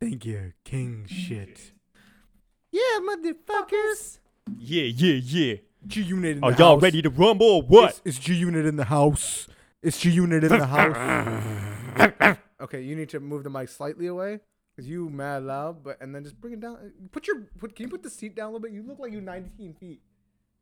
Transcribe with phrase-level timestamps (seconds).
[0.00, 1.72] Thank you, king shit.
[2.72, 4.18] Yeah, motherfuckers.
[4.58, 5.56] Yeah, yeah, yeah.
[5.86, 6.58] G Unit in the Are house.
[6.58, 8.00] y'all ready to rumble or what?
[8.04, 9.46] Is, G Unit in the house?
[9.82, 12.36] Is G Unit in the house?
[12.62, 14.40] okay, you need to move the mic slightly away
[14.74, 15.82] because you mad loud.
[15.84, 16.92] But and then just bring it down.
[17.12, 17.76] Put your put.
[17.76, 18.72] Can you put the seat down a little bit?
[18.72, 20.00] You look like you're 19 feet.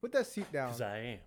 [0.01, 0.69] Put that seat down.
[0.69, 1.19] Because I am.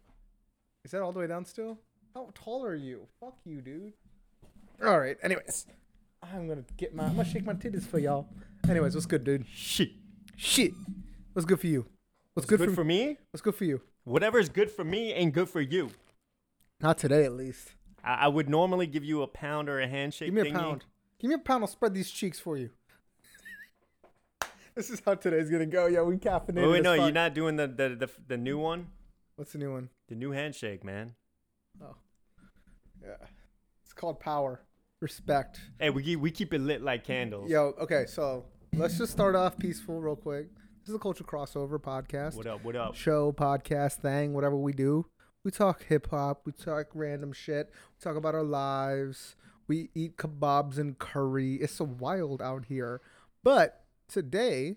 [0.83, 1.77] Is that all the way down still?
[2.13, 3.07] How tall are you?
[3.21, 3.93] Fuck you, dude.
[4.83, 5.17] All right.
[5.23, 5.65] Anyways,
[6.23, 7.05] I'm gonna get my.
[7.05, 8.27] I'm gonna shake my titties for y'all.
[8.69, 9.45] Anyways, what's good, dude?
[9.47, 9.91] Shit.
[10.35, 10.73] Shit.
[11.33, 11.81] What's good for you?
[12.33, 13.17] What's, What's good, good, for, for me?
[13.31, 13.81] What's good for you?
[14.03, 15.91] Whatever's good for me ain't good for you.
[16.79, 17.73] Not today, at least.
[18.03, 20.27] I, I would normally give you a pound or a handshake.
[20.27, 20.59] Give me a thingy.
[20.59, 20.85] pound.
[21.19, 21.63] Give me a pound.
[21.63, 22.71] I'll spread these cheeks for you.
[24.75, 25.87] this is how today's gonna go.
[25.87, 26.55] Yeah, we caffeinated.
[26.55, 27.05] Wait, wait, no, fuck.
[27.05, 28.87] you're not doing the, the the the new one.
[29.35, 29.89] What's the new one?
[30.07, 31.15] The new handshake, man.
[31.81, 31.95] Oh.
[33.03, 33.15] Yeah,
[33.83, 34.61] it's called power,
[35.01, 35.59] respect.
[35.79, 37.49] Hey, we keep, we keep it lit like candles.
[37.49, 40.47] Yo, okay, so let's just start off peaceful, real quick.
[40.81, 42.35] This is a culture crossover podcast.
[42.35, 42.63] What up?
[42.63, 42.95] What up?
[42.95, 45.07] show, podcast, thing, whatever we do.
[45.43, 49.35] We talk hip hop, we talk random shit, we talk about our lives,
[49.67, 51.55] we eat kebabs and curry.
[51.55, 53.01] It's so wild out here.
[53.43, 54.75] But today,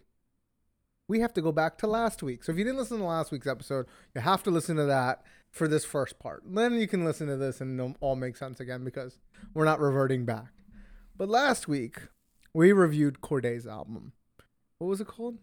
[1.06, 2.44] we have to go back to last week.
[2.44, 5.22] So if you didn't listen to last week's episode, you have to listen to that
[5.54, 6.42] for this first part.
[6.44, 9.20] Then you can listen to this and it'll all make sense again because
[9.54, 10.48] we're not reverting back.
[11.16, 11.98] But last week,
[12.52, 14.12] we reviewed Cordae's album.
[14.78, 15.38] What was it called?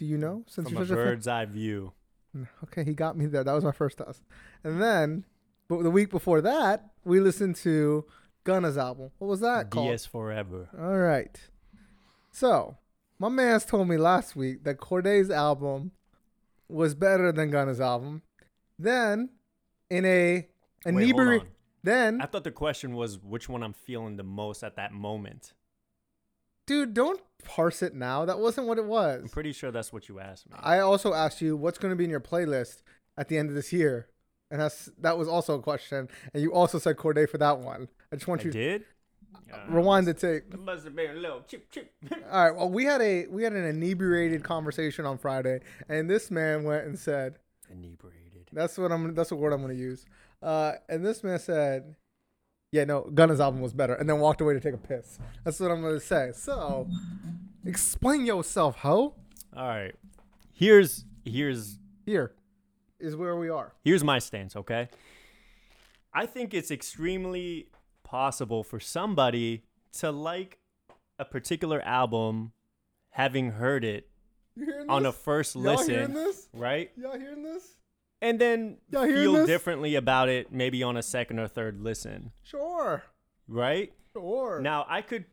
[0.00, 0.42] Do you know?
[0.48, 1.92] Since From a such a bird's eye view.
[2.36, 3.44] Mm, okay, he got me there.
[3.44, 4.22] That was my first test.
[4.64, 5.24] And then,
[5.68, 8.06] but the week before that, we listened to
[8.42, 9.12] Gunna's album.
[9.18, 9.86] What was that called?
[9.86, 10.68] DS forever.
[10.76, 11.38] All right.
[12.32, 12.76] So,
[13.20, 15.92] my man's told me last week that Cordae's album
[16.68, 18.22] was better than Gunna's album.
[18.78, 19.30] Then,
[19.90, 20.46] in a Wait,
[20.84, 21.48] hold inebri- on.
[21.82, 25.52] then, I thought the question was which one I'm feeling the most at that moment.
[26.66, 28.24] dude, don't parse it now.
[28.24, 29.22] That wasn't what it was.
[29.22, 30.56] I'm pretty sure that's what you asked me.
[30.60, 32.82] I also asked you what's going to be in your playlist
[33.16, 34.08] at the end of this year,
[34.50, 36.08] and that's that was also a question.
[36.34, 37.88] And you also said Cordae for that one.
[38.12, 38.84] I just want I you did.
[39.52, 40.44] Uh, rewind the tape.
[40.52, 41.90] It must have been a little chip chip.
[42.30, 42.54] All right.
[42.54, 46.84] Well, we had a we had an inebriated conversation on Friday, and this man went
[46.86, 47.38] and said,
[47.70, 48.27] Inebriated.
[48.52, 49.14] "That's what I'm.
[49.14, 50.04] That's the word I'm going to use."
[50.42, 51.96] Uh, and this man said,
[52.72, 55.18] "Yeah, no, Gunna's album was better," and then walked away to take a piss.
[55.44, 56.30] That's what I'm going to say.
[56.34, 56.88] So,
[57.64, 59.14] explain yourself, ho.
[59.56, 59.94] All right.
[60.52, 62.32] Here's here's Here
[62.98, 63.74] is where we are.
[63.84, 64.88] here's my stance, okay?
[66.12, 67.68] I think it's extremely
[68.02, 69.62] possible for somebody
[69.98, 70.58] to like
[71.18, 72.52] a particular album
[73.10, 74.08] having heard it
[74.88, 75.20] on a this?
[75.20, 76.48] first Y'all hearing listen, this?
[76.52, 76.90] right?
[76.96, 77.74] Y'all hearing this?
[78.20, 79.46] And then Y'all feel this?
[79.46, 83.04] differently about it maybe on a second or third listen, Sure.
[83.46, 83.92] right?
[84.12, 84.60] Sure.
[84.60, 85.26] Now, I could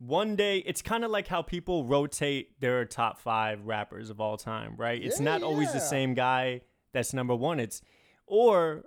[0.00, 4.36] one day, it's kind of like how people rotate their top five rappers of all
[4.36, 5.02] time, right?
[5.02, 6.60] It's Yeah, not always the same guy
[6.92, 7.58] that's number one.
[7.58, 7.82] It's,
[8.24, 8.84] or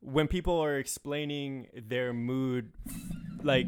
[0.00, 2.72] when people are explaining their mood,
[3.42, 3.66] like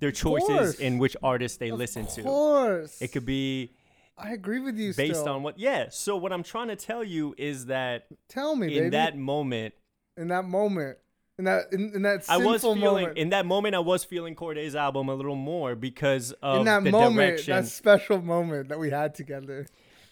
[0.00, 2.20] their choices in which artists they of listen to.
[2.20, 3.00] Of course.
[3.00, 3.72] It could be
[4.18, 4.92] I agree with you.
[4.94, 5.34] based still.
[5.34, 5.86] on what, yeah.
[5.90, 8.90] So, what I'm trying to tell you is that Tell me, in baby.
[8.90, 9.74] that moment,
[10.16, 10.98] in that moment,
[11.38, 14.34] in that in, in that I was feeling moment, in that moment I was feeling
[14.34, 17.54] Cordae's album a little more because of in that the moment, direction.
[17.54, 19.66] that special moment that we had together,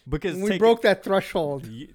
[0.07, 1.67] because we take, broke that threshold.
[1.69, 1.87] y-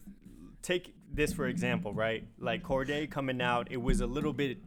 [0.60, 2.26] take this for example, right?
[2.38, 4.58] Like Cordae coming out, it was a little bit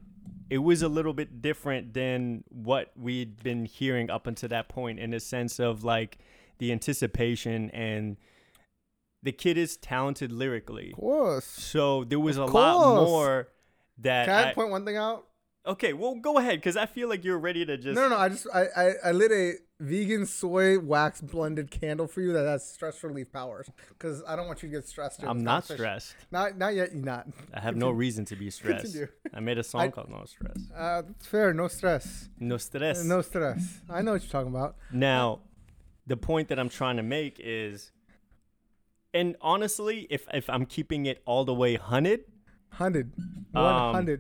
[0.50, 5.00] it was a little bit different than what we'd been hearing up until that point
[5.00, 6.17] in a sense of like
[6.57, 8.17] the anticipation and
[9.23, 10.91] the kid is talented lyrically.
[10.91, 11.45] Of course.
[11.45, 13.47] So there was a lot more
[13.99, 15.25] that Can I, I- point one thing out?
[15.67, 18.17] Okay, well go ahead cuz I feel like you're ready to just No, no.
[18.17, 22.45] I just I, I I lit a vegan soy wax blended candle for you that
[22.45, 25.23] has stress relief powers because I don't want you to get stressed.
[25.23, 26.16] I'm not stressed.
[26.29, 26.93] Not not yet.
[26.93, 27.25] You're not.
[27.51, 28.83] I have no reason to be stressed.
[28.93, 29.07] Continue.
[29.33, 30.55] I made a song I- called No Stress.
[30.75, 31.51] Uh, that's fair.
[31.51, 32.29] No stress.
[32.39, 33.03] No stress.
[33.03, 33.81] No stress.
[33.89, 34.75] I know what you're talking about.
[34.91, 35.39] Now,
[36.07, 37.91] the point that I'm trying to make is,
[39.13, 42.25] and honestly, if if I'm keeping it all the way hunted,
[42.75, 43.13] Hundred.
[43.53, 44.17] Um,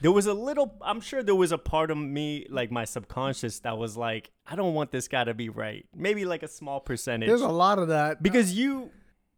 [0.00, 0.76] there was a little.
[0.82, 4.54] I'm sure there was a part of me, like my subconscious, that was like, I
[4.54, 5.86] don't want this guy to be right.
[5.94, 7.28] Maybe like a small percentage.
[7.28, 8.90] There's a lot of that because you,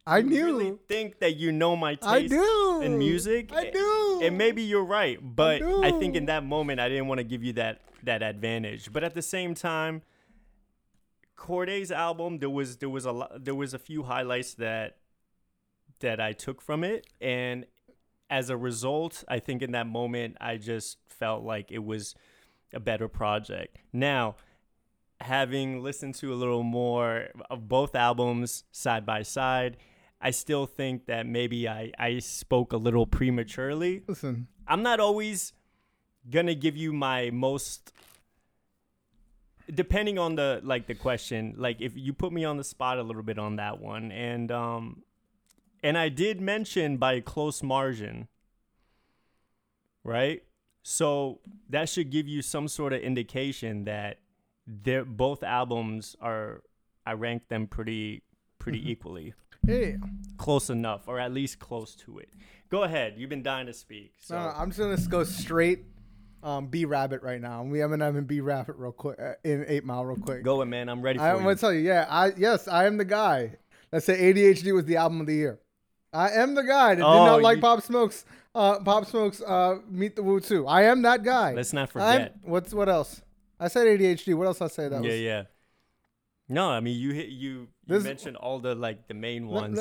[0.05, 0.45] I knew.
[0.45, 2.81] really think that you know my taste I do.
[2.83, 3.51] in music.
[3.53, 4.21] I do.
[4.21, 7.43] And maybe you're right, but I, think in that moment I didn't want to give
[7.43, 8.93] you that that advantage.
[8.93, 10.03] But at the same time,
[11.39, 14.97] Cordae's album there was there was a lot there was a few highlights that
[16.01, 17.65] that I took from it, and
[18.29, 22.13] as a result, I think in that moment I just felt like it was
[22.73, 23.77] a better project.
[23.91, 24.35] Now,
[25.21, 29.77] having listened to a little more of both albums side by side,
[30.21, 34.03] I still think that maybe I, I spoke a little prematurely.
[34.07, 35.53] Listen, I'm not always
[36.29, 37.93] gonna give you my most
[39.73, 43.03] depending on the like the question like if you put me on the spot a
[43.03, 45.03] little bit on that one and um
[45.83, 48.27] and I did mention by a close margin
[50.03, 50.43] right
[50.81, 51.39] so
[51.69, 54.19] that should give you some sort of indication that
[54.65, 56.61] they're both albums are
[57.05, 58.23] I rank them pretty
[58.59, 58.87] pretty Mhm.
[58.87, 59.33] equally
[59.65, 59.97] hey,
[60.37, 62.29] close enough or at least close to it
[62.69, 65.85] go ahead you've been dying to speak so no, I'm just gonna go straight.
[66.41, 67.61] Um, B Rabbit right now.
[67.61, 70.43] and We haven't having B Rabbit real quick uh, in Eight Mile real quick.
[70.43, 72.97] Going, man i'm ready for I'm you gonna tell you, yeah, I yes, I am
[72.97, 73.57] the guy
[73.91, 75.59] that said ADHD was the album of the year.
[76.13, 78.25] I am the guy that did Oh, not like you- Pop Smokes.
[78.55, 79.41] Uh, Pop Smokes.
[79.41, 80.65] Uh, Meet the Woo too.
[80.65, 81.53] I am that guy.
[81.53, 83.21] let's not I'm- forget what's what else?
[83.59, 84.33] I said ADHD.
[84.33, 85.19] What else I say that yeah, was?
[85.19, 85.43] yeah.
[86.47, 89.77] No, I mean you hit you, you This- mentioned all the like the main ones.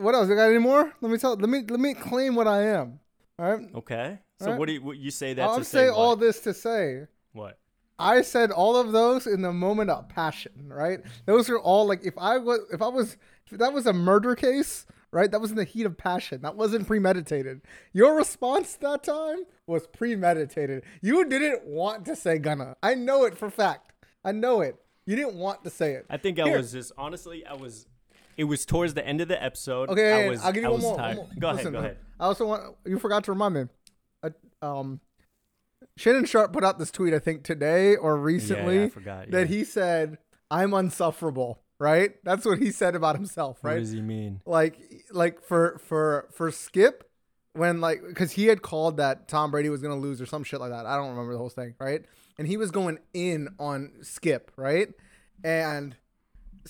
[0.00, 0.28] what else?
[0.28, 0.92] I got any more?
[1.00, 1.34] Let me tell.
[1.36, 2.98] Let me let me claim what I am.
[3.40, 3.74] All right.
[3.74, 4.18] okay.
[4.38, 4.58] So Alright.
[4.58, 7.58] what do you what you say that I'm to say all this to say what?
[7.98, 11.00] I said all of those in the moment of passion, right?
[11.26, 13.16] Those are all like if I was if I was
[13.50, 15.30] if that was a murder case, right?
[15.30, 16.42] That was in the heat of passion.
[16.42, 17.62] That wasn't premeditated.
[17.94, 20.82] Your response that time was premeditated.
[21.00, 22.76] You didn't want to say Gunna.
[22.82, 23.92] I know it for fact.
[24.22, 24.76] I know it.
[25.06, 26.04] You didn't want to say it.
[26.10, 26.58] I think I Here.
[26.58, 27.86] was just honestly I was
[28.40, 29.90] it was towards the end of the episode.
[29.90, 31.16] Okay, I was, I'll give you I one was more, one tired.
[31.16, 31.28] more.
[31.38, 31.96] Go Listen, ahead, go uh, ahead.
[32.18, 33.64] I also want you forgot to remind me.
[34.22, 34.30] Uh,
[34.62, 35.00] um,
[35.98, 39.30] Shannon Sharpe put out this tweet I think today or recently yeah, I forgot.
[39.30, 40.16] that he said,
[40.50, 42.12] "I'm unsufferable." Right?
[42.24, 43.58] That's what he said about himself.
[43.62, 43.74] Right?
[43.74, 44.40] What does he mean?
[44.46, 44.78] Like,
[45.12, 47.04] like for for for Skip,
[47.52, 50.60] when like because he had called that Tom Brady was gonna lose or some shit
[50.60, 50.86] like that.
[50.86, 51.74] I don't remember the whole thing.
[51.78, 52.06] Right?
[52.38, 54.50] And he was going in on Skip.
[54.56, 54.88] Right?
[55.44, 55.94] And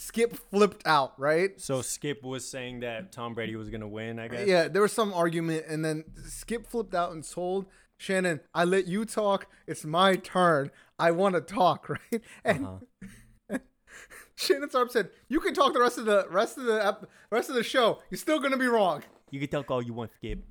[0.03, 1.13] Skip flipped out.
[1.19, 1.61] Right?
[1.61, 4.49] So Skip was saying that Tom Brady was gonna win, I guess.
[4.49, 7.67] Yeah, there was some argument, and then Skip flipped out and told
[7.99, 9.47] Shannon, "I let you talk.
[9.67, 10.71] It's my turn.
[10.99, 12.23] I want to talk." Right?
[12.45, 13.59] And Uh-huh.
[14.37, 17.51] Shannon Sharpe said, "You can talk the rest of the rest of the ep- rest
[17.51, 17.99] of the show.
[18.09, 20.43] You're still gonna be wrong, You can talk all you want, Skip.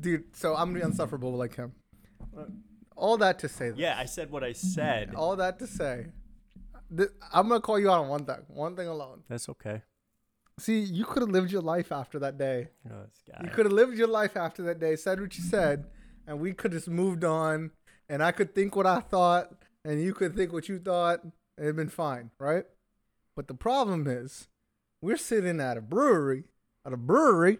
[0.00, 1.72] dude." So I'm gonna be unsufferable like him.
[2.96, 3.78] All that to say, that.
[3.78, 5.14] Yeah, I said what I said.
[5.14, 6.06] all that to say,
[6.96, 9.22] th- I'm gonna call you out on one thing, one thing alone.
[9.28, 9.82] That's okay.
[10.58, 12.68] See, you could have lived your life after that day.
[12.90, 13.40] Oh, this guy.
[13.44, 15.86] You could have lived your life after that day, said what you said,
[16.26, 17.70] and we could have just moved on.
[18.08, 19.52] And I could think what I thought,
[19.84, 22.64] and you could think what you thought, and it'd been fine, right?
[23.36, 24.48] But the problem is,
[25.00, 26.44] we're sitting at a brewery,
[26.84, 27.58] at a brewery.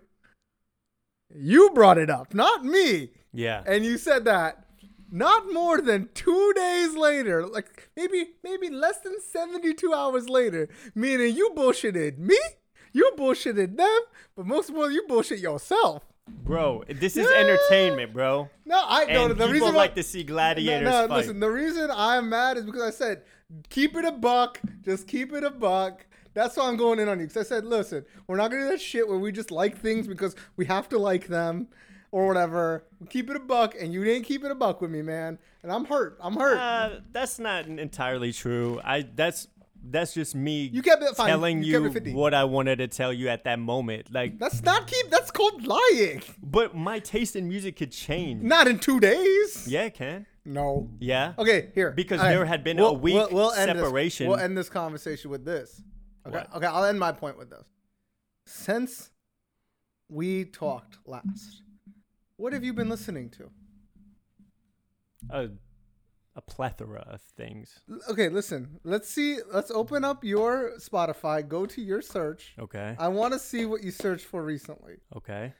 [1.32, 3.10] You brought it up, not me.
[3.32, 3.62] yeah.
[3.66, 4.64] And you said that
[5.10, 11.34] not more than two days later, like maybe maybe less than 72 hours later, meaning
[11.37, 12.38] you bullshitted me,
[12.93, 14.00] you bullshitted them,
[14.37, 16.05] but most of all, you bullshit yourself.
[16.26, 17.38] Bro, this is Yeah.
[17.38, 18.50] entertainment, bro.
[18.66, 21.16] No, I no, the reason like to see no, gladiators no, fight.
[21.16, 23.22] listen, the reason I'm mad is because I said
[23.70, 26.05] keep it a buck, just keep it a buck.
[26.34, 27.26] That's why I'm going in on you.
[27.26, 30.06] Because I said, listen, we're not gonna do that shit where we just like things
[30.06, 31.69] because we have to like them
[32.10, 32.84] or whatever.
[33.10, 35.38] Keep it a buck, and you didn't keep it a buck with me, man.
[35.62, 36.19] And I'm hurt.
[36.20, 36.58] I'm hurt.
[36.58, 38.81] Uh, that's not entirely true.
[38.84, 39.49] I that's
[39.82, 41.28] that's just me you kept it fine.
[41.28, 44.12] telling you, you what I wanted to tell you at that moment.
[44.12, 45.10] Like, That's not keep.
[45.10, 46.22] That's called lying.
[46.43, 48.43] but my taste in music could change.
[48.43, 49.67] Not in two days.
[49.69, 50.27] Yeah, it can.
[50.44, 50.91] No.
[50.98, 51.34] Yeah.
[51.38, 51.93] Okay, here.
[51.93, 52.31] Because right.
[52.31, 54.29] there had been a week end this- separation.
[54.29, 55.82] we'll end this conversation with this.
[56.27, 56.36] Okay.
[56.36, 56.55] What?
[56.56, 57.67] Okay, I'll end my point with this.
[58.46, 59.10] Since
[60.08, 61.62] we talked last,
[62.38, 63.50] what have you been listening to?
[65.30, 65.48] A,
[66.36, 67.80] a plethora of things.
[68.08, 68.78] Okay, listen.
[68.84, 69.38] Let's see.
[69.52, 71.46] Let's open up your Spotify.
[71.46, 72.54] Go to your search.
[72.58, 72.96] Okay.
[72.98, 74.94] I want to see what you searched for recently.
[75.16, 75.52] Okay.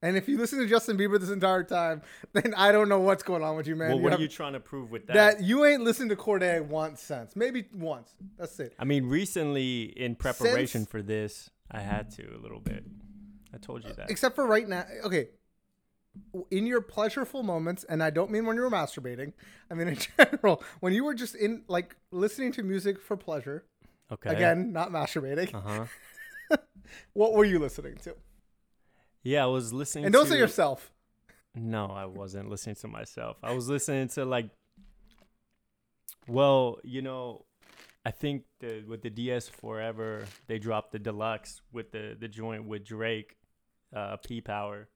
[0.00, 3.22] And if you listen to Justin Bieber this entire time, then I don't know what's
[3.24, 3.88] going on with you, man.
[3.88, 5.14] well, You what are you trying to prove with that?
[5.14, 7.34] that you ain't listened to Cordae once since.
[7.34, 8.14] Maybe once.
[8.36, 8.74] That's it.
[8.78, 12.84] I mean, recently in preparation Since- for this, I had to a little bit.
[13.52, 14.10] I told you that.
[14.10, 14.84] Except for right now.
[15.04, 15.28] Okay.
[16.50, 19.32] In your pleasureful moments, and I don't mean when you were masturbating,
[19.70, 23.64] I mean in general, when you were just in like listening to music for pleasure,
[24.10, 24.30] Okay.
[24.30, 25.60] again, not masturbating, Uh
[26.50, 26.56] huh.
[27.12, 28.16] what were you listening to?
[29.22, 30.06] Yeah, I was listening.
[30.06, 30.90] And don't to, say yourself.
[31.54, 33.36] No, I wasn't listening to myself.
[33.42, 34.48] I was listening to like.
[36.26, 37.44] Well, you know,
[38.04, 42.64] I think the, with the DS Forever, they dropped the deluxe with the the joint
[42.66, 43.36] with Drake,
[43.94, 44.88] uh, P Power.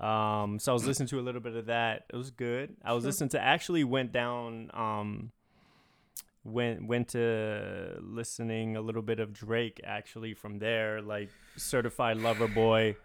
[0.00, 2.06] Um, so I was listening to a little bit of that.
[2.12, 2.74] It was good.
[2.84, 5.32] I was listening to actually went down um
[6.42, 12.48] went went to listening a little bit of Drake actually from there, like Certified Lover
[12.48, 12.96] Boy,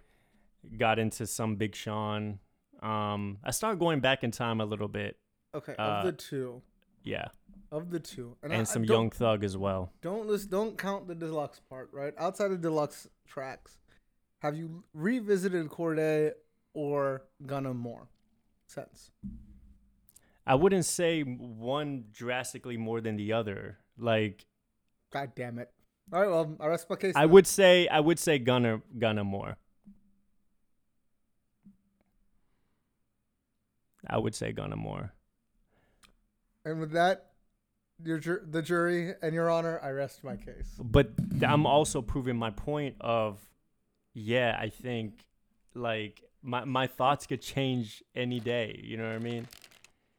[0.78, 2.40] got into some Big Sean.
[2.82, 5.18] Um, I started going back in time a little bit,
[5.54, 6.62] Okay, Uh, of the two,
[7.04, 7.28] yeah,
[7.72, 9.92] of the two, and, I- I some don't- Young Thug as well.
[10.02, 10.50] Don't listen.
[10.50, 12.14] Don't count the deluxe part, right?
[12.18, 13.80] Outside of deluxe tracks,
[14.40, 16.34] have you revisited Cordae
[16.76, 18.08] or Gunna more
[18.68, 19.10] sense?
[20.46, 23.80] I wouldn't say one drastically more than the other.
[23.98, 24.46] Like
[25.12, 25.72] God damn it!
[26.14, 27.14] All right, well, I rest my case.
[27.16, 27.32] I then.
[27.32, 29.58] would say I would say Gunna Gunna more.
[34.08, 35.14] I would say Gunna more.
[36.64, 37.32] And with that,
[38.04, 40.76] your jur- the jury and your honor, I rest my case.
[40.80, 43.40] But I'm also proving my point of
[44.14, 45.26] yeah, I think
[45.74, 49.48] like my my thoughts could change any day, you know what I mean?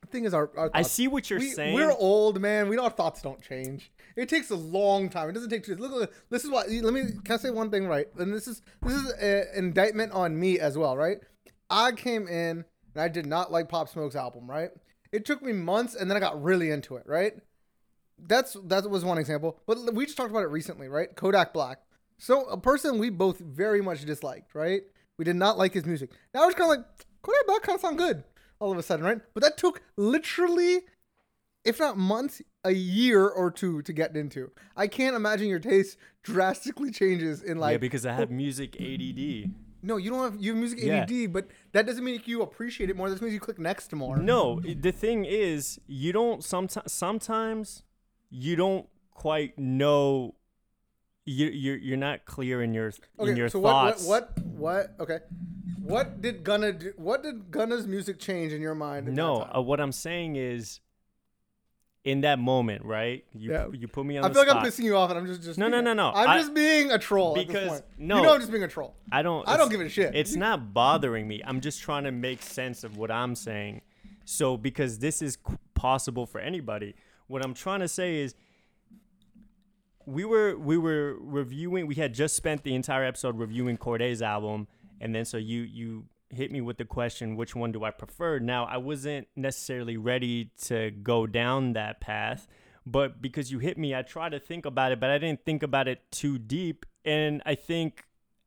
[0.02, 1.74] The thing is, our, our I see what you're we, saying.
[1.74, 2.68] We're old, man.
[2.68, 3.90] We know our thoughts don't change.
[4.14, 5.28] It takes a long time.
[5.28, 5.74] It doesn't take two.
[5.76, 6.64] Look, look, this is why.
[6.66, 7.02] Let me.
[7.24, 8.06] Can I say one thing right?
[8.18, 11.18] And this is this is an indictment on me as well, right?
[11.70, 12.64] I came in
[12.94, 14.70] and I did not like Pop Smoke's album, right?
[15.12, 17.34] It took me months, and then I got really into it, right?
[18.18, 19.58] That's that was one example.
[19.66, 21.14] But we just talked about it recently, right?
[21.14, 21.80] Kodak Black.
[22.18, 24.82] So a person we both very much disliked, right?
[25.18, 26.10] We did not like his music.
[26.34, 26.86] Now I was kind of like
[27.46, 28.22] Black kind of sound good
[28.60, 29.20] all of a sudden, right?
[29.34, 30.80] But that took literally,
[31.64, 34.50] if not months, a year or two to get into.
[34.76, 37.72] I can't imagine your taste drastically changes in like.
[37.72, 39.50] yeah, because I have oh music ADD.
[39.82, 41.02] no, you don't have you have music Yeah.
[41.02, 43.10] ADD, but that doesn't mean you appreciate it more.
[43.10, 44.16] That means you click next more.
[44.16, 47.82] No, the thing is, you don't sometimes sometimes
[48.30, 50.34] you don't quite know
[51.26, 54.06] you you're you're not clear in your Okay, in your so what, thoughts.
[54.06, 55.18] what what what okay.
[55.82, 56.92] What did Gunna do?
[56.96, 59.06] What did Gunna's music change in your mind?
[59.14, 60.80] No, uh, what I'm saying is
[62.04, 63.24] in that moment, right?
[63.32, 63.66] You Yeah.
[63.72, 64.54] you put me on I feel like.
[64.54, 66.10] I'm pissing you off, and I'm just just No, no, no, no.
[66.14, 67.84] I'm I- just being a troll at this because- point.
[67.98, 68.16] no.
[68.16, 68.94] you know I'm just being a troll.
[69.12, 70.14] I don't I don't give a shit.
[70.14, 71.40] It's not bothering me.
[71.44, 73.82] I'm just trying to make sense of what I'm saying.
[74.24, 75.38] So because this is
[75.74, 76.94] possible for anybody,
[77.28, 78.34] what I'm trying to say is
[80.06, 84.68] we were we were reviewing we had just spent the entire episode reviewing Cordae's album
[85.00, 88.38] and then so you you hit me with the question which one do I prefer
[88.38, 92.46] now I wasn't necessarily ready to go down that path
[92.86, 95.62] but because you hit me I tried to think about it but I didn't think
[95.62, 98.04] about it too deep and I think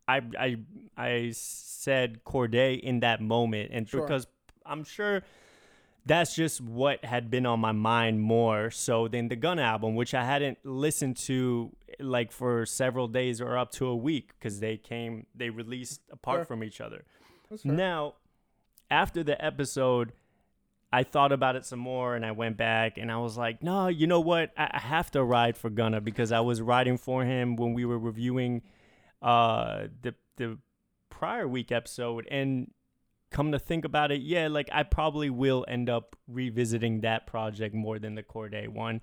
[0.07, 0.57] I I
[0.97, 4.01] I said Cordae in that moment and Sure.
[4.01, 4.27] because
[4.65, 5.23] I'm sure
[6.05, 10.13] that's just what had been on my mind more so than the Gun album, which
[10.13, 14.77] I hadn't listened to like for several days or up to a week because they
[14.77, 17.05] came, they released apart from each other.
[17.63, 18.15] Now,
[18.89, 20.13] after the episode,
[20.91, 23.87] I thought about it some more and I went back and I was like, no,
[23.87, 24.51] you know what?
[24.57, 27.85] I, I have to ride for Gunna because I was riding for him when we
[27.85, 28.63] were reviewing
[29.21, 30.57] uh, the the
[31.09, 32.71] prior week episode and
[33.31, 37.75] come to think about it, yeah, like I probably will end up revisiting that project
[37.75, 39.01] more than the Cordae one.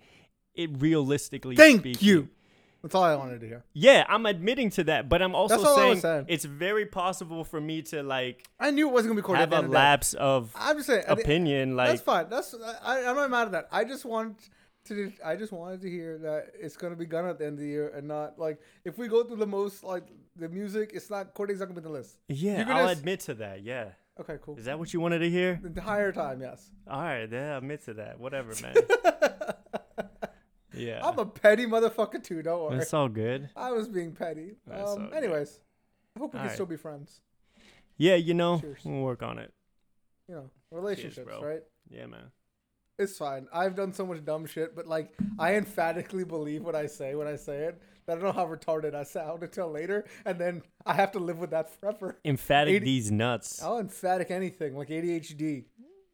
[0.54, 2.28] It realistically Thank speaking, you.
[2.82, 3.64] That's all I wanted to hear.
[3.72, 6.24] Yeah, I'm admitting to that, but I'm also That's all I saying, saying.
[6.28, 9.38] it's very possible for me to like I knew it wasn't gonna be Cordae.
[9.40, 9.80] have a the end of the day.
[9.82, 11.04] lapse of I'm just saying.
[11.08, 11.74] opinion.
[11.76, 12.26] Like that's fine.
[12.30, 13.68] That's I, I'm not mad at that.
[13.72, 14.38] I just want
[14.86, 15.12] to.
[15.24, 17.66] I just wanted to hear that it's gonna be Gunna at the end of the
[17.66, 20.04] year, and not like if we go through the most like
[20.36, 22.16] the music, it's not Cordae's not gonna be on the list.
[22.28, 23.62] yeah, I'll s- admit to that.
[23.64, 24.56] Yeah, Okay, cool.
[24.56, 25.58] is that what you wanted to hear?
[25.60, 26.70] The entire time, yes.
[26.90, 28.18] All right, yeah, admit to that.
[28.18, 28.74] Whatever, man.
[30.74, 32.42] yeah, I'm a petty motherfucker too.
[32.42, 32.78] Don't worry.
[32.78, 33.48] it's all good.
[33.56, 34.56] I was being petty.
[34.66, 35.02] That's Um.
[35.04, 35.14] all good.
[35.14, 35.60] Anyways,
[36.16, 36.54] I hope we can Alright.
[36.54, 37.20] still be friends.
[37.96, 38.80] Yeah, you know, Cheers.
[38.84, 39.52] we'll work on it.
[40.28, 41.42] You know, relationships, bro.
[41.42, 41.62] right?
[41.88, 42.30] Yeah, man.
[42.98, 43.46] It's fine.
[43.52, 47.26] I've done so much dumb shit, but like I emphatically believe what I say when
[47.26, 47.80] I say it.
[48.08, 51.38] I don't know how retarded I sound until later, and then I have to live
[51.38, 52.18] with that forever.
[52.24, 53.62] Emphatic Eighty- these nuts.
[53.62, 55.64] I'll emphatic anything, like ADHD.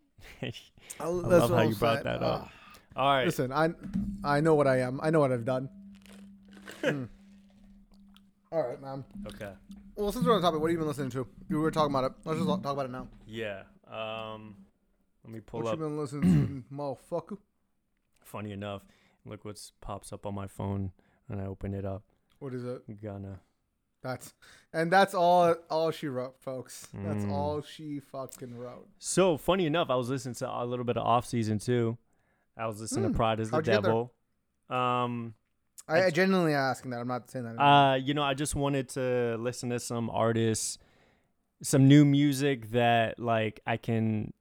[0.42, 0.52] I
[1.00, 2.50] I love how you brought that up.
[2.96, 3.26] All right.
[3.26, 3.70] Listen, I
[4.24, 5.00] I know what I am.
[5.02, 5.68] I know what I've done.
[6.82, 7.04] Hmm.
[8.50, 9.04] All right, man.
[9.26, 9.52] Okay.
[9.94, 11.26] Well, since we're on the topic, what have you been listening to?
[11.48, 12.12] You were talking about it.
[12.24, 13.08] Let's just talk about it now.
[13.26, 13.62] Yeah.
[13.86, 14.56] Um,
[15.22, 15.78] let me pull what up.
[15.78, 17.38] What you been listening to, motherfucker?
[18.20, 18.82] Funny enough,
[19.24, 20.90] look what pops up on my phone
[21.26, 22.02] when I open it up.
[22.38, 23.00] What is it?
[23.02, 23.40] Gunna.
[24.02, 24.34] That's
[24.72, 26.88] and that's all all she wrote, folks.
[26.92, 27.30] That's Mm.
[27.30, 28.88] all she fucking wrote.
[28.98, 31.96] So funny enough, I was listening to a little bit of off season too.
[32.56, 33.12] I was listening Hmm.
[33.12, 33.62] to Pride is the?
[33.62, 34.12] Devil.
[34.68, 35.34] Um,
[35.88, 37.00] I, I I genuinely asking that.
[37.00, 37.60] I'm not saying that.
[37.62, 40.78] uh, you know, I just wanted to listen to some artists,
[41.62, 44.32] some new music that like I can,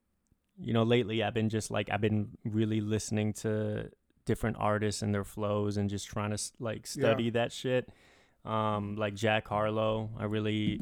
[0.59, 3.91] you know, lately I've been just like I've been really listening to
[4.25, 7.01] different artists and their flows and just trying to like Yeah.
[7.09, 7.89] study that shit.
[8.45, 10.79] Um, like Jack Harlow, I really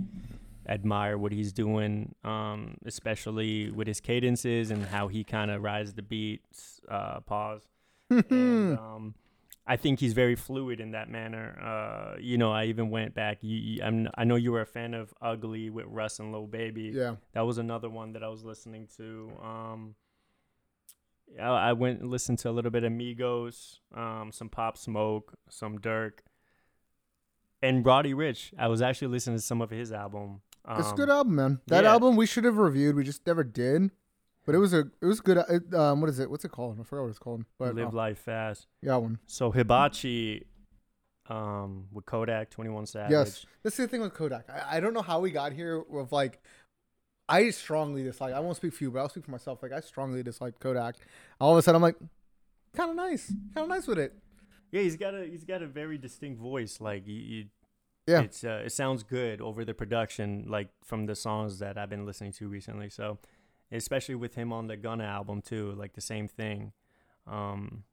[0.67, 5.93] admire what he's doing, um, especially with his cadences and how he kind of rides
[5.93, 6.79] the beats.
[6.87, 7.61] Uh, pause.
[8.09, 9.15] and um,
[9.67, 11.57] I think he's very fluid in that manner.
[11.61, 13.39] Uh, you know, I even went back.
[13.41, 16.47] You, you, I'm, I know you were a fan of "Ugly" with Russ and Lil
[16.47, 16.91] Baby.
[16.95, 17.15] yeah.
[17.33, 19.29] That was another one that I was listening to.
[19.43, 19.95] Um,
[21.39, 25.33] I, I went and listened to a little bit of Migos, um, some Pop Smoke,
[25.49, 26.19] some Durk,
[27.61, 28.53] and Roddy Ricch.
[28.57, 30.41] I was actually listening to some of his album.
[30.65, 31.59] Um, It's a good album, man.
[31.67, 31.91] That yeah.
[31.91, 32.95] album we should have reviewed.
[32.95, 33.91] We just never did.
[34.45, 35.37] But it was a it was good.
[35.37, 36.29] It, um, what is it?
[36.29, 36.79] What's it called?
[36.79, 37.45] I forgot what it's called.
[37.59, 38.67] But Live oh, Life Fast.
[38.81, 39.19] yeah, one.
[39.27, 40.45] So Hibachi,
[41.29, 43.11] um, with Kodak, Twenty One Savage.
[43.11, 44.49] Yes, this is the thing with Kodak.
[44.49, 46.41] I, I don't know how we got here with like.
[47.29, 48.33] I strongly dislike.
[48.33, 49.61] I won't speak for you, but I'll speak for myself.
[49.63, 50.95] Like I strongly dislike Kodak.
[51.39, 51.95] All of a sudden, I'm like,
[52.75, 54.13] kind of nice, kind of nice with it.
[54.71, 56.79] Yeah, he's got a he's got a very distinct voice.
[56.81, 57.45] Like you, you
[58.07, 58.21] Yeah.
[58.21, 62.05] it's uh, it sounds good over the production, like from the songs that I've been
[62.05, 62.89] listening to recently.
[62.89, 63.17] So,
[63.71, 66.73] especially with him on the Gunna album too, like the same thing.
[67.27, 67.83] Um,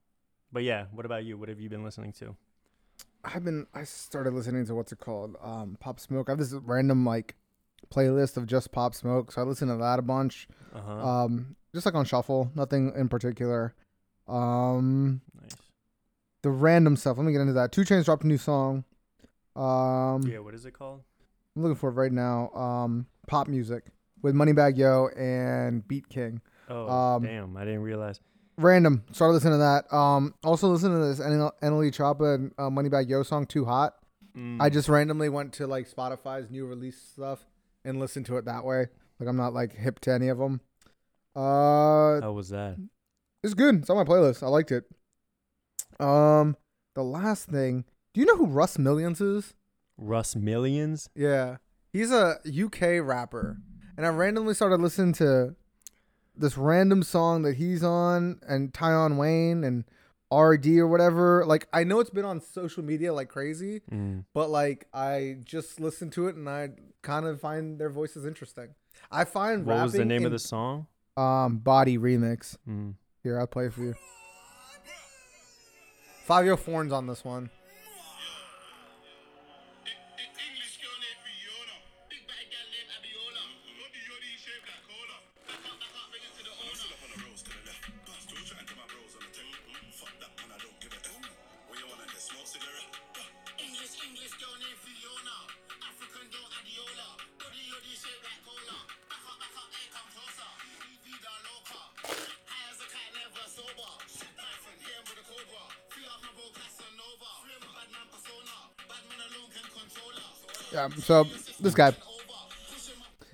[0.52, 1.36] but yeah, what about you?
[1.38, 2.36] What have you been listening to?
[3.24, 3.66] I've been.
[3.74, 5.36] I started listening to what's it called?
[5.42, 6.28] Um, Pop Smoke.
[6.28, 7.34] I have this random like
[7.92, 10.48] playlist of just Pop Smoke, so I listen to that a bunch.
[10.74, 11.08] Uh huh.
[11.24, 13.74] Um, just like on shuffle, nothing in particular.
[14.28, 15.52] Um, nice.
[16.42, 17.16] the random stuff.
[17.16, 17.72] Let me get into that.
[17.72, 18.84] 2 Chainz dropped a new song.
[19.54, 21.02] Um, Yeah, what is it called?
[21.54, 22.50] I'm looking for it right now.
[22.50, 23.84] Um, pop music
[24.22, 26.40] with Moneybagg Yo and BeatKing.
[26.68, 27.56] Oh, Um, damn!
[27.56, 28.20] I didn't realize.
[28.58, 29.04] Random.
[29.12, 29.94] Started listening to that.
[29.96, 33.94] Um, also listen to this NLE Choppa and uh, Moneybagg Yo song "Too Hot."
[34.36, 37.46] Mm, I just randomly went to like Spotify's new release stuff
[37.86, 38.86] and listened to it that way.
[39.18, 40.60] Like I'm not like hip to any of them.
[41.34, 42.76] Uh, How was that?
[43.42, 43.76] it's good.
[43.76, 44.42] It's on my playlist.
[44.42, 44.84] I liked it.
[46.00, 46.56] Um,
[46.94, 47.84] the last thing.
[48.12, 49.54] Do you know who Russ Millions is?
[49.98, 51.08] Russ Millions.
[51.14, 51.56] Yeah,
[51.92, 53.58] he's a UK rapper,
[53.96, 55.54] and I randomly started listening to
[56.34, 59.84] this random song that he's on, and Tion Wayne and
[60.32, 61.44] ArrDee or whatever.
[61.46, 64.24] Like I know it's been on social media like crazy, Mm.
[64.34, 66.70] but like I just listen to it and I
[67.02, 68.74] kind of find their voices interesting.
[69.10, 70.86] I find What was the name of the song?
[71.16, 72.56] um Body Remix.
[72.68, 72.94] Mm.
[73.22, 73.94] Here, I'll play for you.
[73.94, 74.00] Five
[76.44, 77.50] Fabio Forn's on this one.
[110.90, 111.24] Yeah, so
[111.60, 111.94] this guy.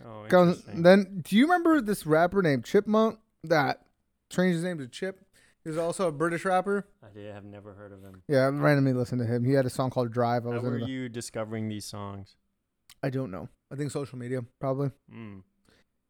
[0.04, 3.82] Oh, Goes, then, do you remember this rapper named Chipmunk that
[4.30, 5.20] changed his name to Chip?
[5.62, 6.88] He was also a British rapper.
[7.04, 8.22] I did, have never heard of him.
[8.28, 9.44] Yeah, I randomly listened to him.
[9.44, 10.44] He had a song called Drive.
[10.44, 12.34] I How was were into the- you discovering these songs?
[13.02, 13.48] I don't know.
[13.70, 14.90] I think social media probably.
[15.12, 15.42] Mm.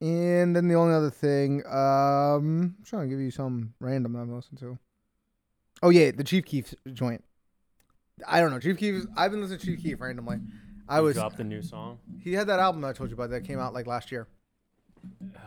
[0.00, 4.20] And then the only other thing, um, I'm trying to give you some random that
[4.20, 4.78] I'm listening to.
[5.82, 7.22] Oh yeah, the Chief Keef joint.
[8.26, 9.04] I don't know Chief Keef.
[9.16, 10.38] I've been listening to Chief Keef randomly.
[10.92, 11.14] I was.
[11.14, 11.98] dropped a new song.
[12.20, 14.28] He had that album I told you about that came out like last year.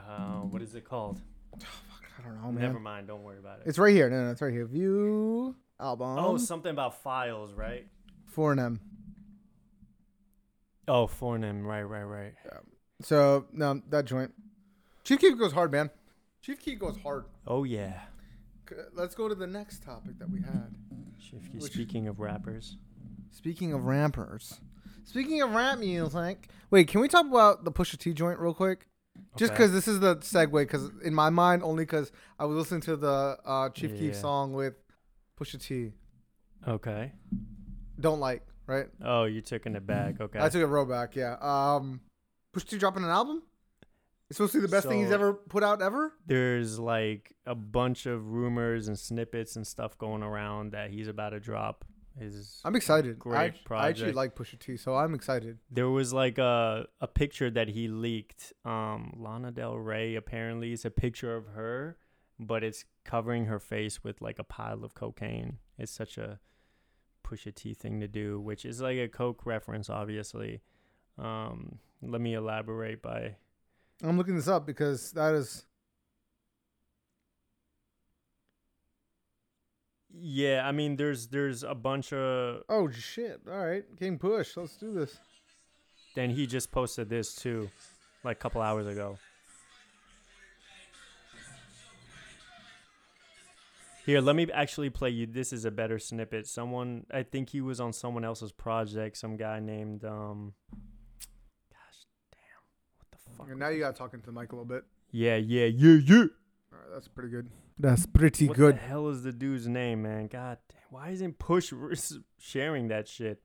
[0.09, 1.19] Uh, what is it called?
[1.59, 2.63] Fuck, I don't know, man.
[2.63, 3.07] Never mind.
[3.07, 3.63] Don't worry about it.
[3.67, 4.09] It's right here.
[4.09, 4.65] No, no, it's right here.
[4.65, 6.17] View album.
[6.19, 7.85] oh, something about files, right?
[8.27, 8.79] for an M.
[10.87, 11.63] Oh, Fornum.
[11.65, 12.33] Right, right, right.
[13.01, 14.33] So no, that joint.
[15.03, 15.89] Chief Keef goes hard, man.
[16.41, 17.25] Chief Keef goes hard.
[17.47, 18.01] Oh yeah.
[18.93, 20.73] Let's go to the next topic that we had.
[21.19, 22.77] Shifty, Which- speaking of rappers,
[23.31, 24.59] Speaking of rappers,
[25.05, 26.47] speaking of rap music.
[26.71, 28.87] Wait, can we talk about the Pusha T joint real quick?
[29.37, 29.57] Just Okay.
[29.63, 32.97] because this is the segue, because in my mind, only because I was listening to
[32.97, 34.19] the uh, Chief Keef Yeah.
[34.19, 34.73] song with
[35.39, 35.93] Pusha T.
[36.67, 37.13] okay.
[37.99, 38.87] Don't like, right?
[39.01, 40.19] Oh, you took in it back.
[40.19, 40.39] Okay.
[40.39, 41.37] I took a row back, yeah.
[41.39, 42.01] Um,
[42.53, 43.43] Pusha T dropping an album?
[44.29, 46.11] It's supposed to be the best thing he's So- ever put out ever?
[46.25, 51.29] There's like a bunch of rumors and snippets and stuff going around that he's about
[51.29, 51.85] to drop
[52.19, 52.61] his.
[52.63, 53.19] I'm excited.
[53.19, 54.15] Great I, I actually project.
[54.15, 55.59] like Pusha T, so I'm excited.
[55.69, 58.53] there was like a a picture that he leaked.
[58.63, 61.97] Um, Lana Del Rey apparently is a picture of her,
[62.39, 65.57] but it's covering her face with like a pile of cocaine.
[65.77, 66.39] It's such a
[67.23, 70.61] Pusha T thing to do, which is like a coke reference, obviously.
[71.17, 73.35] Um, let me elaborate by
[74.03, 75.65] I'm looking this up because that is
[80.17, 82.63] Yeah, I mean, there's there's a bunch of.
[82.69, 83.41] Oh shit!
[83.49, 84.55] All right, getting push.
[84.55, 85.17] Let's do this.
[86.15, 87.69] Then he just posted this too,
[88.23, 89.17] like a couple hours ago.
[94.05, 95.25] Here, let me actually play you.
[95.25, 96.45] This is a better snippet.
[96.45, 99.17] Someone, I think he was on someone else's project.
[99.17, 100.53] Some guy named, um,
[101.71, 103.49] gosh, damn, what the fuck?
[103.49, 104.83] And now you got talking to the mic a little bit.
[105.11, 106.25] Yeah, yeah, yeah, yeah.
[106.75, 107.49] All right, that's pretty good.
[107.79, 108.75] That's pretty What good.
[108.75, 110.27] What the hell is the dude's name, man?
[110.27, 111.71] God, damn, why isn't Push
[112.39, 113.41] sharing that shit?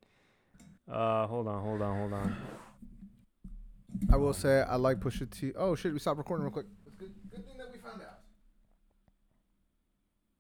[0.90, 2.37] Uh, hold on, hold on, hold on.
[4.12, 5.53] I will say I like Pusha T.
[5.57, 5.93] Oh shit!
[5.93, 6.66] We stopped recording real quick.
[6.87, 7.12] It's good.
[7.31, 8.21] Good thing that we found out.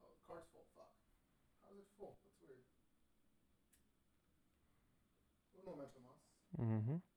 [0.02, 0.62] Oh, the card's full.
[0.74, 0.90] Fuck.
[1.62, 2.16] How is it full?
[2.24, 2.58] That's weird.
[5.54, 6.62] No momentum, huh?
[6.62, 7.09] Mm-hmm.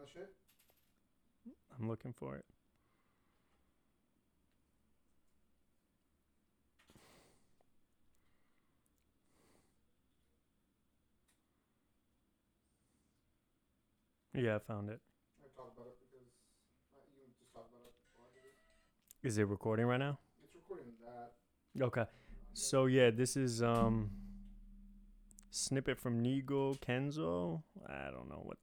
[0.00, 0.30] The shit?
[1.78, 2.44] I'm looking for it.
[14.34, 15.00] Yeah, I found it.
[15.42, 16.26] I talk about it because
[16.94, 19.32] uh, you can just talk about it before I do this.
[19.32, 20.18] Is it recording right now?
[20.44, 21.82] It's recording that.
[21.84, 22.04] Okay.
[22.54, 24.10] So yeah, this is um
[25.50, 27.62] snippet from Nigo Kenzo.
[27.88, 28.58] I don't know what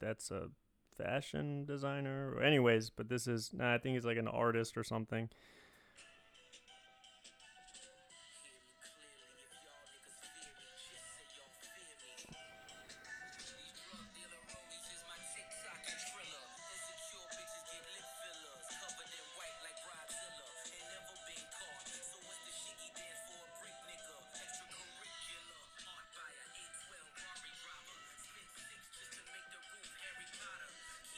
[0.00, 0.48] that's a
[0.96, 2.40] fashion designer.
[2.42, 5.28] Anyways, but this is nah, I think he's like an artist or something.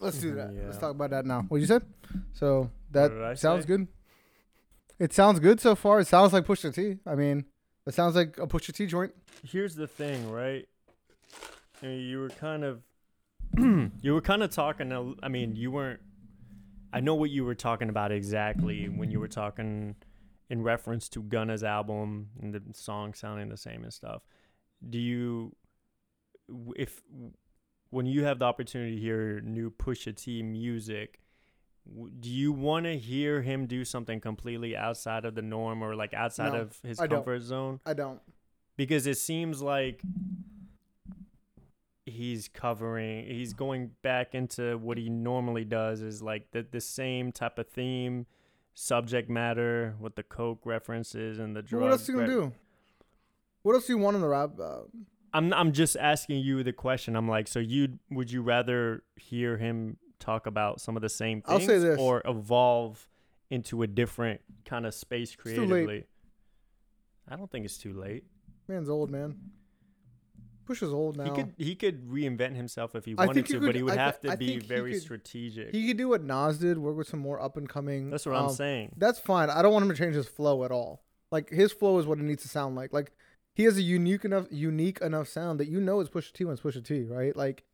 [0.00, 0.66] Let's do mm-hmm, that.
[0.66, 1.42] Let's talk about that now.
[1.48, 1.82] What you said?
[2.32, 3.68] So that sounds say?
[3.68, 3.88] good.
[4.98, 6.00] It sounds good so far.
[6.00, 6.98] It sounds like Pusha T.
[7.06, 7.44] I mean,
[7.86, 9.12] it sounds like a Pusha T joint.
[9.44, 10.68] Here's the thing, right?
[11.82, 12.82] I mean, you were kind of
[13.58, 16.00] you were kind of talking I mean, you weren't
[16.92, 19.94] I know what you were talking about exactly when you were talking
[20.50, 24.22] in reference to Gunna's album and the song sounding the same and stuff.
[24.88, 25.54] Do you
[26.76, 27.02] if
[27.90, 31.20] when you have the opportunity to hear new Pusha T music,
[32.20, 36.12] do you want to hear him do something completely outside of the norm or like
[36.14, 37.18] outside No, of his I don't.
[37.20, 37.80] comfort zone?
[37.86, 38.20] I don't.
[38.76, 40.02] because it seems like
[42.06, 47.30] he's covering he's going back into what he normally does is like the the same
[47.30, 48.24] type of theme
[48.72, 52.34] subject matter with the coke references and the But drug what else you gonna re-
[52.34, 52.52] do?
[53.62, 54.58] What else do you want in the rap?
[54.58, 54.82] Uh,
[55.32, 59.56] I'm I'm just asking you the question I'm like so you would you rather hear
[59.56, 61.98] him talk about some of the same I'll things say this.
[61.98, 63.08] or evolve
[63.50, 65.56] into a different kind of space too late.
[65.56, 66.04] creatively
[67.28, 68.24] I don't think it's too late
[68.68, 69.36] man's old, man.
[70.68, 71.24] Pusha's old now.
[71.24, 73.82] He could he could reinvent himself if he I wanted think he to, but he
[73.82, 75.74] would I have to I be think he very could- strategic.
[75.74, 78.10] He could do what Nas did, work with some more up and coming.
[78.10, 78.92] That's what um, I'm saying.
[78.98, 79.48] That's fine.
[79.48, 81.02] I don't want him to change his flow at all.
[81.30, 82.92] Like his flow is what it needs to sound like.
[82.92, 83.12] Like
[83.58, 86.52] he has a unique enough unique enough sound that you know is Pusha T when
[86.54, 87.34] it's Pusha T, right?
[87.36, 87.64] Like,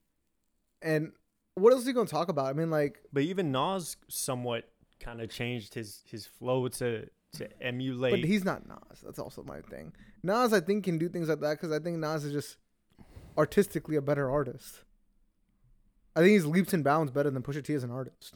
[0.80, 1.12] and
[1.56, 2.46] what else is he gonna talk about?
[2.46, 4.64] I mean, like, But even Nas somewhat
[4.98, 8.12] kind of changed his his flow to to emulate.
[8.12, 9.02] but he's not Nas.
[9.04, 9.92] That's also my thing.
[10.22, 12.56] Nas, I think, can do things like that because I think Nas is just
[13.36, 14.84] artistically a better artist.
[16.16, 18.34] I think he's leaps and bounds better than Pusha T as an artist.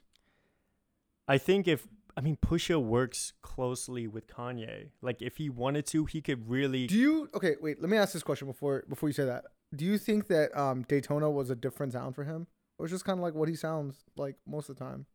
[1.26, 4.88] I think if I mean Pusha works closely with Kanye.
[5.00, 6.88] Like if he wanted to, he could really.
[6.88, 7.54] Do you okay?
[7.60, 9.44] Wait, let me ask this question before before you say that.
[9.72, 13.04] Do you think that um, Daytona was a different sound for him, or it's just
[13.04, 15.06] kind of like what he sounds like most of the time?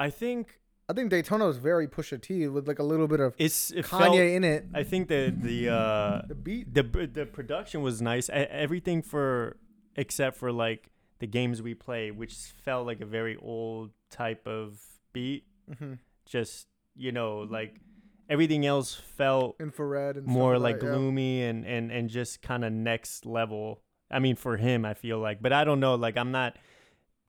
[0.00, 3.34] I think I think Daytona was very Pusha T with like a little bit of
[3.38, 4.66] It's it Kanye felt, in it.
[4.74, 6.74] I think the the uh The beat.
[6.74, 8.28] the the production was nice.
[8.32, 9.58] Everything for
[9.94, 14.80] except for like the games we play, which felt like a very old type of
[15.14, 15.44] beat.
[15.78, 15.94] hmm
[16.26, 17.80] Just you know, like
[18.28, 20.90] everything else felt Infrared and more that, like yeah.
[20.90, 23.80] gloomy and and and just kind of next level.
[24.10, 25.94] I mean, for him, I feel like, but I don't know.
[25.94, 26.56] Like, I'm not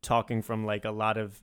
[0.02, 1.42] talking from like a lot of.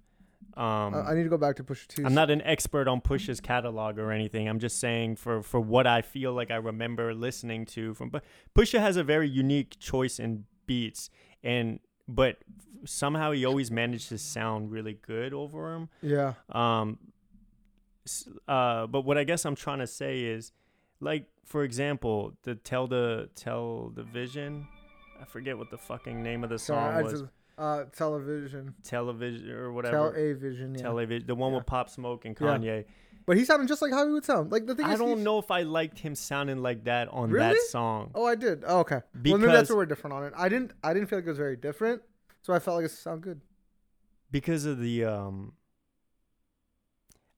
[0.57, 2.05] Um, I, need to go back to Pusha T.
[2.05, 4.49] I'm not an expert on Push's catalog or anything.
[4.49, 8.11] I'm just saying for for what I feel like I remember listening to from.
[8.11, 8.25] But
[8.55, 11.11] Pusha has a very unique choice in beats,
[11.43, 12.39] and but
[12.85, 15.89] somehow he always managed to sound really good over him.
[16.03, 16.35] Yeah.
[16.51, 16.99] Um,
[18.49, 20.53] uh, but what I guess I'm trying to say is,
[21.01, 24.67] like, for example, the tell the tell the vision.
[25.21, 27.23] I forget what the fucking name of the song was.
[27.57, 28.75] uh, television.
[28.83, 30.17] Television or Tell whatever.
[30.17, 30.75] a vision.
[30.75, 30.83] Yeah.
[30.83, 31.27] Television.
[31.29, 31.59] The one Yeah.
[31.59, 32.83] with Pop Smoke and Yeah.
[33.25, 34.51] But he sounded just like how he would sound.
[34.51, 37.31] Like the thing I is, don't know if I liked him sounding like that on
[37.31, 37.69] that Really?
[37.69, 38.11] song.
[38.15, 38.65] Oh, I did.
[38.67, 39.01] Oh, okay.
[39.25, 40.33] well, maybe that's where we're different on it.
[40.37, 40.73] I didn't.
[40.83, 42.03] I didn't feel like it was very different,
[42.43, 43.41] so I felt like it sounded good.
[44.31, 45.53] because of the um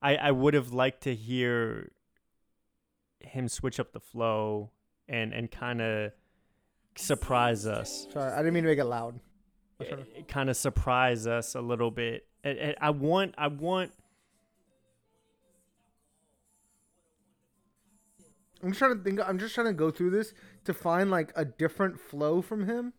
[0.00, 1.90] I I would have liked to hear
[3.20, 4.70] him switch up the flow
[5.08, 6.12] and and kind of
[6.96, 8.06] surprise us.
[8.12, 9.18] Sorry, I didn't mean to make it loud.
[10.28, 12.26] Kind of surprise us a little bit.
[12.44, 13.92] And- and I want I want
[18.64, 19.20] I'm just trying to think.
[19.20, 20.32] I'm just trying to go through this
[20.64, 22.94] to find like a different flow from him,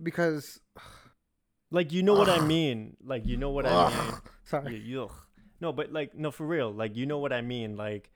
[0.00, 0.60] because
[1.70, 2.96] like you know what I mean.
[3.04, 4.14] Like you know what I mean.
[4.44, 4.76] Sorry.
[4.76, 5.12] Yeah, yuck.
[5.60, 6.70] No, but like no for real.
[6.70, 7.76] Like you know what I mean.
[7.76, 8.10] Like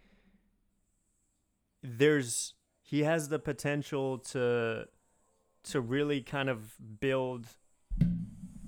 [1.83, 4.87] there's he has the potential to
[5.65, 7.47] to really kind of build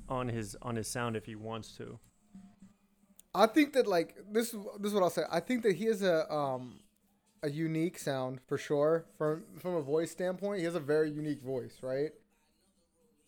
[0.08, 2.00] on his on his sound if he wants to.
[3.32, 4.50] I think that like this.
[4.50, 5.22] This is what I'll say.
[5.30, 6.80] I think that he has a um
[7.42, 9.06] a unique sound for sure.
[9.18, 12.10] From from a voice standpoint, he has a very unique voice, right?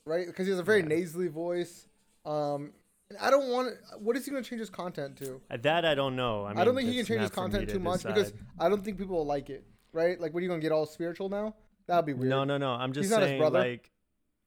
[0.07, 0.89] Right, because he has a very Yeah.
[0.89, 1.89] nasally voice.
[2.27, 2.73] Um,
[3.09, 3.75] and I don't want.
[3.99, 5.41] What is he going to change his content to?
[5.51, 6.45] Uh, That I don't know.
[6.45, 8.33] I, I, don't think he can change his content to too much because.
[8.59, 9.65] I don't think people will like it.
[9.93, 10.21] Right?
[10.21, 11.55] Like, what are you going to get all spiritual now?
[11.87, 12.31] That'd be weird.
[12.31, 12.71] No, no, no.
[12.71, 13.61] I'm just He's not his saying brother.
[13.61, 13.91] like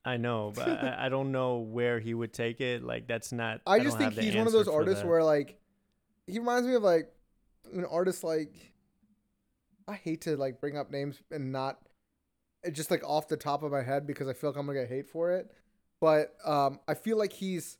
[0.03, 2.84] I know, but I, I don't know where he would take it.
[2.84, 3.62] Like that's not.
[3.67, 5.08] I don't just think he's one of those artists that.
[5.08, 5.60] where like
[6.25, 7.12] he reminds me of like
[7.73, 8.53] an artist like
[9.88, 11.80] I hate to like bring up names and not
[12.71, 14.89] just like off the top of my head because I feel like I'm gonna get
[14.89, 15.52] hate for it.
[16.02, 17.78] But um I feel like he's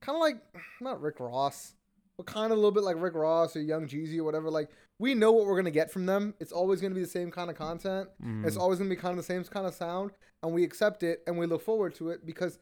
[0.00, 0.36] kind of like
[0.80, 1.74] not Rick Ross,
[2.16, 4.50] but kind of a little bit like Rick Ross or Young Jeezy or whatever.
[4.50, 6.34] Like we know what we're gonna get from them.
[6.40, 8.08] It's always gonna be the same kind of content.
[8.44, 8.60] It's Mhm.
[8.60, 10.12] always gonna be kind of the same kind of sound,
[10.42, 12.58] and we accept it and we look forward to it because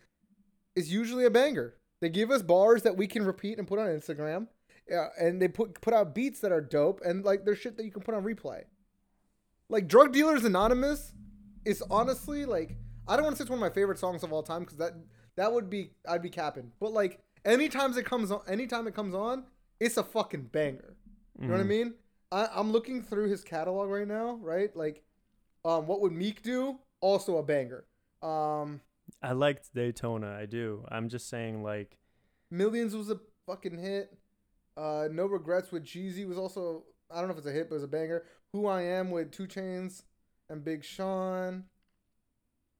[0.77, 1.75] it's usually a banger.
[2.01, 4.49] They give us bars that we can repeat and put on Instagram,
[4.89, 7.85] yeah, and they put put out beats that are dope and like there's shit that
[7.85, 8.65] you can put on replay.
[9.73, 11.15] Like Drug Dealers Anonymous
[11.65, 12.77] is honestly like
[13.09, 14.77] I don't want to say it's one of my favorite songs of all time because
[14.77, 14.93] that
[15.37, 16.71] that would be I'd be capping.
[16.79, 19.45] But like anytime it comes on, anytime it comes on,
[19.81, 20.95] it's a fucking banger.
[21.41, 21.69] You know what I Mhm.
[21.69, 21.95] mean?
[22.31, 24.75] I, I'm looking through his catalog right now, right?
[24.77, 25.03] Like,
[25.65, 26.79] um, what would Meek do?
[27.01, 27.85] Also a banger.
[28.23, 28.83] Um,
[29.23, 30.37] I liked Daytona.
[30.39, 30.85] I do.
[30.91, 31.97] I'm just saying like
[32.51, 34.19] Millions was a fucking hit.
[34.77, 37.77] Uh, No Regrets with Jeezy was also I don't know if it's a hit, but
[37.77, 38.25] it was a banger.
[38.53, 40.03] Who I Am with 2 Chainz
[40.49, 41.65] and Big Sean.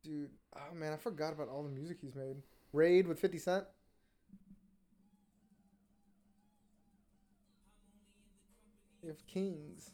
[0.03, 2.37] Dude, oh man, I forgot about all the music he's made.
[2.73, 3.65] Raid with 50 Cent.
[9.07, 9.91] Have Kings.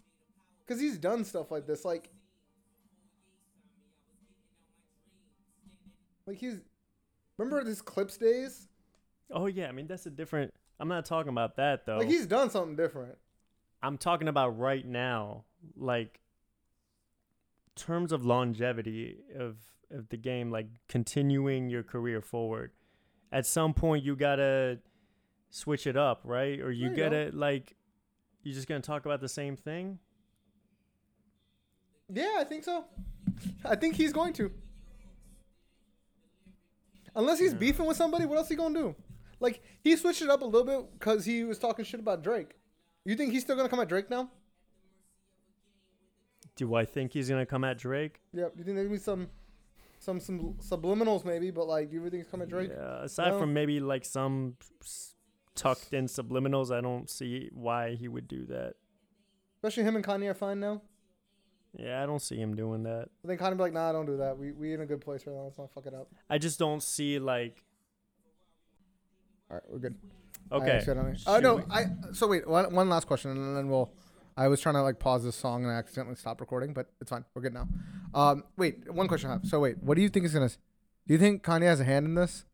[0.67, 1.85] Because he's done stuff like this.
[1.85, 2.11] Like,
[6.27, 6.61] like he's.
[7.39, 8.69] Remember his Clipse days?
[9.31, 9.69] oh yeah.
[9.69, 10.53] I mean that's a different.
[10.81, 11.99] I'm not talking about that though.
[11.99, 13.17] Like, he's done something different.
[13.83, 15.45] I'm talking about right now,
[15.77, 16.21] like
[17.77, 19.57] terms of longevity of
[19.91, 22.73] of the game, like continuing your career forward.
[23.33, 24.79] At some point, you gotta
[25.51, 26.61] switch it up, right?
[26.61, 27.75] Or you you gotta like,
[28.43, 29.99] you're just gonna talk about the same thing?
[32.13, 32.85] Yeah, I think so.
[33.65, 34.51] I think he's going to.
[37.15, 37.59] Unless he's Yeah.
[37.59, 38.95] beefing with somebody, what else he gonna do?
[39.41, 42.57] Like he switched it up a little bit because he was talking shit about Drake.
[43.05, 44.31] You think he's still gonna come at Drake now?
[46.59, 48.21] Do I think he's gonna come at Drake?
[48.33, 48.55] Yep.
[48.59, 49.29] You think there's gonna be some,
[50.01, 52.71] some some subliminals maybe, but like, do you really think he's coming at Drake?
[52.77, 53.05] Yeah.
[53.05, 53.39] Aside No.
[53.39, 54.57] from maybe like some
[55.55, 58.75] tucked in subliminals, I don't see why he would do that.
[59.55, 60.83] Especially him and Kanye are fine now.
[61.79, 63.09] Yeah, I don't see him doing that.
[63.25, 64.37] I think Kanye be like, nah, don't do that.
[64.37, 65.45] We we in a good place right now.
[65.45, 66.09] Let's not fuck it up.
[66.29, 67.63] I just don't see like
[69.49, 69.95] All right, we're good.
[70.51, 70.81] Okay.
[70.81, 71.85] Oh Should uh, no, I.
[72.13, 73.93] So wait, one, one last question, and then we'll.
[74.39, 77.11] I was trying to like pause this song and I accidentally stopped recording, but it's
[77.11, 77.25] fine.
[77.35, 77.67] We're good now.
[78.15, 79.47] Um, wait, one question I have.
[79.47, 80.49] So wait, what do you think is gonna?
[80.49, 82.45] Do you think Kanye has a hand in this?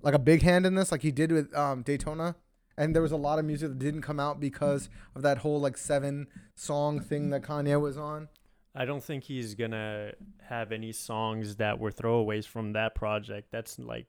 [0.00, 2.34] Like a big hand in this, like he did with um, Daytona,
[2.78, 5.60] and there was a lot of music that didn't come out because of that whole
[5.60, 8.28] like seven song thing that Kanye was on.
[8.74, 10.12] I don't think he's gonna
[10.48, 13.48] have any songs that were throwaways from that project.
[13.52, 14.06] That's like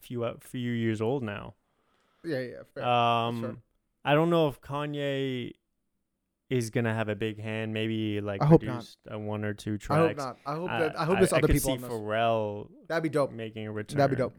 [0.00, 1.54] few uh, few years old now.
[2.24, 2.54] Yeah, yeah.
[2.74, 2.82] Fair.
[2.82, 2.84] fair.
[2.84, 3.62] Um,
[4.04, 5.52] I don't know if Kanye
[6.50, 7.72] is gonna have a big hand.
[7.72, 8.84] Maybe like I hope not.
[9.08, 10.00] a one or two tracks.
[10.00, 10.36] I hope not.
[10.44, 11.00] I hope that.
[11.00, 11.82] I hope there's I other could people see.
[11.84, 13.32] Pharrell That'd be dope.
[13.32, 13.98] making a return.
[13.98, 14.36] That'd be dope.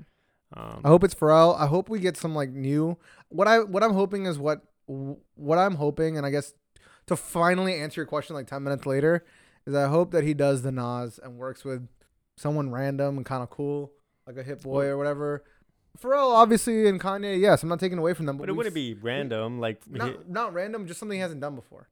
[0.53, 1.57] Um, I hope it's Pharrell.
[1.57, 2.97] I hope we get some like new.
[3.29, 6.53] What I what I'm hoping is what what I'm hoping, and I guess
[7.07, 9.25] to finally answer your question like ten minutes later,
[9.65, 11.87] is I hope that he does the Nas and works with
[12.35, 13.93] someone random and kind of cool,
[14.27, 15.43] like a Hit Boy or whatever.
[15.99, 18.75] Pharrell, obviously, and Kanye, yes, I'm not taking away from them, but, but it wouldn't
[18.75, 19.59] be random.
[19.59, 21.89] Like not not random, just something he hasn't done before,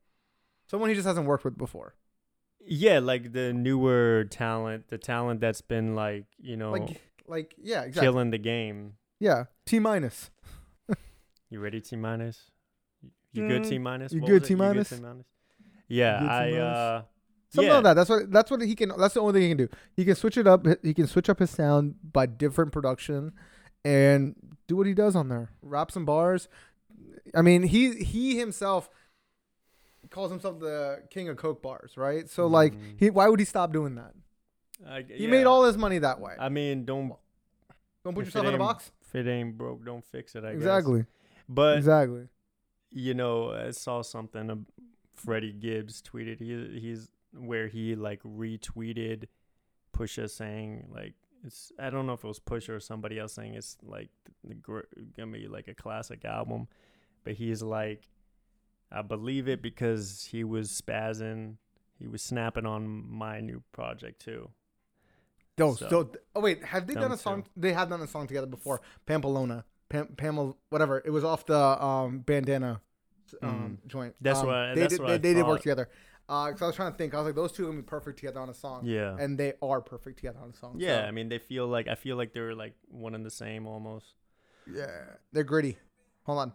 [0.69, 1.95] someone he just hasn't worked with before.
[2.65, 7.81] yeah, like the newer talent, the talent that's been like you know Like like yeah,
[7.83, 8.01] exactly.
[8.07, 8.93] killing the game.
[9.19, 10.29] Yeah, T minus.
[11.51, 12.51] You ready, T minus?
[13.31, 14.13] You good, Mm, T minus?
[14.13, 14.43] you good.
[14.43, 14.89] T-minus?
[14.89, 15.25] T-minus?
[15.87, 17.01] Yeah, I uh
[17.51, 17.73] Something yeah.
[17.75, 17.93] like that.
[17.95, 18.91] That's what that's what he can.
[18.97, 19.69] That's the only thing he can do.
[19.95, 20.67] He can switch it up.
[20.83, 23.33] He can switch up his sound by different production,
[23.83, 24.35] and
[24.67, 25.49] do what he does on there.
[25.63, 26.47] Rap some bars.
[27.33, 28.87] I mean, he he himself
[30.09, 32.29] calls himself the king of coke bars, right?
[32.29, 32.99] So like, Mhm.
[32.99, 34.13] he why would he stop doing that?
[34.87, 35.29] I, He yeah.
[35.29, 36.35] made all his money that way.
[36.39, 37.13] I mean, don't
[38.03, 38.91] Don't put yourself in a box.
[39.01, 40.43] if it ain't broke, don't fix it.
[40.43, 40.57] I guess.
[40.57, 41.05] Exactly.
[41.47, 42.27] But exactly.
[42.91, 44.49] you know, I saw something.
[44.49, 44.65] Um,
[45.13, 46.39] Freddie Gibbs tweeted.
[46.39, 49.25] He he's where he like retweeted
[49.93, 51.71] Pusha saying like it's.
[51.77, 54.09] I don't know if it was Pusha or somebody else saying it's like
[54.45, 56.67] the gr- gonna be like a classic album,
[57.25, 58.07] but he's like,
[58.91, 61.55] I believe it because he was spazzing.
[61.99, 64.49] He was snapping on my new project too.
[65.57, 67.43] No, So- so, oh wait, have they done a song?
[67.43, 67.49] two.
[67.57, 68.81] They have done a song together before.
[69.05, 71.01] Pampelona, Pam, Pamela, whatever.
[71.05, 72.81] It was off the um, bandana
[73.43, 74.15] um, joint.
[74.21, 75.01] That's um, what- they that's did.
[75.01, 75.89] what they, they did work together.
[76.29, 77.15] Uh, cause I was trying to think.
[77.15, 78.83] I was like, those two are gonna be perfect together on a song.
[78.85, 79.17] Yeah.
[79.19, 80.75] and they are perfect together on a song.
[80.77, 83.31] yeah, so, I mean, they feel like I feel like they're like one and the
[83.31, 84.13] same almost.
[84.71, 84.85] yeah,
[85.33, 85.77] they're gritty.
[86.23, 86.53] Hold on.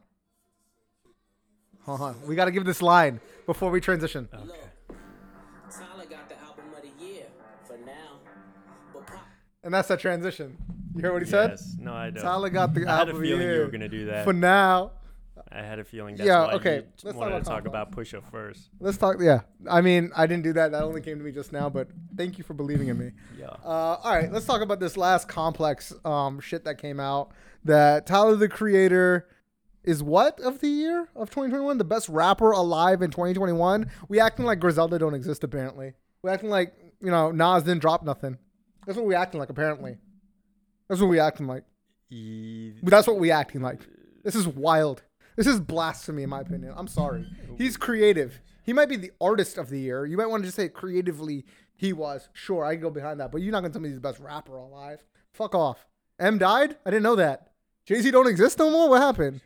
[1.84, 2.16] Hold on.
[2.26, 4.28] We got to give this line before we transition.
[4.32, 4.44] Okay.
[5.70, 7.24] Tyler got the album of the year
[7.66, 9.02] for now.
[9.62, 10.56] And that's that transition.
[10.94, 11.50] You heard what he said?
[11.50, 11.76] Yes.
[11.78, 12.22] No, I don't.
[12.22, 14.06] Tyler got the I had a album of the feeling you year were gonna do
[14.06, 14.24] that.
[14.24, 14.92] For now.
[15.50, 17.64] I had a feeling that's Yeah, why okay, you let's talk wanted to about talk
[17.64, 18.12] Complex.
[18.12, 18.70] about Pusha first.
[18.80, 19.16] Let's talk.
[19.20, 20.72] Yeah, I mean, I didn't do that.
[20.72, 21.68] That only came to me just now.
[21.68, 23.10] But thank you for believing in me.
[23.38, 23.46] Yeah.
[23.64, 27.30] Uh, all right, let's talk about this last complex um, shit that came out.
[27.64, 29.28] That Tyler the Creator
[29.84, 31.78] is what of the year of 2021?
[31.78, 33.90] The best rapper alive in 2021.
[34.08, 35.44] We acting like Griselda don't exist.
[35.44, 35.92] Apparently,
[36.22, 38.38] we acting like you know Nas didn't drop nothing.
[38.86, 39.50] That's what we acting like.
[39.50, 39.98] Apparently,
[40.88, 41.64] that's what we acting like.
[42.82, 43.80] That's what we acting like.
[44.22, 45.02] This is wild.
[45.36, 46.72] This is blasphemy, in my opinion.
[46.76, 47.26] I'm sorry.
[47.58, 48.40] He's creative.
[48.62, 50.06] He might be the artist of the year.
[50.06, 51.44] You might want to just say creatively
[51.74, 52.28] he was.
[52.32, 53.32] Sure, I can go behind that.
[53.32, 55.04] But you're not gonna tell me he's the best rapper alive.
[55.32, 55.86] Fuck off.
[56.18, 56.76] M died.
[56.86, 57.48] I didn't know that.
[57.84, 58.88] Jay Z don't exist no more.
[58.88, 59.40] What happened?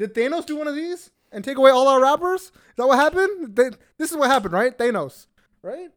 [0.00, 2.44] Did Thanos do one of these and take away all our rappers?
[2.44, 3.54] Is that what happened?
[3.54, 4.76] Th- This is what happened, right?
[4.76, 5.26] Thanos,
[5.60, 5.90] right?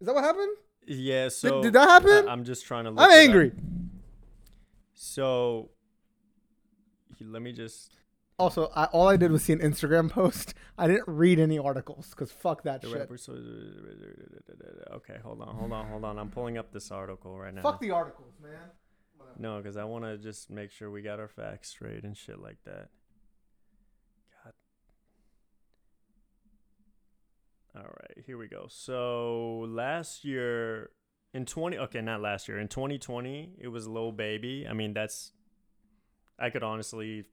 [0.00, 0.56] Is that what happened?
[0.86, 1.28] Yeah.
[1.28, 2.26] So did that happen?
[2.26, 2.90] I, am just trying to.
[2.90, 3.16] Look I'm up.
[3.16, 3.52] angry.
[4.94, 5.68] So
[7.20, 7.92] let me just.
[8.38, 10.54] Also, I, all I did was see an Instagram post.
[10.78, 13.10] I didn't read any articles because fuck that The shit.
[14.92, 16.18] Okay, hold on, hold on, hold on.
[16.18, 17.60] I'm pulling up this article right now.
[17.60, 18.52] Fuck the articles, man.
[19.38, 22.40] No, because I want to just make sure we got our facts straight and shit
[22.40, 22.88] like that.
[24.44, 24.52] God.
[27.76, 28.66] All right, here we go.
[28.68, 30.90] So last year,
[31.32, 34.66] in 20, okay, not last year, in 2020, it was Lil Baby.
[34.68, 35.32] I mean, that's,
[36.38, 37.24] I could honestly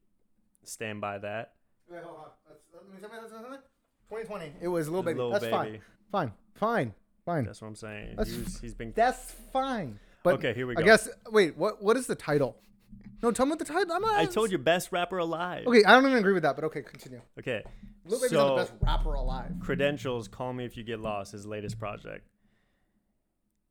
[0.64, 1.54] stand by that.
[1.90, 2.26] Wait, hold on.
[2.48, 3.64] That's, let me tell me that's, that's, that's,
[4.10, 4.54] 2020.
[4.62, 5.20] It was a little baby.
[5.20, 5.72] Lil That's fine.
[5.72, 5.82] Baby.
[6.12, 6.32] Fine.
[6.56, 6.94] Fine.
[7.26, 7.46] Fine.
[7.46, 8.16] That's what I'm saying.
[8.18, 8.94] That's He was- he's been.
[8.96, 10.00] That's fine.
[10.24, 10.82] But Okay, here we go.
[10.82, 11.10] I guess.
[11.32, 11.58] Wait.
[11.58, 11.82] What?
[11.82, 12.58] What is the title?
[13.22, 13.94] No, tell me what the title.
[13.94, 15.66] I'm not, I told you, best rapper alive.
[15.68, 17.22] Okay, I don't even agree with that, but okay, continue.
[17.40, 17.64] Okay.
[18.06, 19.52] Lil Baby's so, not the best rapper alive.
[19.60, 22.28] Credentials, Call Me If You Get Lost, his latest project.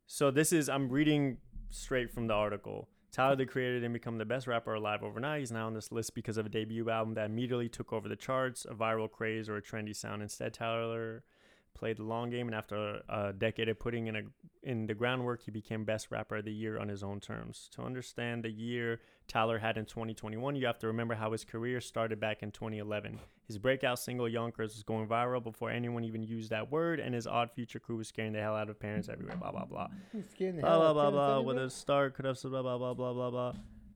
[0.07, 1.39] So this is I'm reading
[1.71, 2.89] straight from the article.
[3.13, 5.41] Tyler the Creator didn't become the best rapper alive overnight.
[5.41, 8.17] He's now on this list because of a debut album that immediately took over the
[8.17, 10.23] charts, a viral craze or a trendy sound.
[10.23, 11.23] Instead, Tyler
[11.77, 14.23] played the long game, and after a decade of putting in a
[14.63, 17.69] in the groundwork, he became best rapper of the year on his own terms.
[17.75, 21.81] To understand the year Tyler had in 2021, you have to remember how his career
[21.81, 23.21] started back in 2011.
[23.47, 27.27] His breakout single Yonkers was going viral before anyone even used that word, and his
[27.27, 29.37] Odd Future crew was scaring the hell out of parents everywhere.
[29.37, 29.87] Blah blah blah.
[30.33, 31.41] Scaring the Blah blah blah blah.
[31.43, 33.53] With a start, could have said blah blah blah blah blah blah.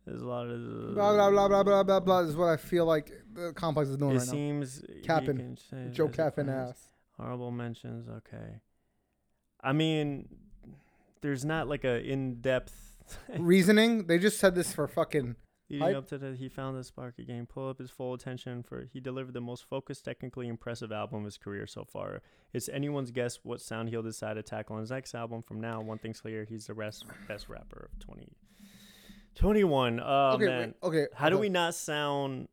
[0.07, 2.19] There's a lot of Blah blah blah blah blah blah blah.
[2.21, 4.33] Is what I feel like the complex is doing It right now.
[4.33, 5.57] It seems Capping.
[5.93, 6.71] Joe there's a Caffin friends.
[6.71, 6.90] ass.
[7.21, 8.09] Horrible mentions.
[8.09, 8.61] Okay.
[9.63, 10.29] I mean,
[11.21, 12.91] there's not like a in-depth
[13.39, 14.07] Reasoning.
[14.07, 15.37] They just said this for fucking.
[15.69, 15.97] leading Hype.
[15.97, 16.37] up to that.
[16.37, 17.47] He found the spark again.
[17.47, 18.87] Pull up his full attention for.
[18.93, 22.23] He delivered the most focused, technically impressive album of his career so far.
[22.53, 25.43] It's anyone's guess what sound he'll decide to tackle on his next album.
[25.43, 28.33] From now, one thing's clear: he's the rest, best rapper of 20,
[29.35, 30.01] 21.
[30.01, 30.45] Oh okay.
[30.45, 31.07] man, wait, okay.
[31.15, 32.49] how do we not sound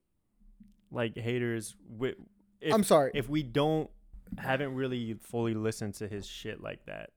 [0.92, 1.76] like haters?
[1.88, 2.16] With
[2.62, 3.12] if, I'm sorry.
[3.14, 3.90] if we don't
[4.38, 7.12] haven't really fully listened to his shit like that.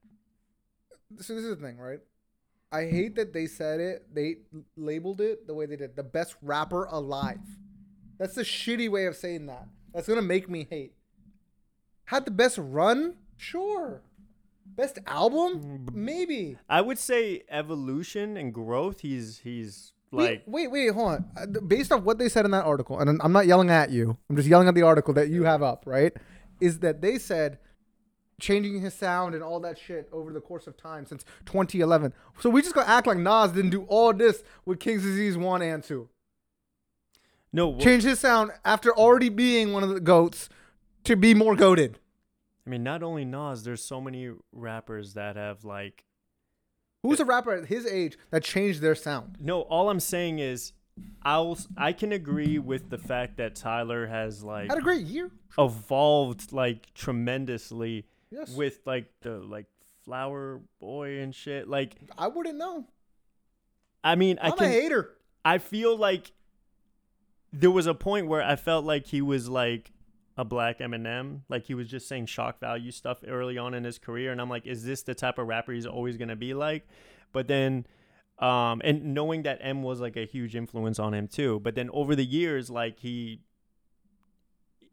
[1.19, 2.01] so this is the thing, right?
[2.73, 4.15] I hate that they said it.
[4.15, 4.37] They
[4.77, 5.97] labeled it the way they did.
[5.97, 7.41] The best rapper alive.
[8.19, 9.67] That's a shitty way of saying that.
[9.93, 10.93] That's gonna make me hate.
[12.05, 13.17] Had the best run?
[13.37, 14.03] Sure.
[14.77, 15.87] Best album?
[15.93, 16.59] Maybe.
[16.69, 19.01] I would say evolution and growth.
[19.01, 21.25] He's he's like wait, wait, hold on.
[21.37, 24.17] Uh, Based off what they said in that article, and I'm not yelling at you.
[24.29, 26.13] I'm just yelling at the article that you have up, right?
[26.61, 27.59] Is that they said
[28.41, 32.15] changing his sound and all that shit over the course of time since 2011.
[32.41, 35.61] So we just gonna act like Nas didn't do all this with King's Disease one
[35.63, 36.09] and two.
[37.53, 37.75] no.
[37.75, 40.49] wh- Change his sound after already being one of the goats
[41.05, 41.99] to be more goaded.
[42.67, 43.63] I mean, not only Nas.
[43.65, 46.05] There's so many rappers that have like.
[47.03, 49.37] Who's a rapper at his age that changed their sound?
[49.41, 50.73] No, all I'm saying is,
[51.23, 55.31] I'll I can agree with the fact that Tyler has like Had a great year.
[55.59, 58.55] evolved like tremendously Yes.
[58.55, 59.67] with like the like
[60.05, 61.69] Flower Boy and shit.
[61.69, 62.87] Like, I wouldn't know.
[64.03, 64.71] I mean, I I'm a can.
[64.71, 65.11] hater.
[65.45, 66.33] I feel like
[67.53, 69.93] there was a point where I felt like he was like
[70.37, 73.99] a black Eminem, like he was just saying shock value stuff early on in his
[73.99, 76.87] career, and I'm like, is this the type of rapper he's always gonna be like?
[77.33, 77.85] But then,
[78.41, 81.91] um, and knowing that M was like a huge influence on him too, but then
[81.93, 83.41] over the years, like he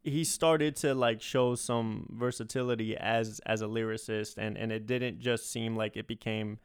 [0.03, 5.19] he started to like show some versatility as as a lyricist and and it didn't
[5.19, 6.59] just seem like it became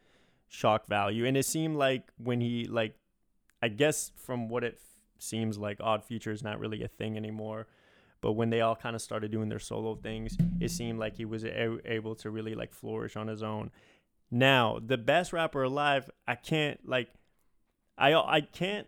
[0.47, 2.95] shock value and it seemed like when he like
[3.63, 7.15] I guess from what it f- seems like, Odd Future is not really a thing
[7.15, 7.67] anymore.
[8.19, 11.23] But when they all kind of started doing their solo things, it seemed like he
[11.23, 13.71] was a- able to really like flourish on his own.
[14.33, 17.07] Now, the best rapper alive, I can't like,
[17.99, 18.87] I I can't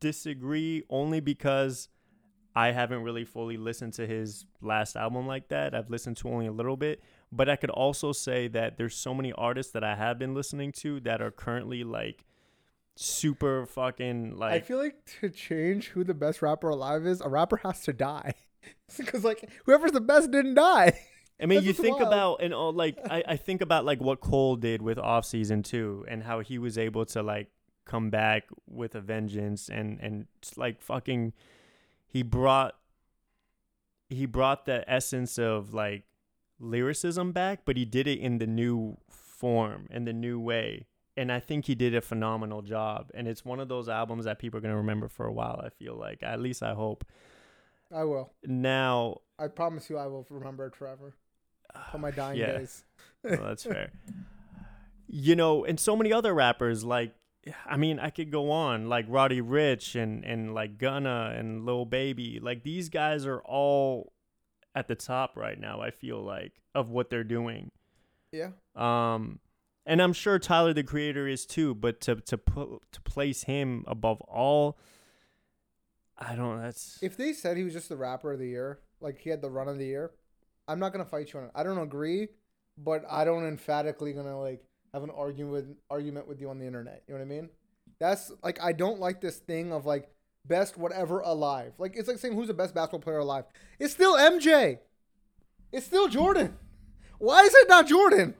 [0.00, 1.88] disagree only because
[2.56, 5.76] I haven't really fully listened to his last album like that.
[5.76, 7.00] I've listened to only a little bit,
[7.30, 10.72] but I could also say that there's so many artists that I have been listening
[10.72, 12.24] to that are currently like
[12.96, 17.28] super fucking like I feel like to change who the best rapper alive is, a
[17.28, 18.34] rapper has to die.
[18.96, 20.98] Because like whoever's the best didn't die.
[21.40, 22.08] I mean, That's you think wild.
[22.08, 25.62] about and all like I, I think about like what Cole did with off season
[25.62, 27.48] two and how he was able to like
[27.84, 30.26] come back with a vengeance and and
[30.56, 31.32] like fucking
[32.06, 32.74] he brought
[34.08, 36.04] he brought the essence of like
[36.58, 40.86] lyricism back, but he did it in the new form and the new way.
[41.16, 43.10] And I think he did a phenomenal job.
[43.14, 45.60] And it's one of those albums that people are gonna remember for a while.
[45.64, 47.04] I feel like, at least I hope.
[47.94, 48.32] I will.
[48.44, 51.14] Now, I promise you, I will remember it forever.
[51.94, 52.58] On my dying Yeah.
[52.58, 52.84] days.
[53.24, 53.90] Well, that's fair.
[55.08, 57.14] You know, and so many other rappers like
[57.64, 61.84] I mean, I could go on like Roddy Ricch and and like Gunna and Lil
[61.86, 62.40] Baby.
[62.40, 64.12] Like these guys are all
[64.74, 67.70] at the top right now, I feel like, of what they're doing.
[68.32, 68.50] Yeah.
[68.74, 69.40] Um
[69.86, 73.84] and I'm sure Tyler the creator is too, but to to put to place him
[73.86, 74.78] above all
[76.18, 79.18] I don't that's If they said he was just the rapper of the year, like
[79.20, 80.10] he had the run of the year,
[80.68, 81.50] I'm not gonna fight you on it.
[81.54, 82.28] I don't agree,
[82.76, 84.62] but I don't emphatically gonna like
[84.92, 87.02] have an argument with argument with you on the internet.
[87.08, 87.48] You know what I mean?
[87.98, 90.08] That's like I don't like this thing of like
[90.46, 91.72] best whatever alive.
[91.78, 93.44] Like it's like saying who's the best basketball player alive.
[93.78, 94.78] It's still MJ.
[95.72, 96.56] It's still Jordan.
[97.18, 98.34] Why is it not Jordan?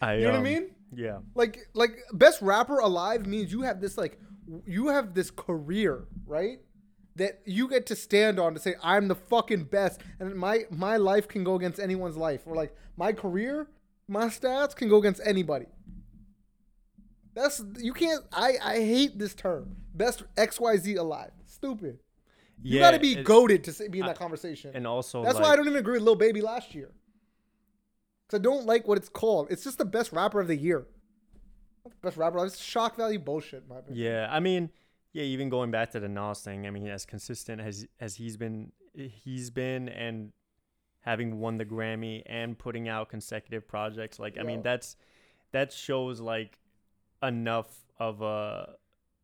[0.00, 0.70] I, You know what I um, mean?
[0.94, 1.18] Yeah.
[1.34, 4.18] like like best rapper alive means you have this like
[4.66, 6.58] you have this career right
[7.20, 10.96] that you get to stand on to say i'm the fucking best and my my
[10.96, 13.68] life can go against anyone's life or like my career
[14.08, 15.66] my stats can go against anybody
[17.34, 21.98] that's you can't i i hate this term best xyz alive stupid
[22.62, 25.36] you yeah, gotta be it- goaded to be in I- that conversation and also that's
[25.36, 26.90] like, why i don't even agree with lil baby last year
[28.26, 29.48] because I don't like what it's called.
[29.50, 30.86] It's just the best rapper of the year.
[32.00, 32.44] Best rapper.
[32.46, 33.64] It's shock value bullshit.
[33.64, 34.04] in My opinion.
[34.04, 34.70] Yeah, I mean,
[35.12, 38.36] yeah, even going back to the Nas thing, I mean, as consistent as as he's
[38.36, 40.32] been, he's been, and
[41.00, 44.96] having won the Grammy and putting out consecutive projects, like I mean, that's
[45.52, 46.58] that shows like
[47.22, 48.74] enough of a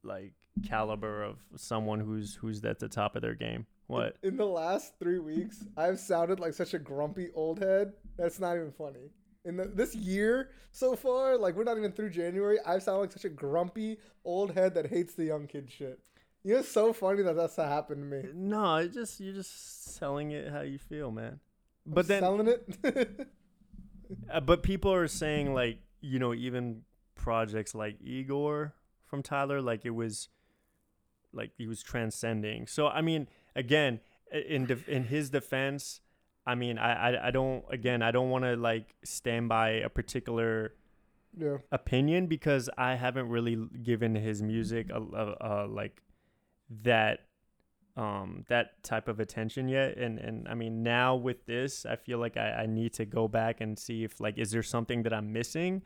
[0.02, 0.32] like
[0.66, 3.66] caliber of someone who's who's at the top of their game.
[3.86, 4.16] What?
[4.22, 7.92] In the last three weeks, I've sounded like such a grumpy old head.
[8.16, 9.10] That's not even funny.
[9.46, 13.12] In the, this year so far, like we're not even through January, I sound like
[13.12, 16.00] such a grumpy old head that hates the young kid shit.
[16.42, 18.28] You know, it's so funny that that's happened to me.
[18.34, 21.40] No, it just you're just selling it how you feel, man.
[21.86, 23.28] I'm But then selling it.
[24.32, 26.82] Uh, but people are saying like you know even
[27.16, 28.72] projects like Igor
[29.04, 30.28] from Tyler like it was
[31.32, 32.68] like he was transcending.
[32.68, 33.98] So I mean again
[34.32, 36.00] in def- in his defense,
[36.46, 39.88] I mean I I, I don't again I don't want to like stand by a
[39.88, 40.74] particular
[41.36, 41.58] yeah.
[41.72, 46.02] opinion because I haven't really given his music a, a, a like
[46.82, 47.20] that
[47.96, 52.18] um that type of attention yet and and I mean now with this I feel
[52.18, 55.12] like I, I need to go back and see if like is there something that
[55.12, 55.82] I'm missing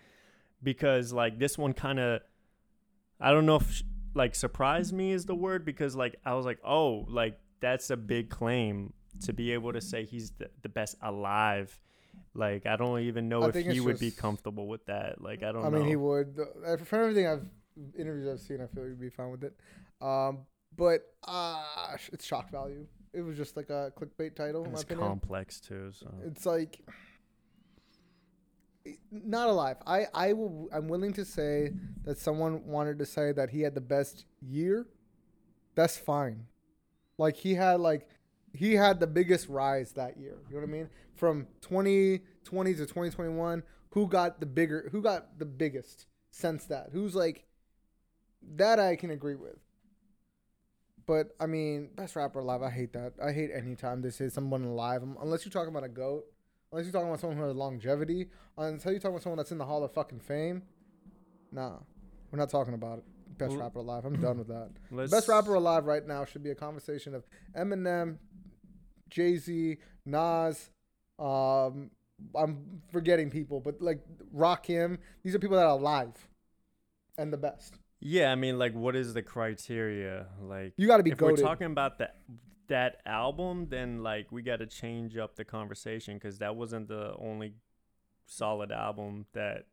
[0.63, 2.21] because like this one kind of
[3.21, 3.83] I don't know if sh-
[4.15, 7.97] like surprised me is the word because like I was like oh like that's a
[7.97, 8.93] big claim
[9.23, 11.79] to be able to say he's the, the best alive
[12.35, 15.53] like I don't even know I if he would be comfortable with that like I
[15.53, 15.69] don't know.
[15.69, 16.39] I know mean, he would.
[16.67, 17.47] Uh, From everything I've
[17.99, 19.55] interviews I've seen, I feel he'd be fine with it.
[20.01, 20.41] Um,
[20.77, 22.87] but uh, it's shock value.
[23.13, 26.81] It was just like a clickbait title, in my it's complex too so It's like
[29.11, 29.77] not alive.
[29.87, 30.69] I I will.
[30.73, 31.73] I'm willing to say
[32.05, 34.87] that someone wanted to say that he had the best year.
[35.75, 36.47] That's fine.
[37.19, 38.09] Like he had like
[38.53, 40.39] he had the biggest rise that year.
[40.49, 40.91] You know what I mean?
[41.15, 44.89] From 2020 to 2021, who got the bigger?
[44.93, 46.91] Who got the biggest since that?
[46.93, 47.45] Who's like
[48.57, 48.79] that?
[48.79, 49.57] I can agree with.
[51.07, 52.63] But I mean, best rapper alive.
[52.63, 53.15] I hate that.
[53.23, 56.25] I hate any time this is someone alive, um, unless you're talking about a goat.
[56.73, 58.29] Unless you're talking about someone who has longevity.
[58.57, 60.63] Until you're talking about someone that's in the Hall of fucking Fame.
[61.51, 61.79] Nah,
[62.31, 63.05] we're not talking about it.
[63.39, 64.05] Best rapper alive.
[64.05, 64.71] I'm done with that.
[64.91, 67.25] let's Best rapper alive right now should be a conversation of
[67.59, 68.19] Eminem,
[69.11, 70.71] Jay Z, Nas.
[71.19, 71.91] Um,
[72.35, 74.01] I'm forgetting people, but like
[74.35, 74.99] Rakim.
[75.23, 76.15] These are people that are alive,
[77.19, 77.75] and the best.
[78.01, 81.33] yeah I mean like what is the criteria like You got to be if goated.
[81.33, 82.17] we're talking about that
[82.69, 87.13] that album then like we got to change up the conversation because that wasn't the
[87.19, 87.53] only
[88.27, 89.67] solid album that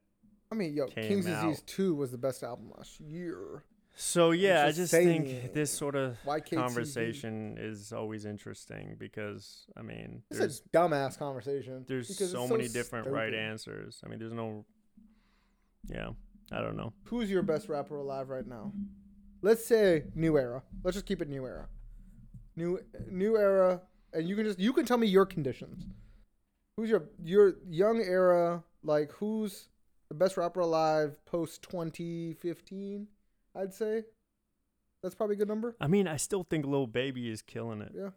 [0.51, 1.63] I mean, yo, King's Disease out.
[1.67, 3.63] Two was the best album last year.
[3.99, 5.25] So yeah i just saying.
[5.25, 6.15] think this sort of
[6.53, 11.83] conversation is always interesting because i mean It's there's a dumbass conversation.
[11.87, 14.63] there's because so many different right answers i mean there's no
[15.89, 16.09] yeah
[16.51, 18.71] i don't know Who's your best rapper alive right now?
[19.41, 20.63] Let's say new era.
[20.83, 21.67] Let's just keep it new era.
[22.55, 22.79] New
[23.09, 23.81] new era,
[24.13, 25.85] and you can just you can tell me your conditions.
[26.75, 28.63] Who's your your young era?
[28.83, 29.69] Like who's
[30.09, 33.07] the best rapper alive post 2015?
[33.57, 34.03] I'd say
[35.03, 35.75] that's probably a good number.
[35.81, 38.09] i mean i still think lil baby is killing it Yeah.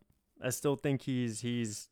[0.42, 1.90] I still think he's he's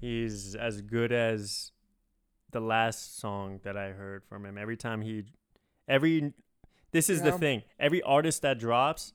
[0.00, 1.72] he's as good as
[2.50, 4.58] the last song that I heard from him.
[4.58, 5.24] Every time he
[5.88, 6.32] every
[6.92, 7.30] this is Yeah.
[7.30, 7.62] the thing.
[7.78, 9.12] Every artist that drops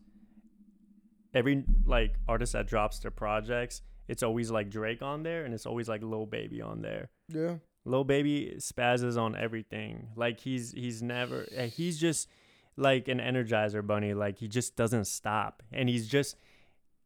[1.33, 5.65] every like artist that drops their projects, it's always like Drake on there and it's
[5.67, 7.09] always like Lil Baby on there.
[7.29, 7.57] Yeah.
[7.85, 10.09] Lil Baby spazzes on everything.
[10.15, 12.27] Like he's he's never uh, he's just
[12.77, 14.13] like an energizer bunny.
[14.13, 16.35] Like he just doesn't stop, and he's just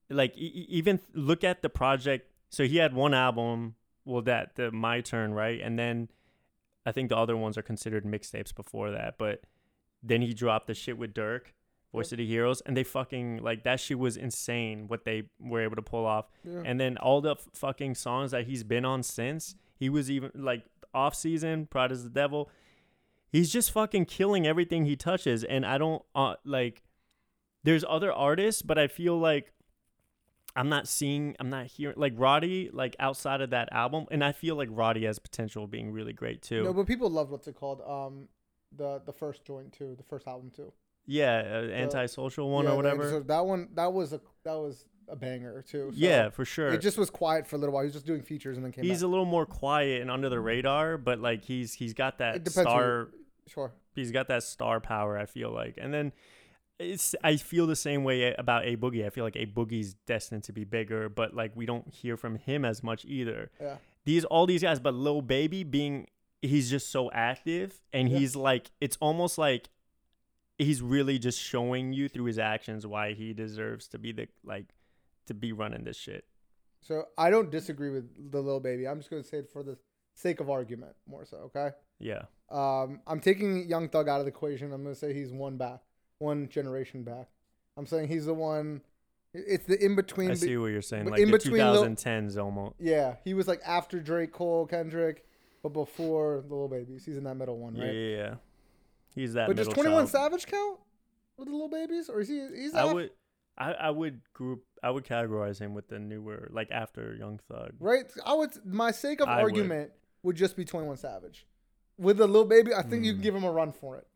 [0.10, 2.30] like e- even look at the project.
[2.50, 3.76] So he had one album.
[4.06, 5.62] Well, that the My Turn, right?
[5.62, 6.10] And then
[6.86, 9.18] I think the other ones are considered mixtapes before that.
[9.18, 9.44] But
[10.02, 11.54] then he dropped the shit with Durk,
[11.94, 15.62] Voice of the Heroes, and they fucking like that shit was insane what they were
[15.62, 16.26] able to pull off.
[16.44, 16.64] Yeah.
[16.66, 20.32] And then all the f- fucking songs that he's been on since, he was even
[20.34, 20.64] like
[20.94, 22.50] off season, Pride is the Devil.
[23.30, 25.44] He's just fucking killing everything he touches.
[25.44, 26.84] And I don't uh, like,
[27.64, 29.52] there's other artists, but I feel like
[30.56, 34.06] I'm not seeing, I'm not hearing, like Roddy, like outside of that album.
[34.12, 36.64] And I feel like Roddy has potential of being really great too.
[36.64, 37.82] No, but people love what's it called?
[37.86, 38.30] Um,
[38.76, 40.72] the the first joint too, the first album too.
[41.06, 43.04] yeah, uh, antisocial one Yeah, or whatever.
[43.04, 45.90] episode- that one that was a that was a banger too.
[45.92, 46.70] so yeah, for sure.
[46.70, 47.84] It just was quiet for a little while.
[47.84, 49.06] He was just doing features and then came he's back.
[49.06, 53.10] a little more quiet and under the radar, but like he's he's got that star
[53.48, 53.74] Sure.
[53.94, 55.18] he's got that star power.
[55.18, 56.14] I feel like, and then
[56.80, 59.06] it's I feel the same way about a boogie.
[59.06, 62.36] I feel like a boogie's destined to be bigger, but like we don't hear from
[62.38, 63.52] him as much either.
[63.62, 63.78] Yeah.
[64.06, 66.08] these all these guys, but Lil Baby being
[66.42, 68.18] he's just so active and Yeah.
[68.20, 69.70] he's like it's almost like
[70.58, 74.66] he's really just showing you through his actions why he deserves to be the like
[75.28, 76.26] to be running this shit.
[76.82, 78.88] So I don't disagree with the little baby.
[78.88, 79.78] I'm just gonna say it for the
[80.16, 81.38] sake of argument, more so.
[81.56, 81.70] Okay.
[82.00, 82.24] Yeah.
[82.52, 84.72] Um, I'm taking Young Thug out of the equation.
[84.74, 85.80] I'm gonna say he's one back,
[86.20, 87.30] one generation back.
[87.78, 88.82] I'm saying he's the one.
[89.34, 90.32] It's the in between.
[90.32, 91.06] I see what you're saying.
[91.08, 92.76] Like in the between Lil- 2010s almost.
[92.80, 95.26] Yeah, he was like after Drake, Cole, Kendrick,
[95.64, 97.06] but before the little babies.
[97.06, 97.86] He's in that middle one, right?
[97.94, 98.36] yeah, yeah.
[99.16, 100.10] He's that but does 21 child.
[100.10, 100.80] Savage count
[101.38, 102.46] with the little babies, or is he?
[102.56, 103.12] He's I af- would
[103.58, 107.72] I, I would group I would categorize him with the newer like after Young Thug.
[107.80, 108.06] right.
[108.26, 108.52] I would.
[108.66, 109.92] My sake of I argument
[110.24, 110.36] would.
[110.36, 111.46] just be 21 Savage.
[111.98, 113.24] With a little baby, I think you can Mm.
[113.24, 114.08] give him a run for it.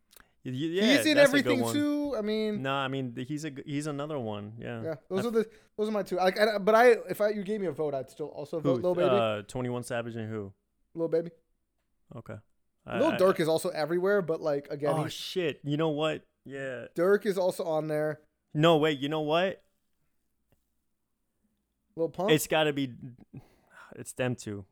[0.44, 0.52] Yeah,
[0.96, 2.16] he's in that's a good everything too.
[2.18, 4.54] I mean, No, I mean he's a he's another one.
[4.60, 4.82] Yeah.
[4.82, 5.46] yeah, those I are the
[5.78, 6.16] those are my two.
[6.16, 8.70] Like, I, but I if I you gave me a vote, I'd still also Who?
[8.70, 9.10] vote little baby.
[9.10, 10.54] Uh, Twenty One Savage and who?
[10.96, 11.32] little baby.
[12.16, 12.36] Okay.
[12.86, 15.60] I- Little I- Durk is also everywhere, but like again, Oh shit!
[15.64, 16.24] You know what?
[16.46, 16.86] Yeah.
[16.96, 18.22] Durk is also on there.
[18.58, 18.97] No wait.
[18.97, 19.62] You know what?
[21.95, 22.32] Little Pump.
[22.32, 22.91] It's got to be.
[23.95, 24.66] It's them two.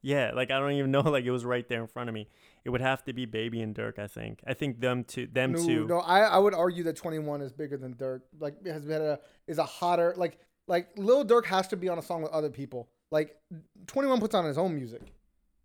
[0.00, 1.02] Yeah, like I don't even know.
[1.08, 2.26] Like it was right there in front of me.
[2.64, 3.98] It would have to be Baby and Durk.
[3.98, 4.40] I think.
[4.46, 5.26] I think them two.
[5.26, 5.86] Them no, two.
[5.86, 8.22] no, I, I would argue that 21 is bigger than Durk.
[8.40, 11.98] Like has been a is a hotter like like Lil Durk has to be on
[11.98, 12.88] a song with other people.
[13.10, 13.36] Like
[13.88, 15.02] 21 puts on his own music,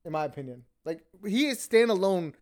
[0.03, 0.63] in my opinion.
[0.83, 2.33] Like he is standalone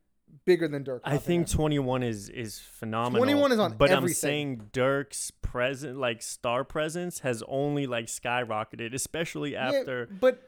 [0.46, 1.02] bigger than Durk.
[1.04, 1.82] I think opinion.
[1.82, 3.20] 21 is is phenomenal.
[3.20, 8.94] 21 is on but I'm saying Durk's present like star presence has only like skyrocketed,
[8.94, 10.42] especially Yeah, after but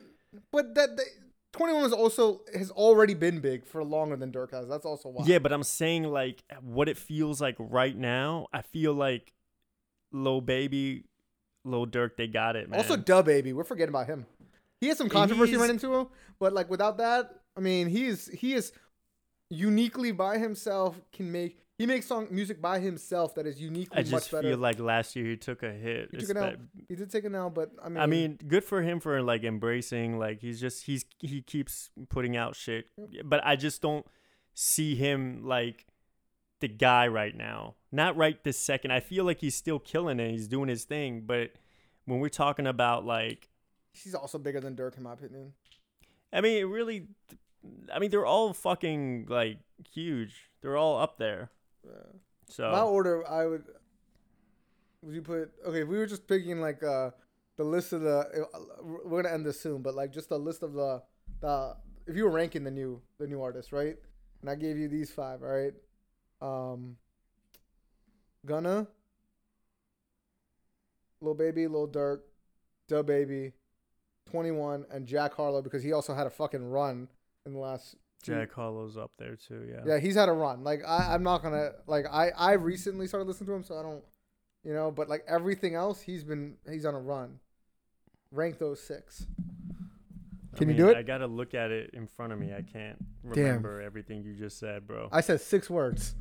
[0.51, 1.05] but that, that
[1.53, 4.67] 21 is also has already been big for longer than Durk has.
[4.67, 5.25] That's also why.
[5.25, 8.47] Yeah, but I'm saying like what it feels like right now.
[8.51, 9.33] I feel like
[10.11, 11.05] Lil Baby,
[11.63, 12.79] Lil Durk, they got it, man.
[12.79, 14.25] Also, Da Baby, we're forgetting about him.
[14.79, 16.07] He has some controversy He's- right into him,
[16.39, 18.73] but like without that, I mean, he's he is
[19.53, 20.99] uniquely by himself.
[21.11, 24.15] Can make he makes song music by himself that is uniquely much better.
[24.15, 26.09] I just feel like last year he took a hit.
[26.11, 26.53] he took out.
[26.53, 29.21] espe- He did take an now, but I mean, I mean, good for him for
[29.21, 30.19] like embracing.
[30.19, 32.85] Like he's just he's he keeps putting out shit,
[33.25, 34.05] but I just don't
[34.53, 35.85] see him like
[36.59, 37.75] the guy right now.
[37.91, 38.91] Not right this second.
[38.91, 40.31] I feel like he's still killing it.
[40.31, 41.51] He's doing his thing, but
[42.05, 43.49] when we're talking about like,
[43.91, 45.53] he's also bigger than Durk in my opinion.
[46.31, 47.07] I mean, it really,
[47.93, 49.59] I mean, they're all fucking like
[49.91, 50.49] huge.
[50.61, 51.51] They're all up there.
[51.87, 52.17] Uh,
[52.49, 53.63] So My order, I would.
[55.01, 55.81] Would you put okay?
[55.81, 57.11] If we were just picking like uh
[57.57, 58.59] the list of the, uh,
[59.05, 61.01] we're gonna end this soon, but like just the list of the
[61.41, 61.75] the
[62.07, 63.95] if you were ranking the new the new artists, right?
[64.41, 65.73] And I gave you these five, all right?
[66.41, 66.97] Um,
[68.45, 68.87] Gunna,
[71.21, 72.19] Lil Baby, Lil Durk,
[72.87, 73.53] Da Baby,
[74.29, 77.07] Twenty One, and Jack Harlow because he also had a fucking run
[77.45, 77.95] in the last.
[78.23, 79.67] Jack Harlow's up there too.
[79.69, 79.81] Yeah.
[79.85, 80.63] yeah, he's had a run.
[80.63, 83.81] Like I, I'm not gonna like I I recently started listening to him, so I
[83.83, 84.01] don't,
[84.63, 84.91] you know.
[84.91, 87.39] But like everything else, he's been he's on a run.
[88.31, 89.27] Rank those oh six.
[90.53, 90.97] I Can you mean, do it?
[90.97, 92.53] I gotta look at it in front of me.
[92.53, 92.97] I can't
[93.33, 93.43] Damn.
[93.43, 95.09] remember everything you just said, bro.
[95.11, 96.15] I said six words.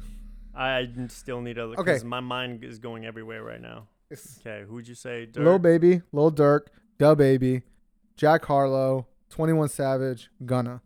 [0.55, 2.01] I still need to Okay.
[2.05, 3.87] my mind is going everywhere right now.
[4.11, 5.29] It's Okay, who'd you say?
[5.31, 5.45] Durk?
[5.45, 6.67] Lil Baby, Lil Durk,
[6.99, 7.63] Da Baby,
[8.17, 10.83] Jack Harlow, Twenty One Savage, Gunna.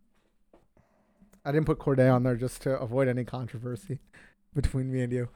[1.46, 4.00] I didn't put Cordae on there just to avoid any controversy
[4.54, 5.28] between me and you.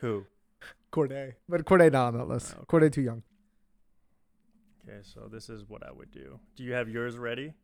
[0.00, 0.26] Who?
[0.92, 2.54] Cordae, but Cordae not on that list.
[2.54, 2.64] Okay.
[2.66, 3.22] Cordae too young.
[4.86, 6.38] Okay, so this is what I would do.
[6.56, 7.54] Do you have yours ready?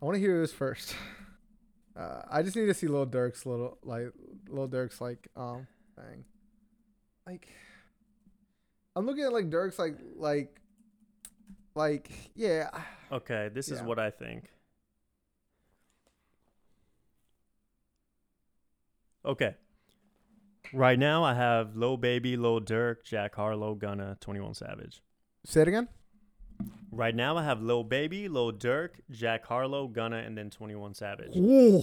[0.00, 0.94] I want to hear yours first.
[1.94, 4.14] Uh, I just need to see Lil Durk's little like
[4.48, 6.24] Lil Durk's like um thing.
[7.26, 7.48] Like
[8.96, 10.58] I'm looking at like Durk's like like
[11.74, 12.70] like yeah.
[13.12, 14.48] Okay, this is what I think.
[19.24, 19.54] Okay.
[20.72, 25.02] Right now, I have Lil Baby, Lil Durk, Jack Harlow, Gunna, 21 Savage.
[25.44, 25.88] Say it again.
[26.90, 31.36] Right now, I have Lil Baby, Lil Durk, Jack Harlow, Gunna, and then 21 Savage.
[31.36, 31.82] Ooh,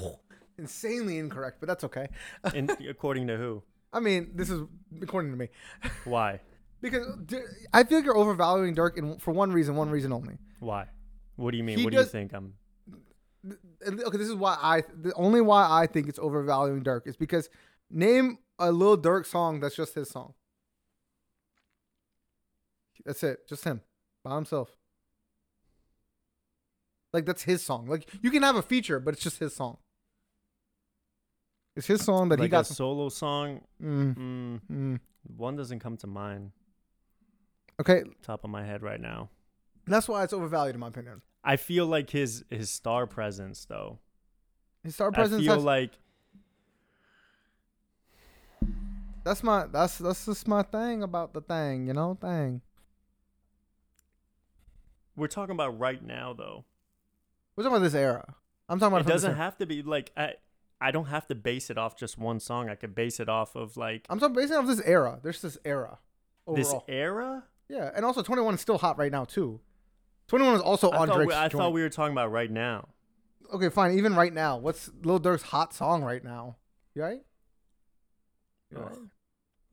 [0.57, 2.07] insanely incorrect, but that's okay.
[2.55, 3.63] And according to who?
[3.91, 4.61] I mean, this is
[5.01, 5.49] according to me
[6.05, 6.39] Why?
[6.81, 7.05] because
[7.73, 10.37] I feel like you're overvaluing Durk in, for one reason, one reason only.
[10.59, 10.85] Why?
[11.35, 11.79] What do you mean?
[11.79, 12.33] He what does- do you think?
[12.33, 12.53] I'm And-
[13.45, 17.49] Okay, this is why I the only why I think it's overvaluing Durk is because
[17.89, 20.33] name a little Durk song that's just his song.
[23.05, 23.81] That's it, just him
[24.23, 24.69] by himself.
[27.13, 27.87] Like that's his song.
[27.87, 29.77] Like you can have a feature, but it's just his song.
[31.75, 32.69] It's his song that like he got.
[32.69, 33.61] a solo song.
[33.81, 34.99] Mm, Mm, mm.
[35.37, 36.51] one doesn't come to mind
[37.79, 39.29] Okay, top of my head right now.
[39.87, 41.21] that's why it's overvalued in my opinion.
[41.43, 43.99] I feel like his his star presence though.
[44.83, 45.41] His star presence.
[45.41, 45.91] I feel has, like
[49.23, 52.61] that's my that's that's just my thing about the thing, you know, thing.
[55.15, 56.65] we're talking about right now though.
[57.55, 58.35] We're talking about this era.
[58.67, 60.33] I'm talking about It doesn't have to be like I
[60.81, 62.69] I don't have to base it off just one song.
[62.69, 65.19] I could base it off of like I'm talking basically off this era.
[65.21, 65.99] There's this era
[66.55, 67.43] this era.
[67.67, 69.59] yeah, and also 21 is still hot right now too.
[70.29, 71.53] 21 is also I, on Drake's we, I joint.
[71.53, 72.87] thought we were talking about right now.
[73.51, 73.97] Okay, fine.
[73.97, 76.57] Even right now, what's Lil Durk's hot song right now?
[76.93, 77.21] You right?
[78.71, 78.83] You Ugh.
[78.89, 78.99] right?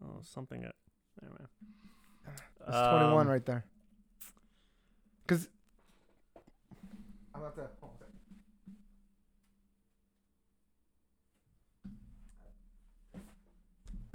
[0.03, 0.65] Oh, something.
[0.65, 0.71] uh,
[1.23, 1.45] Anyway.
[2.61, 3.65] It's 21 Um, right there.
[5.27, 5.49] Cause
[7.35, 7.63] I'm about to.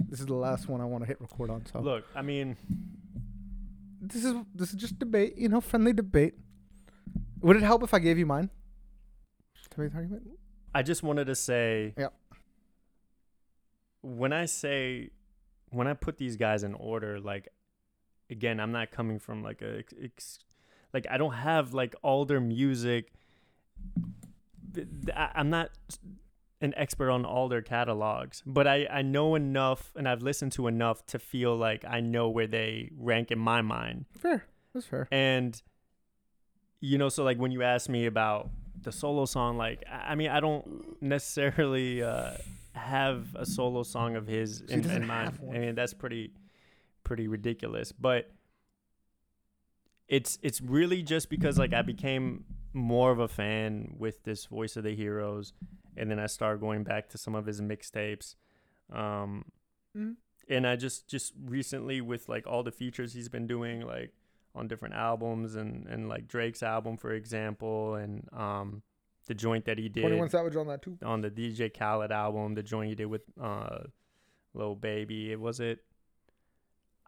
[0.08, 1.64] This is the last one I want to hit record on.
[1.66, 2.56] So Look, I mean,
[4.02, 6.34] this is this is just debate, you know, friendly debate.
[7.40, 8.50] Would it help if I gave you mine?
[9.70, 10.24] Debate argument.
[10.74, 11.94] I just wanted to say.
[11.96, 12.12] Yep.
[14.02, 15.10] When I say,
[15.70, 17.48] when I put these guys in order, like,
[18.28, 20.40] again, I'm not coming from like a, ex-
[20.92, 23.12] like I don't have like all their music.
[25.14, 25.70] I- I'm not
[26.62, 30.68] an expert on all their catalogs, but I I know enough and I've listened to
[30.68, 34.06] enough to feel like I know where they rank in my mind.
[34.16, 34.44] Fair.
[34.72, 35.08] That's fair.
[35.10, 35.60] And
[36.80, 38.50] you know, so like when you ask me about
[38.80, 42.32] the solo song, like I mean, I don't necessarily uh,
[42.74, 45.38] have a solo song of his in, in mind.
[45.50, 46.32] I mean, that's pretty
[47.04, 47.92] pretty ridiculous.
[47.92, 48.30] But
[50.08, 52.44] it's it's really just because like I became
[52.74, 55.52] more of a fan with this Voice of the Heroes,
[55.96, 58.34] and then I started going back to some of his mixtapes.
[58.90, 59.44] Um,
[59.96, 60.16] Mhm.
[60.48, 64.12] and I just just recently with like all the features he's been doing like
[64.54, 68.82] on different albums and and like Drake's album for example and um
[69.26, 70.98] the joint that he did 21 Savage on that too.
[71.02, 73.84] on the DJ Khaled album the joint he did with uh
[74.54, 75.84] Lil Baby it was it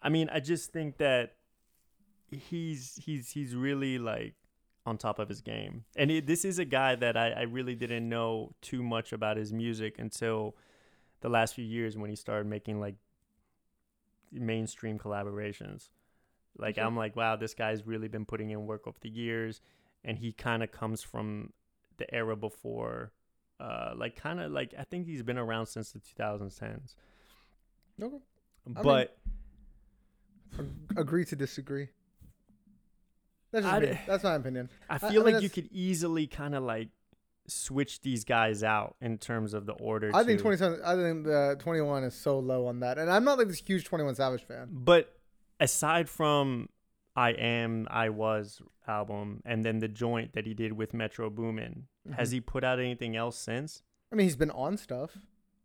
[0.02, 1.36] I mean I just think that
[2.30, 4.34] he's he's he's really like
[4.86, 7.74] on top of his game and it, this is a guy that I, I really
[7.74, 10.56] didn't know too much about his music until
[11.20, 12.96] the last few years when he started making like
[14.30, 15.88] mainstream collaborations.
[16.58, 16.76] Like.
[16.86, 19.60] I'm like, wow, this guy's really been putting in work over the years,
[20.04, 21.52] and he kind of comes from
[21.96, 23.12] the era before,
[23.58, 26.94] uh, like kind of like I think he's been around since the 2010s.
[28.70, 28.82] Okay.
[28.82, 29.16] But
[30.58, 31.88] Ag- Agree to disagree.
[33.54, 33.98] That's just I me.
[34.06, 34.68] That's my opinion.
[34.90, 36.88] I I feel mean, like you could easily kind of like
[37.46, 40.10] switch these guys out in terms of the order.
[40.14, 40.80] I think 27.
[40.84, 43.84] I think the 21 is so low on that, and I'm not like this huge
[43.84, 44.68] 21 Savage fan.
[44.70, 45.12] But
[45.60, 46.68] aside from
[47.16, 51.86] I Am, I Was album, and then the joint that he did with Metro Boomin,
[52.16, 52.34] has Mm-hmm.
[52.34, 53.82] he put out anything else since?
[54.12, 55.16] I mean, he's been on stuff.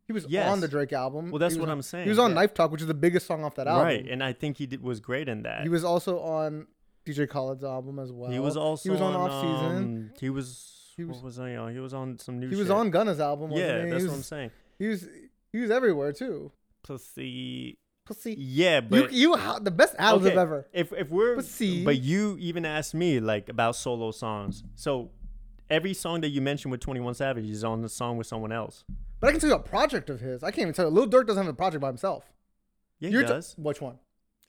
[0.06, 0.50] He was Yes.
[0.50, 1.30] on the Drake album.
[1.32, 2.06] Well, that's what on- I'm saying.
[2.06, 2.36] He was on yeah.
[2.36, 3.84] Knife Talk, which is the biggest song off that album.
[3.86, 5.64] Right, and I think he did, was great in that.
[5.64, 6.68] He was also on
[7.10, 8.32] DJ Khaled's album as well.
[8.32, 9.78] he was also he was on, on off season.
[9.78, 10.76] um, he was.
[10.98, 11.74] He what was- was he on?
[11.74, 12.50] He was on some new.
[12.50, 12.76] He was shit.
[12.76, 13.52] on Gunna's album.
[13.52, 14.52] Yeah, that's he what I'm saying.
[14.78, 15.08] He was
[15.54, 16.52] he was everywhere too.
[16.84, 17.78] Pussy.
[18.06, 18.36] Pussy.
[18.38, 20.38] Yeah, but you you the best album Okay.
[20.38, 20.68] ever.
[20.74, 21.86] if if we're Pussy.
[21.86, 24.64] but you even asked me like about solo songs.
[24.76, 25.12] So
[25.70, 28.84] every song that you mentioned with 21 Savage is on the song with someone else.
[29.20, 30.44] But I can tell you a project of his.
[30.44, 30.92] I can't even tell you.
[30.92, 32.26] Lil Durk doesn't have a project by himself.
[33.00, 33.54] Yeah, You're he t- does.
[33.58, 34.00] which one?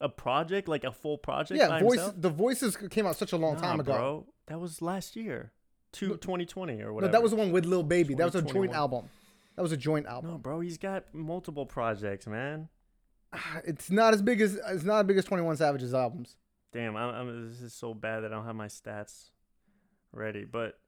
[0.00, 1.98] A project like a full project yeah, by voice.
[1.98, 2.14] himself?
[2.20, 3.92] The voices came out such a long Nah, time ago.
[3.92, 4.26] bro.
[4.46, 5.52] That was last year.
[5.94, 7.12] To No- 2020 or No, whatever.
[7.12, 8.14] that was the one with Lil Baby.
[8.14, 9.08] That was a joint album.
[9.56, 10.30] That was a joint album.
[10.30, 12.68] No, bro, he's got multiple projects, man.
[13.32, 16.36] Ah, it's not as big as it's not as big as Twenty One Savage's albums.
[16.72, 19.30] Damn, I'm, I'm, this is so bad that I don't have my stats
[20.12, 20.44] ready.
[20.44, 20.78] But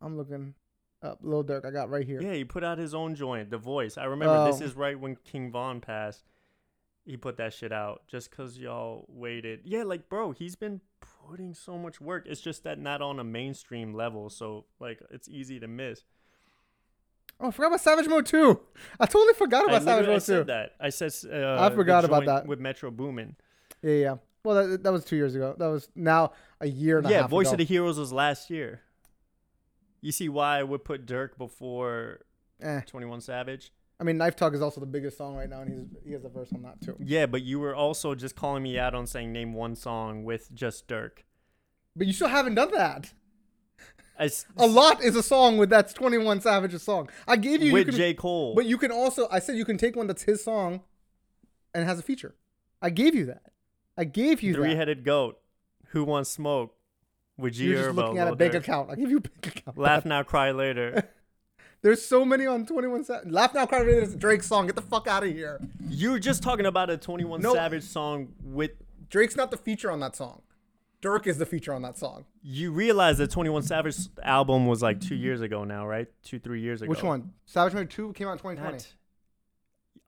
[0.00, 0.54] I'm looking
[1.02, 1.64] up Lil Durk.
[1.64, 2.22] I got right here.
[2.22, 3.98] yeah, he put out his own joint, The Voice.
[3.98, 4.64] I remember this Oh.
[4.64, 6.24] is right when King Von passed.
[7.04, 9.60] He put that shit out just because y'all waited.
[9.64, 10.80] Yeah, like, bro, he's been
[11.26, 12.24] putting so much work.
[12.26, 14.30] It's just that not on a mainstream level.
[14.30, 16.04] So, like, it's easy to miss.
[17.40, 18.60] Oh, I forgot about Savage Mode 2.
[19.00, 20.24] I totally forgot I about Savage I Mode 2.
[20.24, 20.70] said that.
[20.78, 22.46] I said uh, I forgot about that.
[22.46, 23.34] with Metro Boomin.
[23.82, 24.14] Yeah, yeah.
[24.44, 25.56] Well, that, that was two years ago.
[25.58, 27.54] That was now a year and a Yeah, half Voice ago.
[27.54, 28.82] of the Heroes was last year.
[30.00, 32.20] You see why I would put Durk before
[32.60, 32.80] Eh.
[32.86, 33.72] 21 Savage?
[34.02, 36.24] I mean, Knife Talk is also the biggest song right now, and he's he has
[36.24, 36.96] a verse on that too.
[36.98, 40.52] Yeah, but you were also just calling me out on saying name one song with
[40.52, 41.18] just Durk.
[41.94, 43.12] But you still haven't done that.
[44.18, 47.10] I s- A lot is a song with that's Twenty One Savage's song.
[47.28, 48.12] I gave you, you with can, J.
[48.12, 48.56] Cole.
[48.56, 49.28] but you can also.
[49.30, 50.80] I said you can take one that's his song,
[51.72, 52.34] and has a feature.
[52.82, 53.52] I gave you that.
[53.96, 55.38] I gave you three headed Goat.
[55.90, 56.74] Who Wants Smoke?
[57.38, 58.90] Would You're you just looking at a bank account.
[58.90, 59.78] I'll give you a bank account.
[59.78, 61.08] Laugh now, cry later.
[61.82, 63.30] There's so many on 21 Savage.
[63.30, 64.66] Laugh Now Cry Later is a Drake song.
[64.66, 65.60] Get the fuck out of here.
[65.88, 67.54] You're just talking about a 21 No.
[67.54, 68.70] Savage song with.
[69.10, 70.42] Drake's not the feature on that song.
[71.02, 72.24] Durk is the feature on that song.
[72.42, 76.06] You realize the 21 Savage album was like two years ago now, right?
[76.22, 76.88] Two, three years ago.
[76.88, 77.32] Which one?
[77.44, 78.78] Savage Mode 2 came out in 2020.
[78.78, 78.86] That,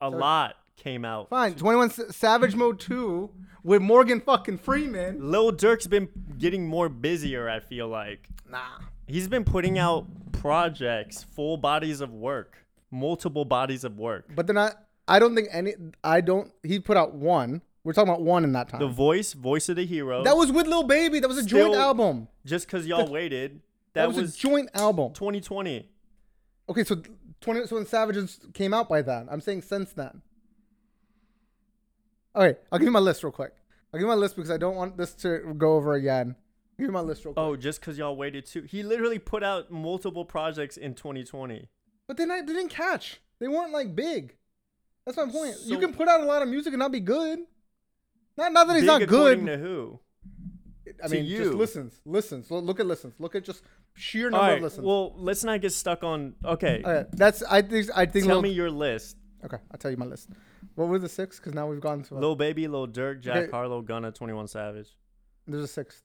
[0.00, 1.28] a lot came out.
[1.28, 1.54] Fine.
[1.56, 3.28] 21 Savage Mode 2
[3.64, 5.30] with Morgan fucking Freeman.
[5.30, 6.08] Lil Durk's been
[6.38, 8.28] getting more busier, I feel like.
[8.48, 8.60] Nah.
[9.08, 10.06] He's been putting out
[10.44, 14.26] projects, full bodies of work, multiple bodies of work.
[14.34, 14.76] But they're not.
[15.08, 15.72] I don't think any.
[16.02, 16.52] I don't.
[16.62, 17.62] He put out one.
[17.82, 18.80] We're talking about one in that time.
[18.80, 20.22] The voice, voice of the hero.
[20.22, 21.20] that was with Lil Baby.
[21.20, 22.28] That was a joint album.
[22.44, 23.60] just because y'all waited.
[23.94, 25.12] That, That, was, was, a joint album.
[25.12, 25.88] 2020.
[26.68, 27.02] Okay, so
[27.40, 29.28] 20 so when Savages came out by then.
[29.30, 30.22] I'm saying since then.
[32.36, 33.52] Okay, I'll give you my list real quick.
[33.92, 36.36] I'll give you my list because I don't want this to go over again.
[36.80, 37.58] I'll my list real oh, quick.
[37.58, 38.62] Oh, just because y'all waited too.
[38.62, 41.68] He literally put out multiple projects in 2020.
[42.06, 43.20] But they, not, they didn't catch.
[43.40, 44.36] They weren't like big.
[45.06, 45.56] That's my point.
[45.64, 47.40] you can put out a lot of music and not be good.
[48.36, 49.44] Not, not that he's not good.
[49.46, 50.00] to who?
[51.02, 51.52] I mean, just you.
[51.52, 52.50] listens, listens.
[52.50, 53.14] Lo- Look at listens.
[53.18, 53.62] Look at just
[53.94, 54.56] sheer number right.
[54.56, 54.86] of listens.
[54.86, 56.34] Well, let's not get stuck on.
[56.44, 56.82] Okay.
[56.84, 58.26] okay, that's I think I think.
[58.26, 59.16] Tell Lil- me your list.
[59.44, 60.30] Okay, I'll tell you my list.
[60.74, 61.38] What were the six?
[61.38, 62.16] Because now we've gone to.
[62.16, 63.50] A, Lil Baby, Lil Durk, Jack Okay.
[63.50, 64.96] Harlow, Gunna, 21 Savage.
[65.46, 66.03] there's a sixth.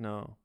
[0.00, 0.36] No.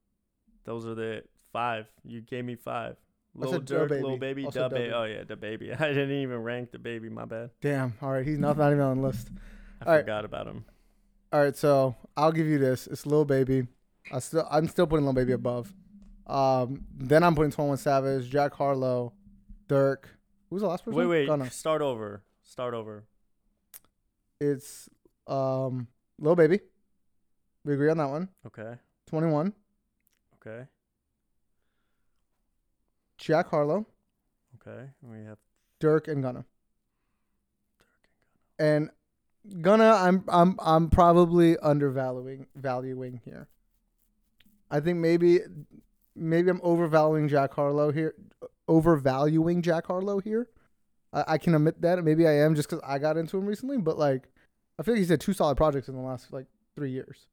[0.65, 1.87] Those are the five.
[2.03, 2.97] You gave me five.
[3.33, 4.47] Little Da Durk, Baby.
[4.51, 4.93] Da Baby.
[4.93, 5.73] Oh, yeah, the Baby.
[5.79, 7.09] I didn't even rank the baby.
[7.09, 7.51] My bad.
[7.61, 7.93] Damn.
[8.01, 9.29] All right, he's not, not even on the list.
[9.81, 10.01] I All right.
[10.01, 10.65] forgot about him.
[11.33, 12.87] All right, so I'll give you this.
[12.87, 13.67] It's Lil Baby.
[14.11, 15.73] I still I'm still putting Lil Baby above.
[16.27, 19.13] Um, then I'm putting 21 Savage, Jack Harlow,
[19.67, 20.05] Durk.
[20.49, 20.97] Who's the last person?
[20.97, 21.27] Wait, wait.
[21.27, 21.49] Gunna.
[21.49, 22.23] Start over.
[22.43, 23.05] Start over.
[24.39, 24.89] It's
[25.27, 25.87] um
[26.19, 26.59] Lil Baby.
[27.65, 28.29] We agree on that one.
[28.45, 28.75] Okay.
[29.15, 29.53] 21.
[30.41, 30.67] Okay.
[33.17, 33.85] Jack Harlow,
[34.55, 34.89] Okay.
[35.01, 35.37] We have
[35.79, 36.43] Durk, and Gunna.
[38.59, 38.89] And
[39.61, 43.47] Gunna, I'm I'm I'm probably undervaluing valuing here.
[44.69, 45.39] I think maybe
[46.13, 48.15] maybe I'm overvaluing Jack Harlow here,
[48.67, 50.49] overvaluing Jack Harlow here.
[51.13, 53.77] I, I can admit that maybe I am just because I got into him recently,
[53.77, 54.27] but like
[54.77, 57.27] I feel like he's had two solid projects in the last like three years.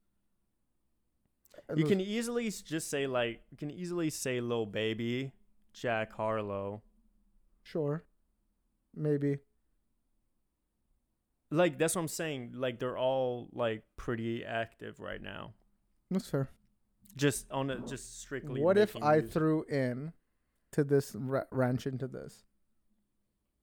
[1.69, 5.31] And You those- can easily just say like you can easily say Lil Baby,
[5.73, 6.81] Jack Harlow.
[7.63, 8.03] sure,
[8.95, 9.37] maybe
[11.51, 12.51] Like that's what I'm saying.
[12.55, 15.53] Like they're all like pretty active right now.
[16.09, 16.49] that's fair.
[17.15, 18.61] Just on a just strictly.
[18.61, 19.31] What if I music.
[19.33, 20.13] threw in
[20.71, 22.43] to this ra- wrench into this?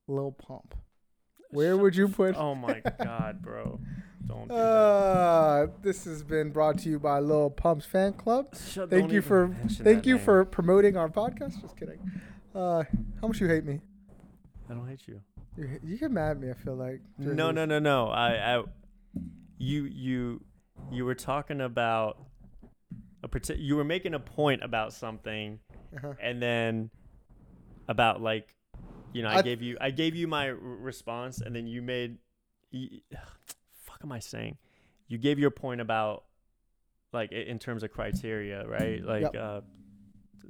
[0.06, 0.74] Lil Pump.
[0.74, 2.36] Uh, Where Shut would you f- put?
[2.36, 3.80] Oh my god, bro!
[4.26, 4.60] Don't do that.
[4.60, 8.54] Uh, this has been brought to you by Lil Pump's fan club.
[8.56, 10.24] Shut- Thank you for thank you name.
[10.24, 11.60] for promoting our podcast.
[11.60, 11.98] Just kidding.
[12.54, 12.84] Uh,
[13.20, 13.80] how much you hate me?
[14.68, 15.20] I don't hate you.
[15.56, 16.50] You, you get mad at me.
[16.50, 17.00] I feel like.
[17.18, 18.06] during No, these- no, no, no.
[18.08, 18.64] I, I,
[19.58, 20.42] you, you,
[20.92, 22.18] you were talking about
[23.22, 25.58] a partic- You were making a point about something,
[25.96, 26.14] Uh-huh.
[26.22, 26.90] and then
[27.88, 28.54] about like,
[29.12, 31.82] you know, I, I- gave you, I gave you my r- response, and then you
[31.82, 32.18] made,
[32.72, 33.00] y
[34.00, 34.56] fuck, am I saying?
[35.08, 36.24] You gave your point about,
[37.12, 39.02] like, in terms of criteria, right?
[39.04, 39.34] Like, Yep.
[39.36, 39.60] uh,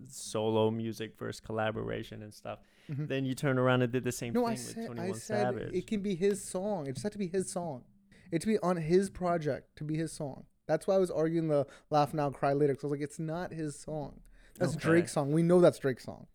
[0.09, 2.61] solo music versus collaboration and stuff.
[2.89, 3.09] Mhm.
[3.09, 5.13] Then you turn around and did the same No, thing I with said Twenty I
[5.13, 5.19] said
[5.55, 5.75] Savage.
[5.75, 6.87] it can be his song.
[6.87, 7.85] It just had to be his song.
[8.33, 10.47] It to be on his project to be his song.
[10.67, 12.75] That's why I was arguing the laugh now cry later.
[12.75, 14.21] 'cause I was like, it's not his song.
[14.57, 14.81] That's Okay.
[14.81, 15.33] Drake's song.
[15.33, 16.27] We know that's Drake's song.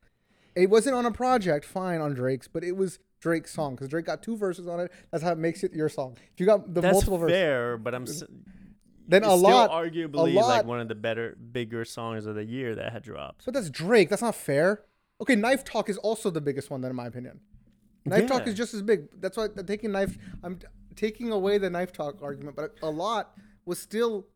[0.56, 4.06] It wasn't on a project, fine on Drake's, but it was Drake's song because Drake
[4.06, 4.92] got two verses on it.
[5.12, 6.16] That's how it makes it your song.
[6.32, 8.24] If you got the That's multiple verses, fair, but I'm s-
[9.08, 9.72] then a still lot.
[9.72, 13.46] arguably lot- like one of the better, bigger songs of the year that had dropped.
[13.46, 14.10] But that's Drake.
[14.10, 14.84] That's not fair.
[15.22, 17.40] Okay, Knife Talk is also the biggest one, then, in my opinion.
[18.06, 19.08] Knife Talk is just as big.
[19.20, 20.18] That's why I'm taking knife.
[20.44, 20.60] I'm
[20.96, 24.28] taking away the Knife Talk argument, but a lot was still.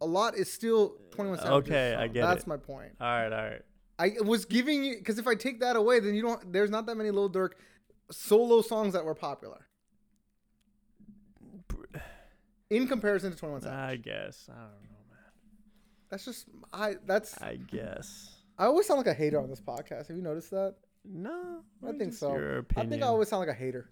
[0.00, 1.52] A lot is still Twenty One Savage.
[1.68, 2.26] Okay, I get it.
[2.26, 2.48] That's it.
[2.48, 2.92] my point.
[3.00, 3.62] All right, all right.
[4.00, 6.52] I was giving you because if I take that away, then you don't.
[6.52, 7.50] There's not that many Lil Durk
[8.10, 9.66] solo songs that were popular
[12.70, 13.78] in comparison to Twenty One Savage.
[13.78, 15.32] I guess I don't know, man.
[16.10, 16.96] that's just I.
[17.06, 20.08] That's I guess I always sound like a hater on this podcast.
[20.08, 20.74] Have you noticed that?
[21.04, 21.62] no.
[21.86, 22.34] I think so.
[22.34, 23.88] Your I think I always sound like a hater.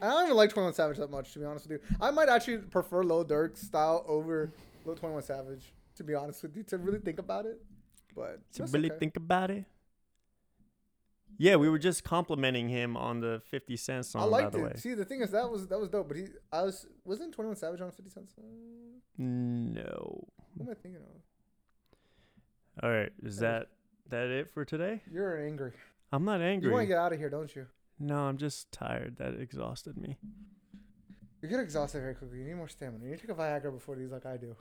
[0.00, 1.96] I don't even like 21 Savage that much, to be honest with you.
[2.00, 4.52] I might actually prefer Lil Durk style over
[4.84, 7.62] Lil 21 Savage, to be honest with you, to really think about it.
[8.14, 8.98] But to really okay.
[8.98, 9.64] think about it.
[11.38, 14.62] Yeah, we were just complimenting him on the 50 Cent song, I liked it.
[14.62, 14.72] way.
[14.76, 16.08] See, the thing is that was that was dope.
[16.08, 18.30] But he, I was wasn't Twenty One Savage on Fifty Cent.
[18.34, 18.44] song?
[19.18, 20.24] No.
[20.54, 22.82] What am I thinking of?
[22.82, 23.68] All right, is that
[24.10, 25.02] that it for today?
[25.10, 25.72] You're angry.
[26.12, 26.68] I'm not angry.
[26.68, 27.66] You want to get out of here, don't you?
[27.98, 29.16] no, I'm just tired.
[29.18, 30.18] That exhausted me.
[31.42, 32.38] You get exhausted very quickly.
[32.38, 33.04] You need more stamina.
[33.04, 34.54] You need to take a Viagra before these, like I do.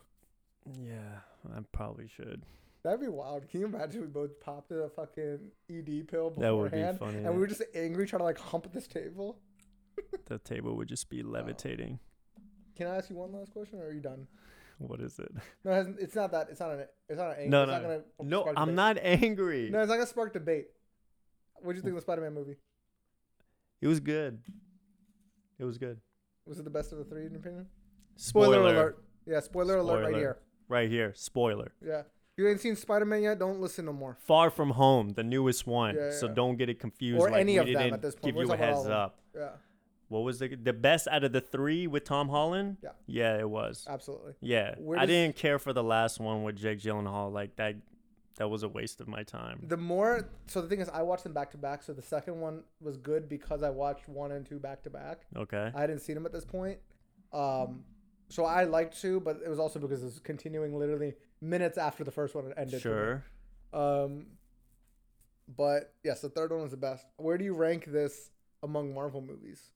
[0.82, 1.19] Yeah,
[1.55, 2.43] I probably should.
[2.86, 3.49] That'd be wild.
[3.49, 5.39] Can you imagine we both popped a fucking
[5.71, 6.43] ED pill beforehand?
[6.43, 7.25] That would be funny.
[7.25, 9.39] And we were just angry trying to like hump at this table.
[10.27, 11.97] the table would just be levitating.
[12.75, 14.27] Can I ask you one last question, or are you done?
[14.77, 15.31] What is it?
[15.63, 16.49] No, it it's not that.
[16.51, 16.86] It's not an.
[17.09, 17.36] It's not an.
[17.38, 18.75] Angry, No, it's no, gonna No, I'm debate.
[18.75, 19.69] not angry.
[19.71, 20.67] No, it's not gonna spark debate.
[21.55, 22.57] What did you think of the Spider-Man movie?
[23.81, 24.43] It was good.
[25.57, 25.99] It was good.
[26.45, 27.65] Was it the best of the three in your opinion?
[28.15, 29.03] Spoiler, alert.
[29.25, 30.38] Yeah, spoiler, alert right here.
[30.67, 31.13] Right here.
[31.15, 31.73] Spoiler.
[31.83, 32.03] Yeah.
[32.38, 34.17] You ain't seen Spider-Man yet, don't listen no more.
[34.25, 35.95] Far from home, the newest one.
[35.95, 36.33] Yeah, so yeah.
[36.33, 37.21] don't get it confused.
[37.21, 38.25] Or like any of them at this point.
[38.25, 39.19] Give We're you a talking about all heads up.
[39.33, 39.49] Yeah,
[40.09, 42.77] What was the the best out of the three with Tom Holland?
[42.83, 42.89] Yeah.
[43.07, 43.86] Yeah, it was.
[43.89, 44.33] absolutely.
[44.41, 47.31] Yeah, Where I didn't care for the last one with Jake Gyllenhaal.
[47.31, 47.75] Like that,
[48.36, 49.63] that was a waste of my time.
[49.65, 52.41] The more so the thing is I watched them back to back, so the second
[52.41, 55.21] one was good because I watched one and two back to back.
[55.38, 55.71] Okay.
[55.73, 56.79] I hadn't seen them at this point.
[57.31, 57.86] Um
[58.27, 62.03] so I liked two, but it was also because it was continuing literally minutes after
[62.03, 62.81] the first one ended.
[62.81, 63.23] Sure.
[63.73, 64.27] Um
[65.55, 67.05] but yes, the third one was the best.
[67.17, 68.31] Where do you rank this
[68.63, 69.69] among Marvel movies?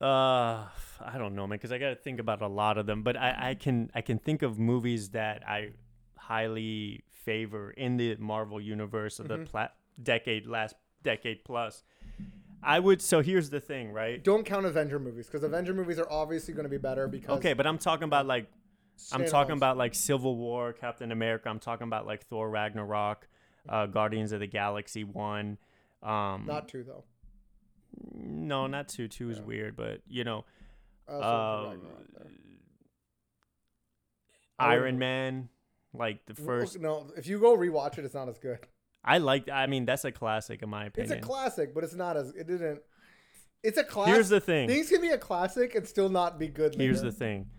[0.00, 0.66] Uh,
[1.00, 3.02] I don't know, man, because I got to think about a lot of them.
[3.02, 5.70] But I, I can I can think of movies that I
[6.16, 9.44] highly favor in the Marvel universe of Mm-hmm.
[9.44, 9.68] the pla-
[10.02, 11.82] decade, last decade plus.
[12.62, 13.00] I would.
[13.02, 14.22] So here's the thing, right?
[14.22, 17.52] Don't count Avenger movies because Avenger movies are obviously going to be better because Okay,
[17.52, 18.46] but I'm talking about like
[19.12, 21.48] I'm talking about like Civil War, Captain America.
[21.48, 23.26] I'm talking about like Thor Ragnarok,
[23.68, 25.58] uh, Guardians of the Galaxy one.
[26.02, 27.04] Um, not two though.
[28.12, 29.08] no, not two.
[29.08, 29.44] Two is Yeah.
[29.44, 30.44] weird, but you know,
[31.08, 32.26] I also put Ragnarok there.
[34.58, 35.48] I wouldn't- Iron Man,
[35.92, 36.78] like the first.
[36.80, 38.58] No, if you go rewatch it, it's not as good.
[39.04, 39.48] I like.
[39.48, 41.12] I mean, that's a classic in my opinion.
[41.18, 42.80] It's a classic, but it's not as it didn't.
[43.62, 44.14] It's a classic.
[44.14, 44.68] Here's the thing.
[44.68, 46.74] Things can be a classic and still not be good.
[46.74, 47.10] Here's later.
[47.10, 47.50] the thing.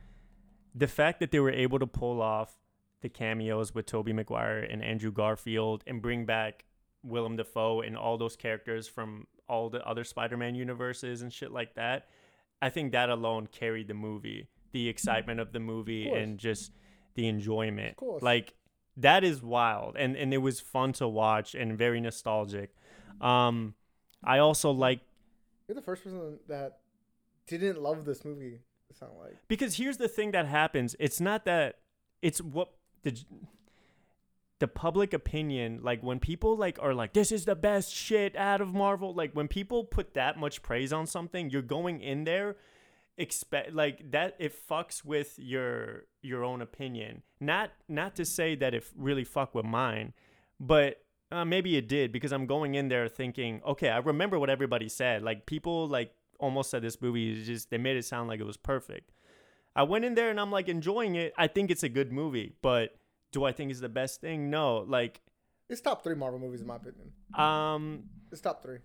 [0.76, 2.58] The fact that they were able to pull off
[3.02, 6.66] the cameos with Tobey Maguire and Andrew Garfield and bring back
[7.04, 11.76] Willem Dafoe and all those characters from all the other Spider-Man universes and shit like
[11.76, 12.08] that,
[12.62, 16.18] I think that alone carried the movie, the excitement of the movie course.
[16.18, 16.72] and just
[17.14, 17.92] the enjoyment.
[17.92, 18.24] Of course.
[18.24, 18.54] Like
[18.98, 22.74] that is wild and and it was fun to watch and very nostalgic.
[23.22, 23.76] Um
[24.24, 25.02] I also like
[25.68, 26.80] You're the first person that
[27.48, 28.62] didn't love this movie.
[28.96, 30.96] It sounded like because here's the thing that happens.
[31.00, 31.80] It's not that
[32.22, 32.72] it's what
[33.04, 33.18] the
[34.60, 38.62] the public opinion like when people like are like this is the best shit out
[38.62, 42.56] of marvel like when people put that much praise on something you're going in there
[43.18, 47.22] expect like that it fucks with your your own opinion.
[47.40, 50.14] Not not to say that it really fuck with mine
[50.60, 54.50] but uh, maybe it did because i'm going in there thinking okay i remember what
[54.50, 55.22] everybody said.
[55.22, 58.46] Like people like almost said this movie is just they made it sound like it
[58.46, 59.12] was perfect
[59.76, 62.54] i went in there and i'm like enjoying it i think it's a good movie
[62.62, 62.96] but
[63.32, 65.22] do i think it's the best thing no like
[65.70, 67.12] it's top three Marvel movies in my opinion.
[67.34, 68.80] um It's top three,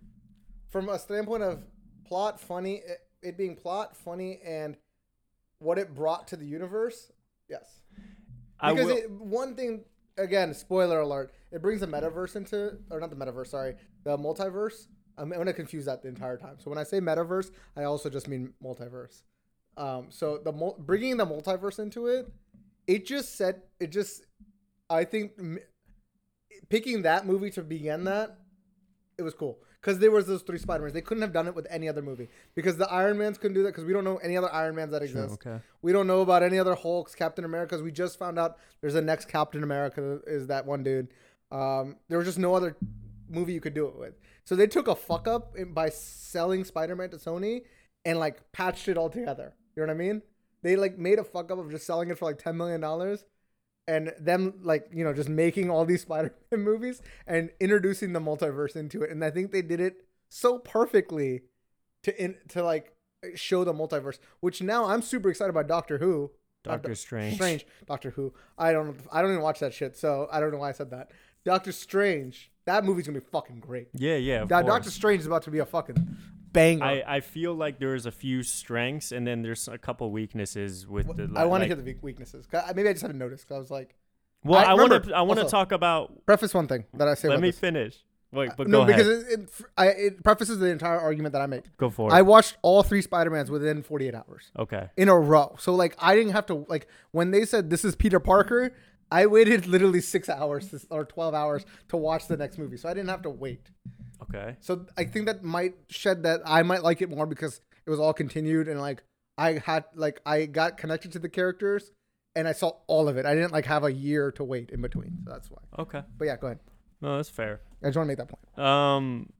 [0.69, 1.63] from a standpoint of
[2.05, 4.75] plot, funny, it, it being plot, funny, and
[5.59, 7.11] what it brought to the universe.
[7.49, 7.81] Yes,
[8.59, 9.85] because will, it, one thing
[10.17, 14.87] again, spoiler alert, it brings the metaverse into, or not the metaverse, sorry, the multiverse.
[15.21, 16.55] I'm, I'm gonna confuse that the entire time.
[16.57, 19.21] So when I say metaverse, I also just mean multiverse.
[19.77, 22.27] Um, so the mul- bringing the multiverse into it,
[22.87, 24.25] it just said it just,
[24.89, 25.59] I think, m-
[26.69, 28.37] picking that movie to begin that,
[29.17, 30.93] it was cool because there was those three Spider-Mans.
[30.93, 33.63] They couldn't have done it with any other movie because the Iron Mans couldn't do
[33.63, 35.33] that because we don't know any other Iron Mans that exist.
[35.33, 37.81] okay We don't know about any other Hulks, Captain Americas.
[37.81, 41.09] We just found out there's a next Captain America is that one dude.
[41.51, 42.75] Um, there was just no other
[43.29, 44.13] movie you could do it with.
[44.43, 47.61] So they took a fuck up in, by selling Spider-Man to Sony
[48.05, 49.53] and like patched it all together.
[49.75, 50.21] You know what I mean?
[50.63, 53.25] They like made a fuck up of just selling it for like ten million dollars,
[53.87, 58.75] and them like you know just making all these Spider-Man movies and introducing the multiverse
[58.75, 59.11] into it.
[59.11, 61.41] And I think they did it so perfectly
[62.03, 62.93] to in to like
[63.35, 64.19] show the multiverse.
[64.39, 66.31] Which now I'm super excited about Doctor Who.
[66.63, 68.33] Doctor strange Strange, Doctor Who.
[68.57, 68.95] I don't.
[69.11, 71.11] I don't even watch that shit, so I don't know why I said that.
[71.45, 72.51] Doctor Strange.
[72.65, 73.87] That movie's gonna be fucking great.
[73.93, 74.65] yeah yeah That.
[74.65, 76.17] Doctor Strange is about to be a fucking
[76.53, 76.83] banger.
[76.83, 81.07] I, I feel like there's a few strengths and then there's a couple weaknesses with
[81.15, 81.31] the.
[81.35, 82.47] I want to like- hear the weak- weaknesses.
[82.75, 83.47] Maybe I just haven't noticed.
[83.47, 83.95] 'cause I was like,
[84.43, 85.13] Well, I want to.
[85.15, 86.25] I want to talk about.
[86.25, 87.29] preface one thing that I say.
[87.29, 87.59] Let me this.
[87.59, 88.03] finish.
[88.33, 89.25] Wait, but uh, no, go because ahead.
[89.29, 91.63] it, it, I, it prefaces the entire argument that I made.
[91.75, 92.13] go for it.
[92.13, 94.89] I watched all three Spider-Mans within 48 hours okay.
[94.95, 95.57] in a row.
[95.59, 98.73] So like I didn't have to like when they said this is Peter Parker,
[99.11, 102.77] I waited literally 6 hours to, or 12 hours to watch the next movie.
[102.77, 103.69] So I didn't have to wait.
[104.23, 104.55] Okay.
[104.61, 107.99] So I think that might shed that I might like it more because it was
[107.99, 109.03] all continued and like
[109.37, 111.91] I had like I got connected to the characters
[112.35, 113.25] and I saw all of it.
[113.25, 115.17] I didn't like have a year to wait in between.
[115.25, 115.59] So that's why.
[115.79, 116.03] Okay.
[116.17, 116.59] But yeah, go ahead.
[117.01, 117.59] No, that's fair.
[117.83, 118.59] I just want to make that point.
[118.67, 119.33] Um,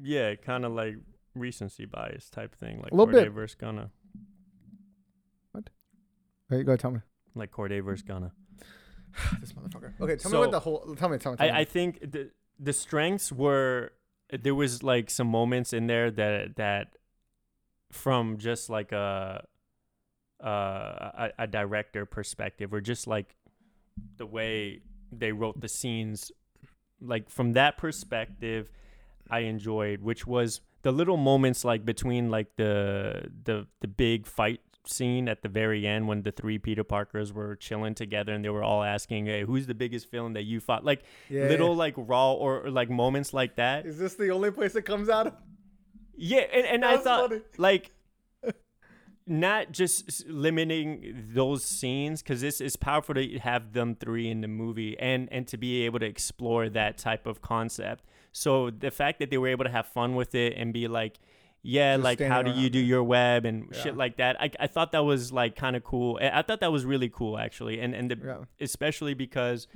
[0.00, 0.96] yeah, kind of like
[1.34, 3.32] recency bias type thing, like A little Cordae bit.
[3.32, 3.90] versus Gunna,
[6.48, 6.98] Hey, go ahead, tell me.
[7.36, 8.32] like Cordae versus Gunna.
[9.40, 9.92] this motherfucker.
[10.00, 10.94] Okay, tell me So- what the whole.
[10.96, 11.18] Tell me.
[11.18, 11.36] Tell me.
[11.36, 11.52] Tell me.
[11.52, 13.92] I, I think the the strengths were
[14.30, 16.96] there was like some moments in there that that
[17.90, 19.44] from just like a
[20.42, 23.36] uh, a, a director perspective or just like
[24.16, 24.80] the way
[25.12, 26.30] they wrote the scenes
[27.00, 28.70] like from that perspective
[29.28, 34.60] I enjoyed which was the little moments like between like the the the big fight
[34.86, 38.48] scene at the very end when the three Peter Parkers were chilling together and they
[38.48, 41.78] were all asking hey who's the biggest villain that you fought like Yeah, little yeah.
[41.78, 45.08] like raw or, or, like moments like that Is this the only place it comes
[45.08, 45.34] out of?
[46.16, 47.42] yeah, and, and I thought funny.
[47.58, 47.92] like
[49.26, 54.48] not just limiting those scenes because this is powerful to have them three in the
[54.48, 58.02] movie and and to be able to explore that type of concept.
[58.32, 61.18] So the fact that they were able to have fun with it and be like,
[61.62, 63.82] yeah, Just like how do you do your web and Yeah.
[63.82, 64.40] shit like that.
[64.40, 66.18] I I thought that was like kind of cool.
[66.20, 68.44] I I thought that was really cool actually, and and the, Yeah.
[68.60, 69.66] especially because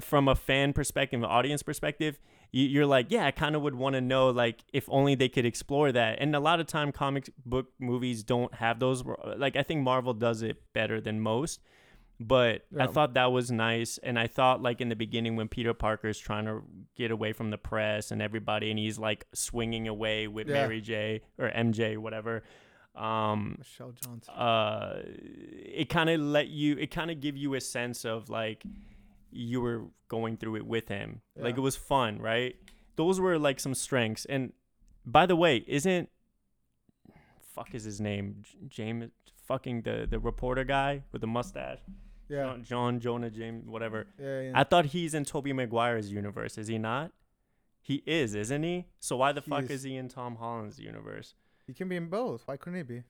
[0.00, 2.18] from a fan perspective, an audience perspective,
[2.50, 5.28] you, you're like, yeah, I kind of would want to know, like, if only they
[5.28, 6.18] could explore that.
[6.18, 9.04] And a lot of time, comic book movies don't have those.
[9.36, 11.60] Like, I think Marvel does it better than most.
[12.20, 15.74] But I thought that was nice, and I thought like in the beginning when Peter
[15.74, 16.62] Parker's trying to
[16.96, 20.54] get away from the press and everybody, and he's like swinging away with Yeah.
[20.54, 22.42] Mary J or MJ, whatever.
[22.94, 24.34] Um, Michelle Johnson.
[24.34, 28.62] uh it kind of let you it kind of give you a sense of like
[29.30, 32.54] you were going through it with him like it was fun right
[32.96, 34.52] those were like some strengths and
[35.06, 36.10] by the way isn't
[37.54, 39.08] fuck is his name james
[39.46, 41.78] fucking the the reporter guy with the mustache
[42.28, 42.44] Yeah.
[42.44, 44.40] john, john jonah james whatever Yeah.
[44.42, 44.52] yeah.
[44.54, 47.12] i thought he's in tobey maguire's universe is he not
[47.80, 49.70] he is isn't he so why the He fuck is.
[49.70, 51.34] is he in tom holland's universe
[51.66, 52.42] he can be in both.
[52.46, 53.02] Why couldn't he be?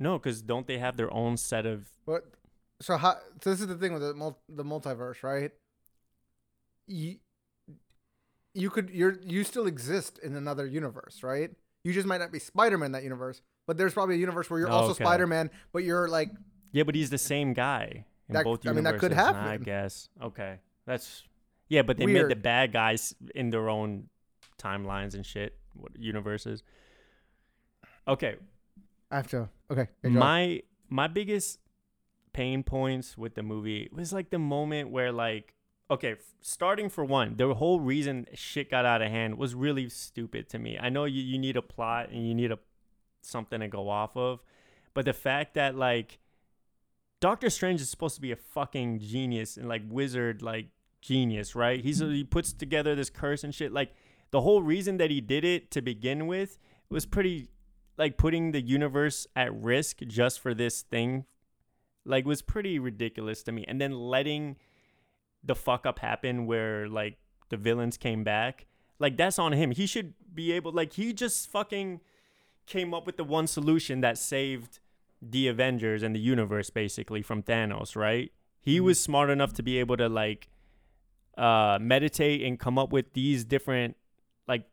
[0.00, 2.24] no because don't they have their own set of But
[2.80, 3.12] so how?
[3.42, 5.52] So this is the thing with the mul- the multiverse, right?
[6.86, 7.16] You
[8.54, 11.50] you could you're you still exist in another universe, right?
[11.84, 14.50] You just might not be Spider Man in that universe, but there's probably a universe
[14.50, 15.04] where you're also Okay.
[15.04, 16.30] Spider Man, but you're like
[16.72, 18.74] Yeah, but he's the same guy in That- both I universes.
[18.74, 19.40] mean, that could happen.
[19.42, 19.62] I happen.
[19.64, 20.08] guess.
[20.20, 21.22] Okay, that's
[21.68, 24.08] yeah, but they made the bad guys in their own
[24.58, 26.64] timelines and shit, what universes.
[28.08, 28.36] Okay,
[29.10, 29.48] I have to.
[29.70, 31.60] Okay, hey, my my biggest
[32.32, 35.54] pain points with the movie was like the moment where like
[35.90, 39.88] okay f- starting for one the whole reason shit got out of hand was really
[39.88, 42.58] stupid to me i know you, you need a plot and you need a
[43.22, 44.42] something to go off of.
[44.94, 46.18] But the fact that like
[47.20, 50.68] doctor strange is supposed to be a fucking genius and like wizard like
[51.00, 51.80] genius right?
[51.80, 52.12] He's mm-hmm.
[52.12, 53.72] he puts together this curse and shit.
[53.72, 53.94] Like
[54.30, 56.58] the whole reason that he did it to begin with
[56.88, 57.48] was pretty
[57.96, 61.26] like putting the universe at risk just for this thing
[62.04, 63.64] like was pretty ridiculous to me.
[63.68, 64.56] And then letting
[65.44, 67.18] the fuck up happen where like
[67.48, 68.66] the villains came back
[69.00, 69.72] like that's on him.
[69.72, 72.00] He should be able like he just fucking
[72.70, 74.78] came up with the one solution that saved
[75.20, 78.32] the avengers and the universe basically from thanos right?
[78.62, 80.48] He was smart enough to be able to like
[81.36, 83.96] uh meditate and come up with these different
[84.46, 84.64] like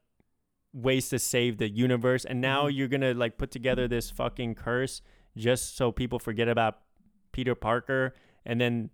[0.73, 2.23] ways to save the universe.
[2.23, 5.01] And now you're gonna like put together this fucking curse
[5.35, 6.79] just so people forget about
[7.31, 8.13] peter parker.
[8.45, 8.91] And then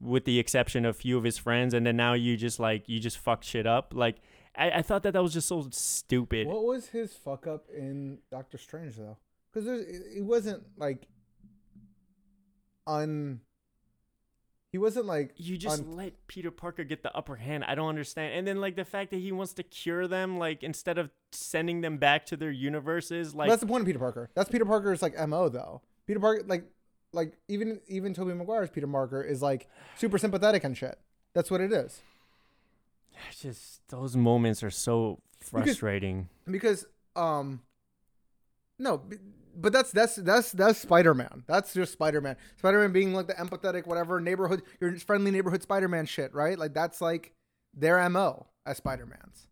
[0.00, 2.88] with the exception of a few of his friends and then now you just like
[2.88, 3.92] you just fuck shit up.
[3.94, 4.16] Like
[4.56, 8.18] i, I thought that that was just so stupid What was his fuck up in
[8.30, 9.16] Doctor Strange though?
[9.52, 9.86] Because it,
[10.16, 11.08] it wasn't like
[12.86, 13.40] un.
[14.72, 17.64] He wasn't like you just un- let Peter Parker get the upper hand.
[17.64, 18.34] I don't understand.
[18.34, 21.80] And then like the fact that he wants to cure them, like instead of sending
[21.80, 24.30] them back to their universes, like that's the point of Peter Parker.
[24.34, 25.82] That's Peter Parker's like mo though.
[26.06, 26.64] Peter Parker like
[27.12, 30.98] like even even Tobey Maguire's Peter Parker is like super sympathetic and shit.
[31.34, 32.00] That's what it is.
[33.28, 36.28] It's just those moments are so frustrating.
[36.50, 37.60] Because um
[38.78, 39.02] no,
[39.56, 41.44] but that's that's that's that's Spider-Man.
[41.46, 42.36] That's just Spider-Man.
[42.56, 46.58] Spider-Man being like the empathetic whatever neighborhood your friendly neighborhood Spider-Man shit, right?
[46.58, 47.32] Like that's like
[47.74, 49.48] their mo as Spider-Mans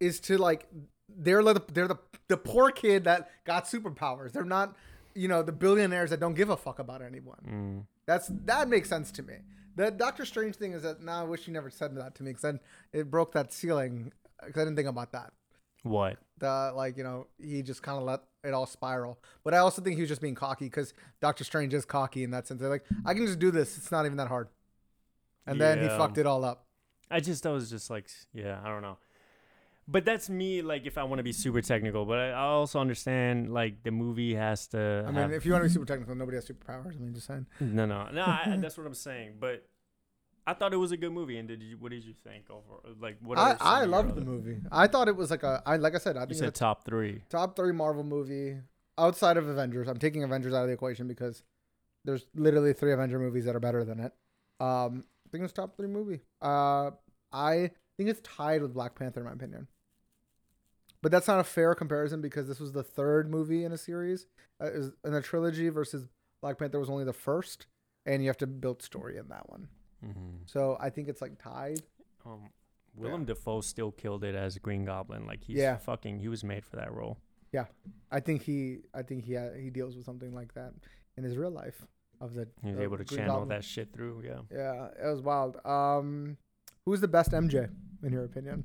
[0.00, 0.66] is to like
[1.08, 4.32] they're the they're the the poor kid that got superpowers.
[4.32, 4.74] They're not,
[5.14, 7.38] you know, the billionaires that don't give a fuck about anyone.
[7.46, 7.86] Mm.
[8.06, 9.34] That's that makes sense to me.
[9.76, 12.30] The Doctor Strange thing is that now I wish you never said that to me
[12.30, 12.60] because then
[12.92, 14.12] it broke that ceiling.
[14.44, 15.32] Because I didn't think about that.
[15.82, 16.18] What?
[16.38, 19.18] The like you know he just kind of let it all spiral.
[19.44, 22.30] But I also think he was just being cocky because Doctor Strange is cocky in
[22.32, 22.60] that sense.
[22.60, 23.76] They're like, I can just do this.
[23.76, 24.48] It's not even that hard.
[25.46, 26.66] And then he fucked it all up.
[27.10, 28.98] I just I was just like yeah, I don't know.
[29.92, 32.80] But that's me like if I want to be super technical, but I, I also
[32.80, 35.86] understand like the movie has to I mean, have- if you want to be super
[35.86, 36.96] technical, nobody has superpowers.
[36.96, 37.46] I mean, just saying.
[37.60, 38.08] No, no.
[38.10, 39.68] No, I, that's what I'm saying, but
[40.46, 42.94] I thought it was a good movie and did you what did you think over
[43.00, 44.56] like what I, I loved the movie.
[44.72, 45.62] I thought it was like a.
[45.66, 46.16] I like I said.
[46.16, 47.10] I You said top 3.
[47.10, 48.56] a top three Marvel movie
[48.98, 49.88] outside of Avengers.
[49.88, 51.42] I'm taking Avengers out of the equation because
[52.04, 54.12] there's literally three Avenger movies that are better than it.
[54.58, 56.20] Um, I think it's top three movie.
[56.40, 56.90] Uh,
[57.30, 59.68] I think it's tied with Black Panther in my opinion.
[61.02, 64.26] But that's not a fair comparison because this was the third movie in a series,
[64.62, 64.70] uh,
[65.04, 66.06] in a trilogy versus
[66.40, 67.66] Black Panther was only the first,
[68.06, 69.68] and you have to build story in that one.
[70.06, 70.36] Mm-hmm.
[70.46, 71.82] So I think it's like tied.
[72.24, 72.50] Um
[72.94, 75.26] Willem Dafoe still killed it as Green Goblin.
[75.26, 75.76] Like he's Yeah.
[75.78, 77.16] fucking he was made for that role.
[77.52, 77.64] Yeah,
[78.10, 80.72] I think he, I think he, ha- he deals with something like that
[81.16, 81.86] in his real life.
[82.20, 83.48] Of the He was able to Green channel Goblin.
[83.48, 84.40] that shit through, yeah.
[84.50, 85.56] Yeah, it was wild.
[85.66, 86.36] Um,
[86.86, 87.68] who's the best MJ
[88.04, 88.64] in your opinion?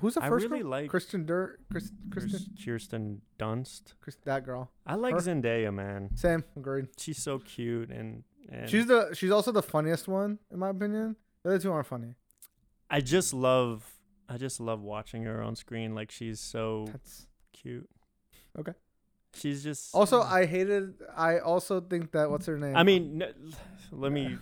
[0.00, 0.70] Who's the I first really girl?
[0.70, 3.94] like Kristen Dur, Chris, Kirsten, Kristen, Kirsten Dunst.
[4.00, 4.70] Chris, that girl.
[4.86, 5.20] I like Her?
[5.20, 6.10] Zendaya, man.
[6.16, 6.88] Same, agreed.
[6.98, 11.16] She's so cute and, and She's the, she's also the funniest one in my opinion.
[11.42, 12.14] The other two aren't funny.
[12.90, 13.90] I just love
[14.28, 15.94] I just love watching her on screen.
[15.94, 17.88] Like she's so That's cute.
[18.58, 18.72] Okay.
[19.34, 20.94] She's just also I hated.
[21.16, 22.76] I also think that what's her name?
[22.76, 23.34] I mean, n-
[23.90, 24.36] let me.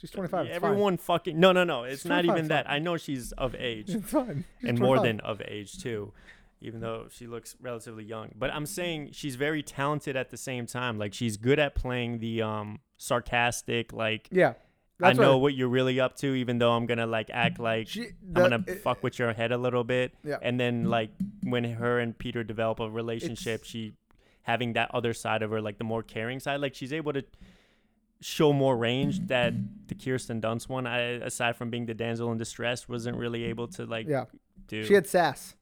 [0.00, 0.46] She's twenty five.
[0.46, 1.84] Everyone, Everyone fucking no, no, no.
[1.84, 2.70] It's She's not 25, even that.
[2.70, 4.44] I know she's of age it's fine.
[4.60, 5.02] She's and more 25.
[5.02, 6.12] than of age too,
[6.60, 8.30] even though she looks relatively young.
[8.36, 10.98] But I'm saying she's very talented at the same time.
[10.98, 14.54] Like she's good at playing the um sarcastic, like yeah.
[14.98, 17.86] I That's know what you're really up to, even though I'm gonna like act like
[17.88, 18.06] she.
[18.28, 20.14] I'm gonna it- fuck with your head a little bit.
[20.24, 20.38] Yeah.
[20.40, 21.10] And then like
[21.42, 23.92] when her and Peter develop a relationship, she
[24.42, 27.22] having that other side of her, like the more caring side, like she's able to
[28.20, 29.52] show more range that
[29.88, 33.68] the Kirsten Dunst one, I, aside from being the damsel in distress, wasn't really able
[33.68, 34.24] to like Yeah.
[34.68, 34.84] do.
[34.84, 35.54] She had sass.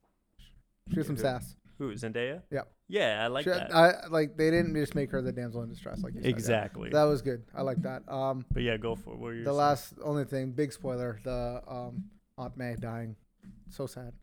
[0.89, 1.21] She had some Who?
[1.21, 1.55] sass.
[1.77, 2.41] Who Zendaya?
[2.51, 2.61] Yeah.
[2.87, 3.75] Yeah, I like She had- that.
[3.75, 6.35] I like they didn't just make her the damsel in distress like you said, yeah.
[6.35, 6.89] exactly.
[6.91, 7.43] That was good.
[7.53, 8.07] I like that.
[8.07, 9.17] Um, but yeah, go for it.
[9.17, 12.05] What were you the last only thing, big spoiler, the um
[12.37, 13.15] Aunt May dying.
[13.69, 14.13] So sad.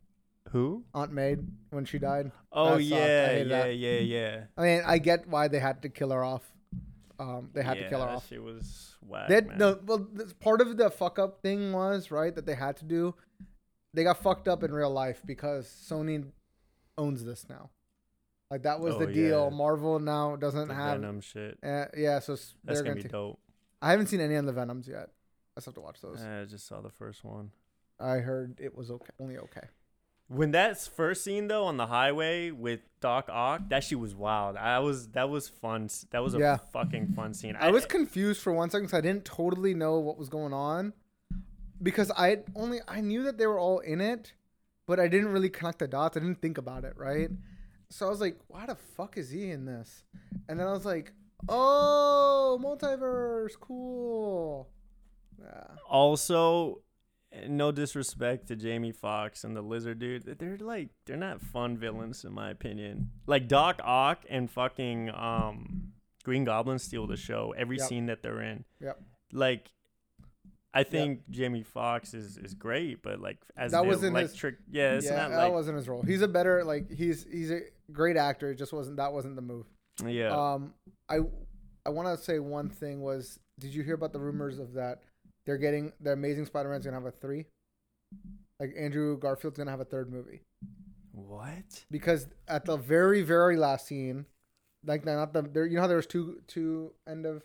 [0.49, 0.83] Who?
[0.93, 1.35] Aunt May
[1.71, 2.31] when she died.
[2.51, 3.75] Oh That yeah, yeah, that.
[3.75, 4.43] yeah, yeah.
[4.57, 6.43] I mean, I get why they had to kill her off.
[7.23, 8.27] Um, they had to kill her off.
[8.27, 9.29] She was whack.
[9.29, 9.57] That man.
[9.57, 12.85] no, well, this, part of the fuck up thing was right that they had to
[12.85, 13.15] do.
[13.93, 16.25] They got fucked up in real life because Sony
[16.97, 17.69] owns this now.
[18.51, 19.49] Like that was Oh, the deal.
[19.51, 19.55] yeah.
[19.57, 20.99] Marvel now doesn't The have.
[20.99, 21.57] Venom shit.
[21.63, 23.03] Uh, yeah, so That's they're gonna gonna.
[23.03, 23.39] be dope.
[23.81, 25.09] I haven't seen any of the Venoms yet.
[25.55, 26.21] I still have to watch those.
[26.23, 27.51] I just saw the first one.
[27.99, 29.67] I heard it was okay, only okay.
[30.33, 34.57] When that first scene though on the highway with Doc Ock, that shit was wild.
[34.57, 35.89] I was that was fun.
[36.11, 36.57] That was a Yeah.
[36.71, 37.55] fucking fun scene.
[37.59, 40.93] I was confused for one second because I didn't totally know what was going on
[41.81, 44.33] because I only I knew that they were all in it,
[44.87, 46.17] but I didn't really connect the dots.
[46.17, 47.29] I didn't think about it, right?
[47.89, 50.03] So I was like, "Why the fuck is he in this?"
[50.49, 51.13] And then I was like,
[51.47, 54.69] "Oh, multiverse, cool."
[55.39, 56.81] Yeah, also
[57.47, 60.23] no disrespect to Jamie Foxx and the lizard dude.
[60.39, 63.11] They're like they're not fun villains in my opinion.
[63.27, 65.93] Like Doc Ock and fucking um
[66.23, 67.87] Green Goblin steal the show every Yep.
[67.87, 68.65] scene that they're in.
[68.81, 69.01] Yep.
[69.31, 69.71] Like
[70.75, 74.93] I think Jamie Foxx is, is great, but like as That wasn't his- electric, yeah,
[74.93, 76.01] it's yeah, not that like wasn't his role.
[76.01, 77.61] He's a better like he's he's a
[77.91, 78.49] great actor.
[78.51, 79.65] It just wasn't that wasn't the move.
[80.05, 80.29] yeah.
[80.29, 80.73] Um,
[81.09, 81.19] I
[81.85, 85.03] I want to say one thing was, did you hear about the rumors of that
[85.45, 87.45] they're getting the Amazing Spider-Man's gonna have a three?
[88.59, 90.41] Like Andrew Garfield's gonna have a third movie
[91.11, 91.85] what?
[91.91, 94.25] because at the very very last scene,
[94.85, 97.43] like not the there, you know how there was two two end of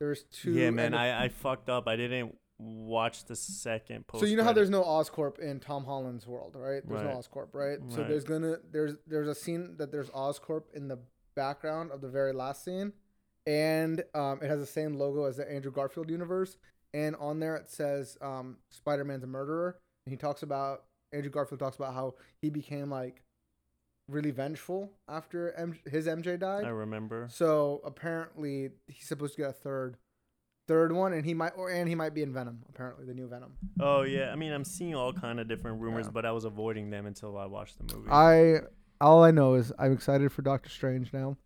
[0.00, 0.52] there's two.
[0.52, 1.88] yeah, man, of- I, I fucked up.
[1.88, 4.22] I didn't watch the second post.
[4.22, 6.82] so you know how there's no Oscorp in Tom Holland's world, right?
[6.86, 7.12] There's Right.
[7.14, 7.78] no Oscorp, right?
[7.88, 10.98] So there's gonna there's there's a scene that there's Oscorp in the
[11.34, 12.92] background of the very last scene,
[13.46, 16.56] and um, it has the same logo as the Andrew Garfield universe,
[16.96, 21.60] and on there it says um, Spider-Man's a murderer, and he talks about Andrew Garfield
[21.60, 23.22] talks about how he became like
[24.08, 26.64] really vengeful after M- his MJ died.
[26.64, 27.26] I remember.
[27.30, 29.96] So apparently he's supposed to get a third
[30.68, 32.62] third one, and he might or and he might be in Venom.
[32.68, 33.52] Apparently, the new Venom.
[33.80, 36.12] Oh yeah, I mean I'm seeing all kind of different rumors, Yeah.
[36.12, 38.08] but I was avoiding them until I watched the movie.
[38.10, 38.60] I
[39.00, 41.36] all I know is I'm excited for Doctor Strange now.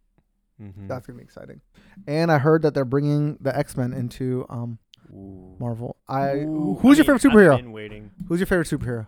[0.60, 0.88] Mhm.
[0.88, 1.60] That's gonna be exciting.
[2.06, 4.78] And I heard that they're bringing the X Men into um
[5.12, 5.56] Ooh.
[5.58, 5.96] Marvel.
[6.08, 7.52] I Ooh, who's I your mean, favorite superhero?
[7.54, 9.06] I've been waiting, Who's your favorite superhero?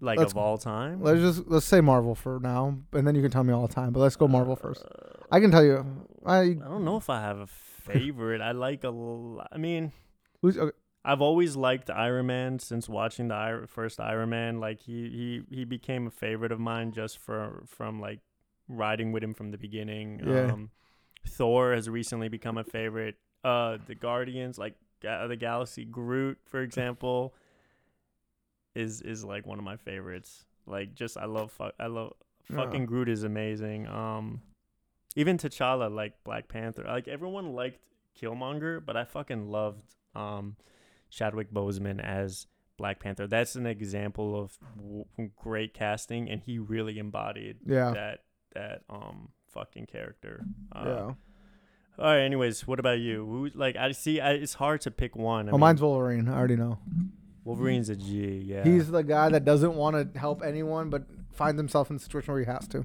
[0.00, 1.02] like Let's- of all time.
[1.02, 3.72] Let's just let's say Marvel for now, and then you can tell me all the
[3.74, 3.92] time.
[3.92, 4.84] But let's go Marvel first.
[4.84, 6.06] Uh, I can tell you.
[6.26, 8.40] I I don't know if I have a favorite.
[8.40, 8.88] I like a.
[8.88, 9.92] l- I mean,
[10.42, 14.60] who's okay, I've always liked Iron Man since watching the Ir- first Iron Man.
[14.60, 18.20] Like he he he became a favorite of mine just for from like
[18.68, 20.20] riding with him from the beginning.
[20.26, 20.52] Yeah.
[20.52, 20.70] Um,
[21.26, 23.16] Thor has recently become a favorite.
[23.44, 27.34] Uh, the Guardians, like Ga- the Galaxy, Groot, for example,
[28.74, 30.44] is is like one of my favorites.
[30.66, 32.14] Like just I love fu- I love
[32.50, 32.56] Yeah.
[32.56, 33.86] fucking Groot is amazing.
[33.86, 34.42] Um,
[35.16, 37.80] even T'Challa, like Black Panther, like everyone liked
[38.20, 40.56] Killmonger, but I fucking loved um
[41.10, 42.46] Chadwick Boseman as
[42.76, 43.26] Black Panther.
[43.26, 45.04] That's an example of w-
[45.36, 50.44] great casting, and he really embodied yeah that that um fucking character.
[50.72, 51.12] Uh, yeah.
[51.98, 52.20] All right.
[52.20, 53.24] Anyways, what about you?
[53.26, 54.20] Who like I see?
[54.20, 55.48] I, it's hard to pick one.
[55.48, 56.28] I Oh, mean, mine's Wolverine.
[56.28, 56.78] I already know.
[57.44, 58.42] Wolverine's a G.
[58.44, 58.64] Yeah.
[58.64, 62.32] He's the guy that doesn't want to help anyone, but finds himself in a situation
[62.32, 62.84] where he has to.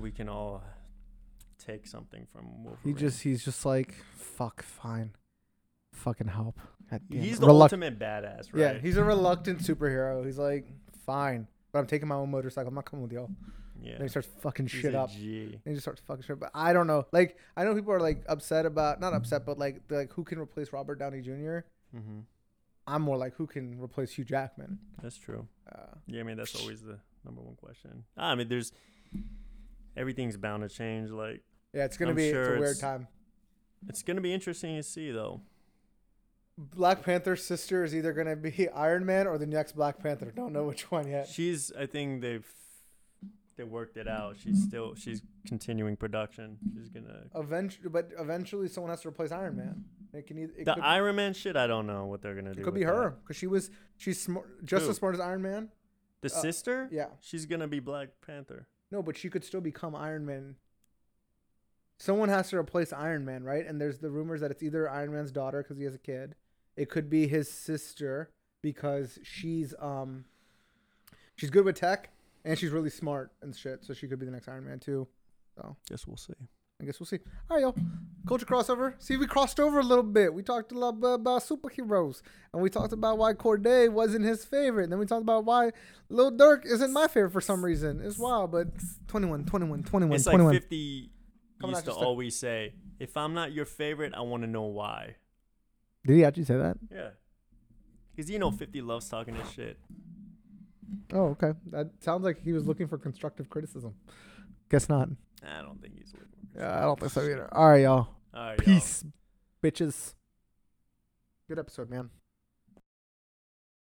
[0.00, 0.62] we can all
[1.58, 2.78] take something from Wolverine.
[2.84, 5.10] He just he's just like fuck, fine,
[5.92, 6.58] fucking help.
[7.10, 8.60] He's the Reluct- ultimate badass, right?
[8.60, 10.24] Yeah, he's a reluctant superhero.
[10.24, 10.66] He's like
[11.04, 12.68] fine, but I'm taking my own motorcycle.
[12.68, 13.30] I'm not coming with y'all.
[13.82, 13.92] Yeah.
[13.94, 15.10] Then he starts fucking He's shit a up.
[15.10, 15.42] G.
[15.44, 16.32] And he just starts fucking shit.
[16.34, 16.40] Up.
[16.40, 17.06] But I don't know.
[17.12, 20.38] Like I know people are like upset about not upset, but like like who can
[20.38, 21.60] replace Robert Downey Jr.
[21.94, 22.20] Mm-hmm.
[22.88, 24.78] I'm more like who can replace Hugh Jackman.
[25.02, 25.48] That's true.
[25.70, 28.04] Uh, Yeah, I mean that's always the number one question.
[28.16, 28.72] I mean, there's
[29.96, 31.10] everything's bound to change.
[31.10, 31.42] Like
[31.72, 33.08] yeah, it's gonna I'm be sure it's a weird it's- time.
[33.88, 35.40] it's gonna be interesting to see though.
[36.58, 40.32] Black Panther's sister is either gonna be Iron Man or the next Black Panther.
[40.34, 41.28] Don't know which one yet.
[41.28, 41.70] She's.
[41.78, 42.46] I think they've
[43.56, 44.36] they worked it out.
[44.38, 44.94] She's still.
[44.94, 46.58] She's continuing production.
[46.74, 47.24] She's gonna.
[47.34, 49.84] Eventually, but eventually someone has to replace Iron Man.
[50.12, 51.56] It can either it The could, Iron Man shit.
[51.56, 52.60] I don't know what they're gonna do.
[52.60, 54.90] it could be her because she was she's smart, just Who?
[54.90, 55.68] as smart as Iron Man.
[56.22, 56.88] The Uh, sister.
[56.90, 58.66] Yeah, She's gonna be Black Panther.
[58.90, 60.56] no, but she could still become Iron Man.
[61.98, 63.66] Someone has to replace Iron Man, right?
[63.66, 66.34] And there's the rumors that it's either Iron Man's daughter because he has a kid.
[66.76, 68.30] It could be his sister
[68.62, 70.24] because she's um
[71.36, 72.10] she's good with tech
[72.46, 73.84] and she's really smart and shit.
[73.84, 75.06] So she could be the next Iron Man too.
[75.54, 76.32] So I guess we'll see.
[76.80, 77.18] I guess we'll see.
[77.50, 77.74] All right, yo.
[78.28, 78.94] Culture crossover.
[78.98, 80.34] See, we crossed over a little bit.
[80.34, 82.20] We talked a lot about superheroes,
[82.52, 84.84] and we talked about why Cordae wasn't his favorite.
[84.84, 85.70] And then we talked about why
[86.10, 88.00] Lil Durk isn't my favorite for some reason.
[88.02, 88.68] It's wild, but
[89.08, 90.52] 21, 21, 21, It's 21.
[90.52, 91.10] like 50
[91.58, 95.16] Coming used to always say, "If I'm not your favorite, I want to know why."
[96.06, 96.76] Did he actually say that?
[96.92, 97.10] Yeah.
[98.14, 99.78] Because you know 50 loves talking his shit.
[101.12, 101.52] Oh, okay.
[101.70, 103.94] That sounds like he was looking for constructive criticism.
[104.70, 105.08] Guess not.
[105.46, 106.28] I don't think he's looking.
[106.52, 107.48] for Yeah, I don't think so either.
[107.52, 108.08] All right, y'all.
[108.34, 108.74] All right, y'all.
[108.74, 109.04] Peace,
[109.62, 110.14] bitches.
[111.48, 112.10] Good episode, man.